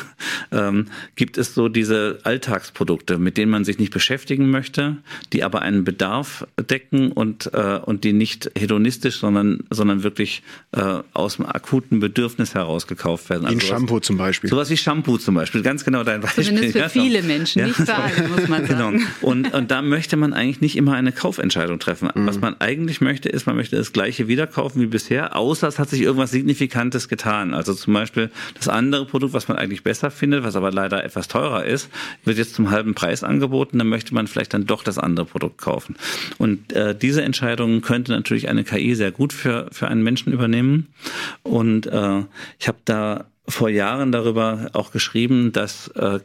ähm, 0.50 0.86
gibt 1.14 1.38
es 1.38 1.54
so 1.54 1.68
diese 1.68 2.18
Alltagsprodukte, 2.24 3.18
mit 3.18 3.36
denen 3.36 3.52
man 3.52 3.64
sich 3.64 3.78
nicht 3.78 3.92
beschäftigen 3.92 4.50
möchte, 4.50 4.96
die 5.32 5.44
aber 5.44 5.62
einen 5.62 5.84
Bedarf 5.84 6.44
decken 6.58 7.12
und, 7.12 7.54
äh, 7.54 7.78
und 7.84 8.02
die 8.02 8.12
nicht 8.12 8.50
hedonistisch, 8.58 9.18
sondern, 9.18 9.60
sondern 9.70 10.02
wirklich 10.02 10.42
äh, 10.72 11.02
aus 11.12 11.36
dem 11.36 11.46
akuten 11.46 12.00
Bedürfnis 12.00 12.56
heraus 12.56 12.88
gekauft 12.88 13.30
werden. 13.30 13.46
Also 13.46 13.56
ein 13.56 13.60
Shampoo 13.60 14.00
zum 14.08 14.16
Beispiel. 14.16 14.48
Sowas 14.48 14.70
wie 14.70 14.76
Shampoo 14.78 15.18
zum 15.18 15.34
Beispiel, 15.34 15.60
ganz 15.60 15.84
genau 15.84 16.02
dein 16.02 16.22
Beispiel. 16.22 16.42
Zumindest 16.42 16.72
für 16.72 16.78
ja, 16.78 16.88
viele 16.88 17.22
Menschen, 17.22 17.58
ja. 17.58 17.66
nicht 17.66 17.76
für 17.76 17.94
alle, 17.94 18.26
muss 18.28 18.48
man 18.48 18.64
genau. 18.64 18.78
sagen. 18.78 18.98
Genau. 18.98 19.08
Und, 19.20 19.52
und 19.52 19.70
da 19.70 19.82
möchte 19.82 20.16
man 20.16 20.32
eigentlich 20.32 20.62
nicht 20.62 20.76
immer 20.76 20.94
eine 20.94 21.12
Kaufentscheidung 21.12 21.78
treffen. 21.78 22.08
Mhm. 22.14 22.26
Was 22.26 22.40
man 22.40 22.58
eigentlich 22.58 23.02
möchte, 23.02 23.28
ist, 23.28 23.46
man 23.46 23.56
möchte 23.56 23.76
das 23.76 23.92
gleiche 23.92 24.26
wieder 24.26 24.46
kaufen 24.46 24.80
wie 24.80 24.86
bisher, 24.86 25.36
außer 25.36 25.68
es 25.68 25.78
hat 25.78 25.90
sich 25.90 26.00
irgendwas 26.00 26.30
Signifikantes 26.30 27.08
getan. 27.08 27.52
Also 27.52 27.74
zum 27.74 27.92
Beispiel 27.92 28.30
das 28.54 28.68
andere 28.68 29.04
Produkt, 29.04 29.34
was 29.34 29.46
man 29.46 29.58
eigentlich 29.58 29.82
besser 29.82 30.10
findet, 30.10 30.42
was 30.42 30.56
aber 30.56 30.72
leider 30.72 31.04
etwas 31.04 31.28
teurer 31.28 31.66
ist, 31.66 31.90
wird 32.24 32.38
jetzt 32.38 32.54
zum 32.54 32.70
halben 32.70 32.94
Preis 32.94 33.22
angeboten, 33.22 33.76
dann 33.76 33.88
möchte 33.88 34.14
man 34.14 34.26
vielleicht 34.26 34.54
dann 34.54 34.64
doch 34.64 34.82
das 34.82 34.96
andere 34.96 35.26
Produkt 35.26 35.58
kaufen. 35.58 35.96
Und 36.38 36.72
äh, 36.72 36.96
diese 36.96 37.20
Entscheidung 37.20 37.82
könnte 37.82 38.12
natürlich 38.12 38.48
eine 38.48 38.64
KI 38.64 38.94
sehr 38.94 39.12
gut 39.12 39.34
für, 39.34 39.66
für 39.70 39.86
einen 39.88 40.02
Menschen 40.02 40.32
übernehmen. 40.32 40.86
Und 41.42 41.86
äh, 41.88 42.22
ich 42.58 42.68
habe 42.68 42.78
da 42.86 43.26
vor 43.48 43.68
Jahren 43.68 44.12
darüber 44.12 44.70
auch 44.74 44.90
geschrieben, 44.90 45.52
dass 45.52 45.88
äh, 45.88 46.20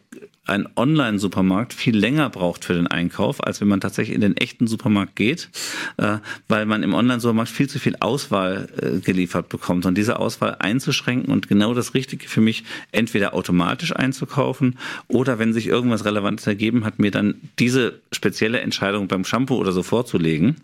ein 0.45 0.67
Online-Supermarkt 0.75 1.73
viel 1.73 1.95
länger 1.95 2.29
braucht 2.29 2.65
für 2.65 2.73
den 2.73 2.87
Einkauf, 2.87 3.41
als 3.43 3.61
wenn 3.61 3.69
man 3.69 3.79
tatsächlich 3.79 4.13
in 4.13 4.21
den 4.21 4.35
echten 4.35 4.67
Supermarkt 4.67 5.15
geht, 5.15 5.49
äh, 5.97 6.17
weil 6.49 6.65
man 6.65 6.83
im 6.83 6.93
Online-Supermarkt 6.93 7.49
viel 7.49 7.69
zu 7.69 7.79
viel 7.79 7.95
Auswahl 8.01 8.67
äh, 8.81 8.99
geliefert 8.99 9.47
bekommt. 9.47 9.85
Und 9.85 9.97
diese 9.97 10.19
Auswahl 10.19 10.57
einzuschränken 10.59 11.31
und 11.31 11.47
genau 11.47 11.73
das 11.73 11.93
Richtige 11.93 12.27
für 12.27 12.41
mich 12.41 12.65
entweder 12.91 13.33
automatisch 13.33 13.95
einzukaufen 13.95 14.77
oder 15.07 15.39
wenn 15.39 15.53
sich 15.53 15.67
irgendwas 15.67 16.03
Relevantes 16.03 16.45
ergeben 16.45 16.83
hat, 16.83 16.99
mir 16.99 17.11
dann 17.11 17.35
diese 17.59 18.01
spezielle 18.11 18.59
Entscheidung 18.59 19.07
beim 19.07 19.23
Shampoo 19.23 19.55
oder 19.55 19.71
so 19.71 19.81
vorzulegen. 19.81 20.57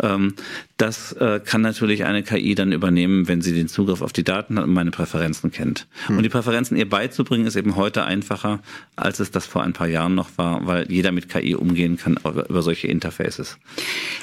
Ähm, 0.00 0.34
das 0.76 1.12
äh, 1.12 1.40
kann 1.44 1.60
natürlich 1.60 2.04
eine 2.04 2.22
KI 2.22 2.54
dann 2.54 2.72
übernehmen, 2.72 3.26
wenn 3.28 3.40
sie 3.40 3.52
den 3.52 3.68
Zugriff 3.68 4.02
auf 4.02 4.12
die 4.12 4.24
Daten 4.24 4.58
hat 4.58 4.64
und 4.64 4.72
meine 4.72 4.90
Präferenzen 4.90 5.50
kennt. 5.50 5.86
Hm. 6.06 6.18
Und 6.18 6.22
die 6.22 6.28
Präferenzen 6.28 6.76
ihr 6.76 6.88
beizubringen, 6.88 7.46
ist 7.46 7.56
eben 7.56 7.76
heute 7.76 8.04
einfacher, 8.04 8.60
als 8.96 9.20
es 9.20 9.23
das 9.30 9.46
vor 9.46 9.62
ein 9.62 9.72
paar 9.72 9.86
Jahren 9.86 10.14
noch 10.14 10.30
war, 10.36 10.66
weil 10.66 10.90
jeder 10.90 11.12
mit 11.12 11.28
KI 11.28 11.54
umgehen 11.54 11.96
kann 11.96 12.16
über 12.16 12.62
solche 12.62 12.88
Interfaces. 12.88 13.58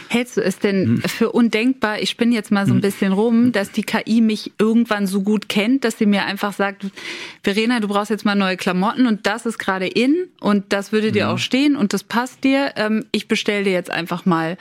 Hältst 0.09 0.37
du 0.37 0.41
es 0.41 0.59
denn 0.59 0.85
hm. 0.85 1.01
für 1.03 1.31
undenkbar, 1.31 1.99
ich 1.99 2.09
spinne 2.09 2.35
jetzt 2.35 2.51
mal 2.51 2.65
so 2.65 2.73
ein 2.73 2.77
hm. 2.77 2.81
bisschen 2.81 3.13
rum, 3.13 3.51
dass 3.51 3.71
die 3.71 3.83
KI 3.83 4.21
mich 4.21 4.51
irgendwann 4.57 5.07
so 5.07 5.21
gut 5.21 5.49
kennt, 5.49 5.83
dass 5.83 5.97
sie 5.97 6.05
mir 6.05 6.25
einfach 6.25 6.53
sagt, 6.53 6.85
Verena, 7.43 7.79
du 7.79 7.87
brauchst 7.87 8.09
jetzt 8.09 8.25
mal 8.25 8.35
neue 8.35 8.57
Klamotten 8.57 9.07
und 9.07 9.25
das 9.25 9.45
ist 9.45 9.57
gerade 9.57 9.87
in 9.87 10.27
und 10.39 10.73
das 10.73 10.91
würde 10.91 11.11
dir 11.11 11.27
hm. 11.27 11.33
auch 11.35 11.39
stehen 11.39 11.75
und 11.75 11.93
das 11.93 12.03
passt 12.03 12.43
dir. 12.43 12.73
Ähm, 12.75 13.05
ich 13.11 13.27
bestelle 13.27 13.63
dir 13.63 13.73
jetzt 13.73 13.89
einfach 13.89 14.25
mal 14.25 14.57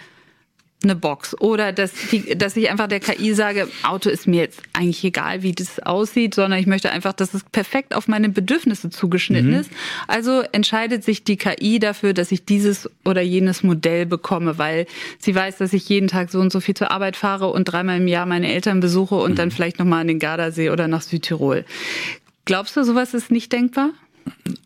eine 0.82 0.96
Box 0.96 1.38
oder 1.38 1.72
dass, 1.72 1.92
die, 2.10 2.36
dass 2.36 2.56
ich 2.56 2.70
einfach 2.70 2.88
der 2.88 3.00
KI 3.00 3.34
sage, 3.34 3.68
Auto 3.82 4.08
ist 4.08 4.26
mir 4.26 4.40
jetzt 4.40 4.62
eigentlich 4.72 5.04
egal, 5.04 5.42
wie 5.42 5.52
das 5.52 5.78
aussieht, 5.80 6.34
sondern 6.34 6.58
ich 6.58 6.66
möchte 6.66 6.90
einfach, 6.90 7.12
dass 7.12 7.34
es 7.34 7.44
perfekt 7.44 7.94
auf 7.94 8.08
meine 8.08 8.30
Bedürfnisse 8.30 8.88
zugeschnitten 8.88 9.50
mhm. 9.50 9.60
ist. 9.60 9.70
Also 10.08 10.42
entscheidet 10.52 11.04
sich 11.04 11.22
die 11.22 11.36
KI 11.36 11.78
dafür, 11.78 12.14
dass 12.14 12.32
ich 12.32 12.44
dieses 12.46 12.88
oder 13.04 13.20
jenes 13.20 13.62
Modell 13.62 14.06
bekomme, 14.06 14.56
weil 14.56 14.86
sie 15.18 15.34
weiß, 15.34 15.58
dass 15.58 15.72
ich 15.74 15.88
jeden 15.88 16.08
Tag 16.08 16.30
so 16.30 16.40
und 16.40 16.50
so 16.50 16.60
viel 16.60 16.74
zur 16.74 16.90
Arbeit 16.90 17.16
fahre 17.16 17.48
und 17.48 17.64
dreimal 17.64 17.98
im 17.98 18.08
Jahr 18.08 18.24
meine 18.24 18.50
Eltern 18.50 18.80
besuche 18.80 19.16
und 19.16 19.32
mhm. 19.32 19.36
dann 19.36 19.50
vielleicht 19.50 19.78
nochmal 19.78 20.00
an 20.00 20.08
den 20.08 20.18
Gardasee 20.18 20.70
oder 20.70 20.88
nach 20.88 21.02
Südtirol. 21.02 21.64
Glaubst 22.46 22.76
du, 22.76 22.84
sowas 22.84 23.12
ist 23.12 23.30
nicht 23.30 23.52
denkbar? 23.52 23.90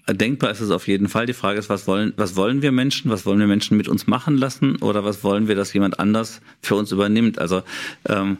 Denkbar 0.06 0.50
ist 0.50 0.60
es 0.60 0.70
auf 0.70 0.86
jeden 0.86 1.08
Fall. 1.08 1.26
Die 1.26 1.32
Frage 1.32 1.58
ist, 1.58 1.70
was 1.70 1.86
wollen, 1.86 2.12
was 2.16 2.36
wollen 2.36 2.60
wir 2.60 2.72
Menschen? 2.72 3.10
Was 3.10 3.24
wollen 3.24 3.38
wir 3.38 3.46
Menschen 3.46 3.76
mit 3.76 3.88
uns 3.88 4.06
machen 4.06 4.36
lassen? 4.36 4.76
Oder 4.76 5.04
was 5.04 5.24
wollen 5.24 5.48
wir, 5.48 5.54
dass 5.54 5.72
jemand 5.72 5.98
anders 5.98 6.40
für 6.60 6.74
uns 6.74 6.92
übernimmt? 6.92 7.38
Also 7.38 7.62
ähm, 8.06 8.38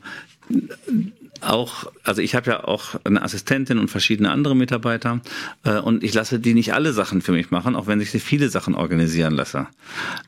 auch, 1.40 1.90
also 2.02 2.20
ich 2.20 2.34
habe 2.34 2.50
ja 2.50 2.64
auch 2.64 2.96
eine 3.04 3.22
Assistentin 3.22 3.78
und 3.78 3.88
verschiedene 3.88 4.30
andere 4.30 4.54
Mitarbeiter 4.54 5.20
äh, 5.64 5.78
und 5.78 6.04
ich 6.04 6.14
lasse 6.14 6.38
die 6.38 6.54
nicht 6.54 6.74
alle 6.74 6.92
Sachen 6.92 7.22
für 7.22 7.32
mich 7.32 7.50
machen, 7.50 7.76
auch 7.76 7.86
wenn 7.86 8.00
ich 8.00 8.10
sie 8.10 8.20
viele 8.20 8.48
Sachen 8.48 8.74
organisieren 8.74 9.34
lasse. 9.34 9.66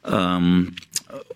Ähm, 0.05 0.75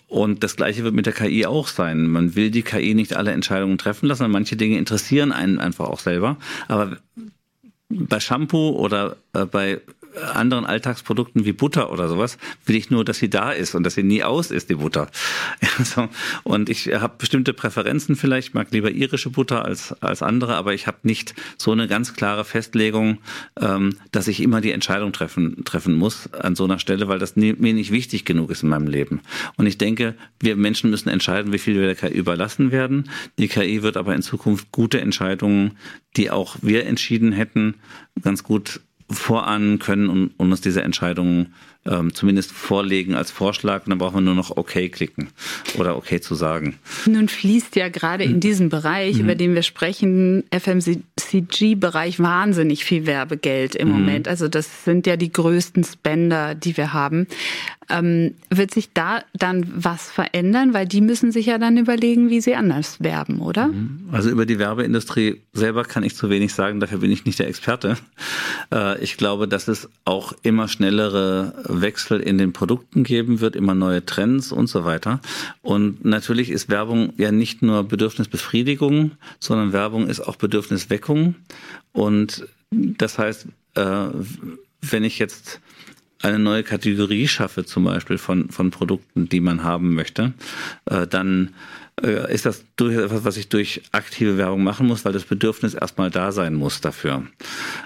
und 0.09 0.43
das 0.43 0.57
Gleiche 0.57 0.83
wird 0.83 0.95
mit 0.95 1.07
der 1.07 1.13
KI 1.13 1.47
auch 1.47 1.69
sein. 1.69 2.09
Man 2.09 2.35
will 2.35 2.51
die 2.51 2.63
KI 2.63 2.95
nicht 2.95 3.15
alle 3.15 3.33
Entscheidungen 3.33 3.79
treffen 3.79 4.07
lassen, 4.07 4.31
manche 4.31 4.57
Dinge 4.57 4.79
interessieren 4.79 5.31
einen 5.31 5.59
einfach 5.59 5.89
auch 5.89 6.01
selber. 6.01 6.37
Aber 6.69 6.97
bei 7.91 8.21
Shampoo 8.21 8.71
oder 8.71 9.17
äh, 9.33 9.45
bei 9.45 9.81
anderen 10.35 10.67
Alltagsprodukten 10.67 11.45
wie 11.45 11.53
Butter 11.53 11.93
oder 11.93 12.09
sowas 12.09 12.39
will 12.65 12.77
ich 12.77 12.91
nur, 12.91 13.05
dass 13.05 13.19
sie 13.19 13.31
da 13.31 13.53
ist 13.53 13.75
und 13.75 13.85
dass 13.85 13.95
sie 13.95 14.03
nie 14.03 14.23
aus 14.23 14.51
ist, 14.51 14.71
die 14.71 14.77
Butter. 14.77 15.09
Ja, 15.61 15.85
so. 15.85 16.09
Und 16.43 16.69
ich 16.69 16.89
habe 16.89 17.15
bestimmte 17.19 17.53
Präferenzen 17.53 18.17
vielleicht, 18.17 18.49
ich 18.49 18.55
mag 18.55 18.69
lieber 18.71 18.91
irische 18.91 19.31
Butter 19.31 19.65
als, 19.65 19.93
als 20.01 20.23
andere, 20.23 20.57
aber 20.57 20.75
ich 20.75 20.87
habe 20.87 20.99
nicht 21.03 21.35
so 21.59 21.73
eine 21.73 21.87
ganz 21.87 22.15
klare 22.15 22.45
Festlegung, 22.45 23.19
ähm, 23.61 23.95
dass 24.11 24.27
ich 24.27 24.43
immer 24.43 24.61
die 24.61 24.73
Entscheidung 24.73 25.13
treffen, 25.13 25.65
treffen 25.65 25.95
muss 25.95 26.33
an 26.33 26.57
so 26.57 26.65
einer 26.65 26.79
Stelle, 26.79 27.09
weil 27.09 27.19
das 27.19 27.37
nie, 27.37 27.53
mir 27.53 27.75
nicht 27.75 27.93
wichtig 27.93 28.25
genug 28.25 28.51
ist 28.51 28.63
in 28.63 28.69
meinem 28.69 28.87
Leben. 28.87 29.21
Und 29.57 29.67
ich 29.67 29.79
denke, 29.79 30.15
wir 30.39 30.57
Menschen 30.57 30.91
müssen 30.91 31.09
entscheiden, 31.09 31.53
wie 31.53 31.59
viel 31.59 31.75
wir 31.75 31.87
der 31.87 31.95
KI 31.95 32.17
überlassen 32.17 32.73
werden. 32.73 33.11
Die 33.39 33.49
KI 33.49 33.83
wird 33.83 33.97
aber 33.97 34.15
in 34.15 34.23
Zukunft 34.23 34.73
gute 34.73 35.01
Entscheidungen, 35.01 35.77
die 36.17 36.31
auch 36.31 36.57
wir 36.63 36.87
entschieden 36.87 37.33
hätten, 37.33 37.75
ganz 38.23 38.43
gut 38.43 38.81
vorahnen 39.11 39.79
können 39.79 40.09
und, 40.09 40.31
und 40.37 40.51
uns 40.51 40.61
diese 40.61 40.83
Entscheidungen 40.83 41.55
ähm, 41.87 42.15
zumindest 42.15 42.53
vorlegen 42.53 43.15
als 43.15 43.31
Vorschlag 43.31 43.87
und 43.87 43.91
dann 43.91 43.99
brauchen 43.99 44.17
wir 44.17 44.21
nur 44.21 44.35
noch 44.35 44.57
OK 44.57 44.93
klicken 44.93 45.29
oder 45.79 45.97
OK 45.97 46.23
zu 46.23 46.35
sagen. 46.35 46.79
Nun 47.07 47.29
fließt 47.29 47.75
ja 47.77 47.89
gerade 47.89 48.25
in 48.25 48.41
diesem 48.41 48.69
Bereich, 48.69 49.15
mhm. 49.15 49.21
über 49.23 49.35
den 49.35 49.55
wir 49.55 49.63
sprechen, 49.63 50.45
FMCG-Bereich 50.51 52.21
wahnsinnig 52.21 52.85
viel 52.85 53.07
Werbegeld 53.07 53.75
im 53.75 53.89
mhm. 53.89 53.95
Moment. 53.95 54.29
Also 54.29 54.49
das 54.49 54.85
sind 54.85 55.07
ja 55.07 55.17
die 55.17 55.33
größten 55.33 55.85
Spender, 55.85 56.55
die 56.55 56.77
wir 56.77 56.93
haben. 56.93 57.27
Ähm, 57.91 58.35
wird 58.51 58.73
sich 58.73 58.93
da 58.93 59.23
dann 59.35 59.67
was 59.75 60.11
verändern? 60.11 60.75
Weil 60.75 60.87
die 60.87 61.01
müssen 61.01 61.33
sich 61.33 61.47
ja 61.47 61.59
dann 61.59 61.77
überlegen, 61.77 62.31
wie 62.31 62.41
sie 62.41 62.55
anders 62.55 63.01
werben, 63.01 63.41
oder? 63.41 63.69
Mhm. 63.69 64.09
Also 64.13 64.31
über 64.31 64.47
die 64.47 64.59
Werbeindustrie 64.59 65.41
selber 65.53 65.85
kann 65.85 66.03
ich 66.03 66.17
zu 66.17 66.31
wenig 66.31 66.55
sagen, 66.55 66.81
dafür 66.81 66.99
bin 66.99 67.11
ich 67.11 67.25
nicht 67.25 67.39
der 67.39 67.49
Experte. 67.49 67.97
Äh, 68.73 69.03
ich 69.03 69.17
glaube, 69.17 69.49
dass 69.49 69.69
es 69.69 69.89
auch 70.05 70.33
immer 70.43 70.69
schnellere 70.69 71.55
Wechsel 71.65 72.21
in 72.21 72.39
den 72.39 72.53
Produkten 72.53 73.05
geben 73.05 73.41
wird, 73.41 73.57
immer 73.57 73.75
neue 73.75 74.05
Trends 74.05 74.53
und 74.53 74.69
so 74.69 74.85
weiter. 74.85 75.21
Und 75.63 76.05
natürlich 76.05 76.51
ist 76.51 76.69
Werbung 76.69 77.13
ja 77.17 77.33
nicht 77.33 77.63
nur 77.63 77.85
Bedürfnisbefriedigung, 77.85 79.13
sondern 79.39 79.73
Werbung 79.73 80.09
ist 80.09 80.21
auch 80.21 80.37
Bedürfnisweckung. 80.37 81.35
Und 81.93 82.47
das 82.71 83.19
heißt, 83.19 83.47
äh, 83.75 84.07
wenn 84.83 85.05
ich 85.05 85.19
jetzt 85.19 85.61
eine 86.23 86.39
neue 86.39 86.63
Kategorie 86.63 87.29
schaffe, 87.29 87.65
zum 87.65 87.85
Beispiel 87.85 88.19
von, 88.19 88.51
von 88.51 88.71
Produkten, 88.71 89.29
die 89.29 89.41
man 89.41 89.63
haben 89.63 89.95
möchte, 89.95 90.33
äh, 90.87 91.07
dann 91.07 91.55
äh, 92.03 92.33
ist 92.33 92.47
das 92.47 92.65
durchaus 92.77 93.05
etwas, 93.05 93.25
was 93.25 93.37
ich 93.37 93.49
durch 93.49 93.83
aktive 93.93 94.37
Werbung 94.37 94.63
machen 94.63 94.87
muss, 94.87 95.05
weil 95.05 95.13
das 95.13 95.25
Bedürfnis 95.25 95.75
erstmal 95.75 96.11
da 96.11 96.33
sein 96.33 96.55
muss 96.55 96.81
dafür. 96.81 97.25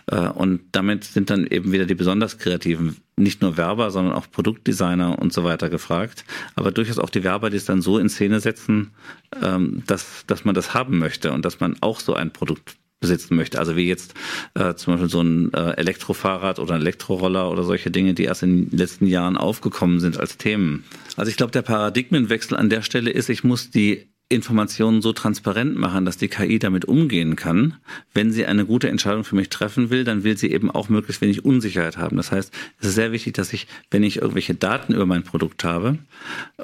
Äh, 0.06 0.28
und 0.28 0.60
damit 0.72 1.04
sind 1.04 1.30
dann 1.30 1.46
eben 1.46 1.72
wieder 1.72 1.86
die 1.86 1.94
besonders 1.94 2.38
kreativen, 2.38 2.96
nicht 3.16 3.42
nur 3.42 3.56
Werber, 3.56 3.90
sondern 3.90 4.14
auch 4.14 4.30
Produktdesigner 4.30 5.18
und 5.18 5.32
so 5.32 5.44
weiter 5.44 5.68
gefragt. 5.68 6.24
Aber 6.56 6.72
durchaus 6.72 6.98
auch 6.98 7.10
die 7.10 7.24
Werber, 7.24 7.50
die 7.50 7.56
es 7.56 7.64
dann 7.64 7.82
so 7.82 7.98
in 7.98 8.08
Szene 8.08 8.40
setzen, 8.40 8.90
ähm, 9.42 9.82
dass, 9.86 10.24
dass 10.26 10.44
man 10.44 10.54
das 10.54 10.74
haben 10.74 10.98
möchte 10.98 11.32
und 11.32 11.44
dass 11.44 11.60
man 11.60 11.76
auch 11.80 12.00
so 12.00 12.14
ein 12.14 12.32
Produkt 12.32 12.76
besitzen 13.04 13.36
möchte. 13.36 13.58
Also 13.58 13.76
wie 13.76 13.86
jetzt 13.86 14.14
äh, 14.54 14.74
zum 14.74 14.94
Beispiel 14.94 15.10
so 15.10 15.20
ein 15.20 15.52
äh, 15.52 15.72
Elektrofahrrad 15.72 16.58
oder 16.58 16.74
ein 16.74 16.80
Elektroroller 16.80 17.50
oder 17.50 17.62
solche 17.62 17.90
Dinge, 17.90 18.14
die 18.14 18.24
erst 18.24 18.42
in 18.42 18.70
den 18.70 18.78
letzten 18.78 19.06
Jahren 19.06 19.36
aufgekommen 19.36 20.00
sind 20.00 20.18
als 20.18 20.38
Themen. 20.38 20.84
Also 21.16 21.30
ich 21.30 21.36
glaube, 21.36 21.52
der 21.52 21.62
Paradigmenwechsel 21.62 22.56
an 22.56 22.70
der 22.70 22.80
Stelle 22.80 23.10
ist, 23.10 23.28
ich 23.28 23.44
muss 23.44 23.70
die 23.70 24.08
Informationen 24.34 25.02
so 25.02 25.12
transparent 25.12 25.76
machen, 25.76 26.04
dass 26.04 26.16
die 26.16 26.28
KI 26.28 26.58
damit 26.58 26.84
umgehen 26.84 27.36
kann. 27.36 27.76
Wenn 28.12 28.32
sie 28.32 28.46
eine 28.46 28.66
gute 28.66 28.88
Entscheidung 28.88 29.24
für 29.24 29.36
mich 29.36 29.48
treffen 29.48 29.90
will, 29.90 30.04
dann 30.04 30.24
will 30.24 30.36
sie 30.36 30.50
eben 30.50 30.70
auch 30.70 30.88
möglichst 30.88 31.22
wenig 31.22 31.44
Unsicherheit 31.44 31.96
haben. 31.96 32.16
Das 32.16 32.32
heißt, 32.32 32.52
es 32.80 32.88
ist 32.88 32.94
sehr 32.94 33.12
wichtig, 33.12 33.34
dass 33.34 33.52
ich, 33.52 33.66
wenn 33.90 34.02
ich 34.02 34.16
irgendwelche 34.16 34.54
Daten 34.54 34.94
über 34.94 35.06
mein 35.06 35.22
Produkt 35.22 35.64
habe 35.64 35.98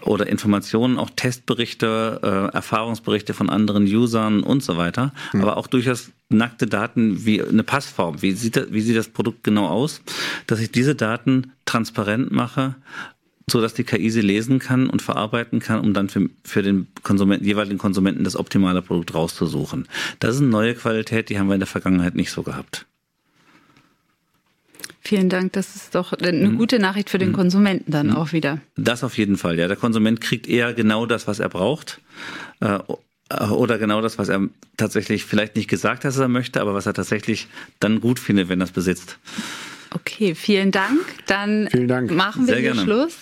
oder 0.03 0.27
Informationen, 0.27 0.99
auch 0.99 1.11
Testberichte, 1.11 2.21
äh, 2.23 2.55
Erfahrungsberichte 2.55 3.35
von 3.35 3.49
anderen 3.49 3.85
Usern 3.85 4.43
und 4.43 4.63
so 4.63 4.77
weiter, 4.77 5.13
mhm. 5.33 5.43
aber 5.43 5.57
auch 5.57 5.67
durchaus 5.67 6.11
nackte 6.29 6.67
Daten 6.67 7.25
wie 7.25 7.43
eine 7.43 7.65
Passform, 7.65 8.23
wie 8.23 8.33
sieht, 8.33 8.57
das, 8.57 8.73
wie 8.73 8.81
sieht 8.81 8.97
das 8.97 9.09
Produkt 9.09 9.43
genau 9.43 9.67
aus, 9.67 10.01
dass 10.47 10.61
ich 10.61 10.71
diese 10.71 10.95
Daten 10.95 11.53
transparent 11.65 12.31
mache 12.31 12.77
so 13.49 13.61
dass 13.61 13.75
die 13.75 13.85
KI 13.85 14.11
sie 14.11 14.21
lesen 14.21 14.59
kann 14.59 14.89
und 14.89 15.03
verarbeiten 15.03 15.61
kann, 15.61 15.81
um 15.81 15.95
dann 15.95 16.09
für, 16.09 16.29
für 16.45 16.63
den 16.63 16.89
Konsumenten, 17.03 17.45
jeweiligen 17.45 17.79
Konsumenten 17.79 18.25
das 18.25 18.37
optimale 18.37 18.83
Produkt 18.83 19.15
rauszusuchen. 19.15 19.89
Das 20.19 20.37
ist 20.37 20.41
eine 20.41 20.51
neue 20.51 20.75
Qualität, 20.75 21.29
die 21.29 21.39
haben 21.39 21.49
wir 21.49 21.55
in 21.55 21.61
der 21.61 21.67
Vergangenheit 21.67 22.15
nicht 22.15 22.31
so 22.31 22.43
gehabt. 22.43 22.87
Vielen 25.03 25.29
Dank. 25.29 25.55
Das 25.55 25.77
ist 25.77 25.95
doch 25.95 26.13
eine 26.13 26.51
mhm. 26.51 26.59
gute 26.59 26.79
Nachricht 26.79 27.11
für 27.11 27.19
den 27.19 27.31
mhm. 27.31 27.35
Konsumenten 27.35 27.91
dann 27.91 28.09
mhm. 28.09 28.17
auch 28.17 28.33
wieder. 28.33 28.61
Das 28.77 29.03
auf 29.03 29.17
jeden 29.17 29.37
Fall. 29.37 29.59
Ja, 29.59 29.67
der 29.67 29.77
Konsument 29.77 30.21
kriegt 30.21 30.47
eher 30.47 30.75
genau 30.75 31.07
das, 31.07 31.27
was 31.27 31.41
er 31.41 31.49
braucht. 31.49 32.01
Äh, 32.61 32.79
oder 33.51 33.79
genau 33.79 34.01
das, 34.01 34.19
was 34.19 34.29
er 34.29 34.49
tatsächlich 34.77 35.25
vielleicht 35.25 35.57
nicht 35.57 35.69
gesagt 35.69 36.05
hat, 36.05 36.11
dass 36.11 36.19
er 36.19 36.29
möchte, 36.29 36.61
aber 36.61 36.75
was 36.75 36.87
er 36.87 36.95
tatsächlich 36.95 37.49
dann 37.79 38.01
gut 38.01 38.19
findet, 38.19 38.49
wenn 38.49 38.61
er 38.61 38.65
es 38.65 38.73
besitzt. 38.73 39.19
Okay, 39.95 40.35
vielen 40.35 40.71
Dank. 40.71 41.01
Dann 41.27 41.69
vielen 41.71 41.89
Dank. 41.89 42.11
machen 42.11 42.47
wir 42.47 42.57
hier 42.57 42.75
Schluss. 42.75 43.19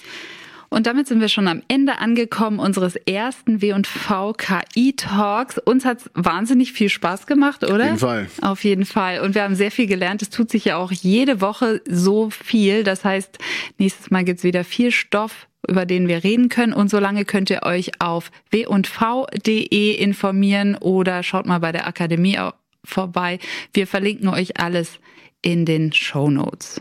Und 0.71 0.87
damit 0.87 1.07
sind 1.07 1.21
wir 1.21 1.29
schon 1.29 1.49
am 1.49 1.63
Ende 1.69 1.99
angekommen 1.99 2.59
unseres 2.59 2.97
ersten 2.97 3.63
W&V 3.63 4.35
KI 4.35 4.95
Talks. 4.95 5.57
Uns 5.57 5.87
hat 5.87 6.01
es 6.01 6.11
wahnsinnig 6.13 6.73
viel 6.73 6.91
Spaß 6.91 7.27
gemacht, 7.27 7.65
oder? 7.65 7.75
Auf 7.75 7.81
jeden 7.85 7.99
Fall. 7.99 8.27
Auf 8.43 8.65
jeden 8.65 8.85
Fall. 8.85 9.21
Und 9.21 9.35
wir 9.35 9.45
haben 9.45 9.55
sehr 9.55 9.71
viel 9.71 9.87
gelernt. 9.87 10.21
Es 10.21 10.29
tut 10.29 10.51
sich 10.51 10.67
ja 10.67 10.77
auch 10.77 10.93
jede 10.93 11.41
Woche 11.41 11.81
so 11.89 12.29
viel. 12.29 12.85
Das 12.85 13.05
heißt, 13.05 13.39
nächstes 13.79 14.11
Mal 14.11 14.25
gibt's 14.25 14.45
wieder 14.45 14.65
viel 14.65 14.91
Stoff 14.91 15.47
über 15.67 15.87
den 15.87 16.09
wir 16.09 16.23
reden 16.23 16.49
können. 16.49 16.73
Und 16.73 16.89
solange 16.89 17.25
könnt 17.25 17.51
ihr 17.51 17.63
euch 17.65 18.01
auf 18.01 18.31
w&v.de 18.51 19.95
informieren 19.95 20.77
oder 20.77 21.23
schaut 21.23 21.47
mal 21.47 21.59
bei 21.59 21.73
der 21.73 21.87
Akademie 21.87 22.39
vorbei. 22.85 23.39
Wir 23.75 23.87
verlinken 23.87 24.29
euch 24.29 24.61
alles 24.61 25.01
in 25.49 25.65
den 25.65 25.95
Show 25.95 26.29
Notes. 26.29 26.79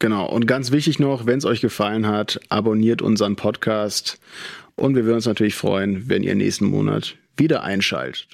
Genau. 0.00 0.26
Und 0.26 0.48
ganz 0.48 0.72
wichtig 0.72 0.98
noch, 0.98 1.26
wenn 1.26 1.38
es 1.38 1.44
euch 1.44 1.60
gefallen 1.60 2.08
hat, 2.08 2.40
abonniert 2.48 3.02
unseren 3.02 3.36
Podcast. 3.36 4.18
Und 4.74 4.96
wir 4.96 5.04
würden 5.04 5.16
uns 5.16 5.26
natürlich 5.26 5.54
freuen, 5.54 6.08
wenn 6.08 6.24
ihr 6.24 6.34
nächsten 6.34 6.64
Monat 6.64 7.14
wieder 7.36 7.62
einschaltet. 7.62 8.26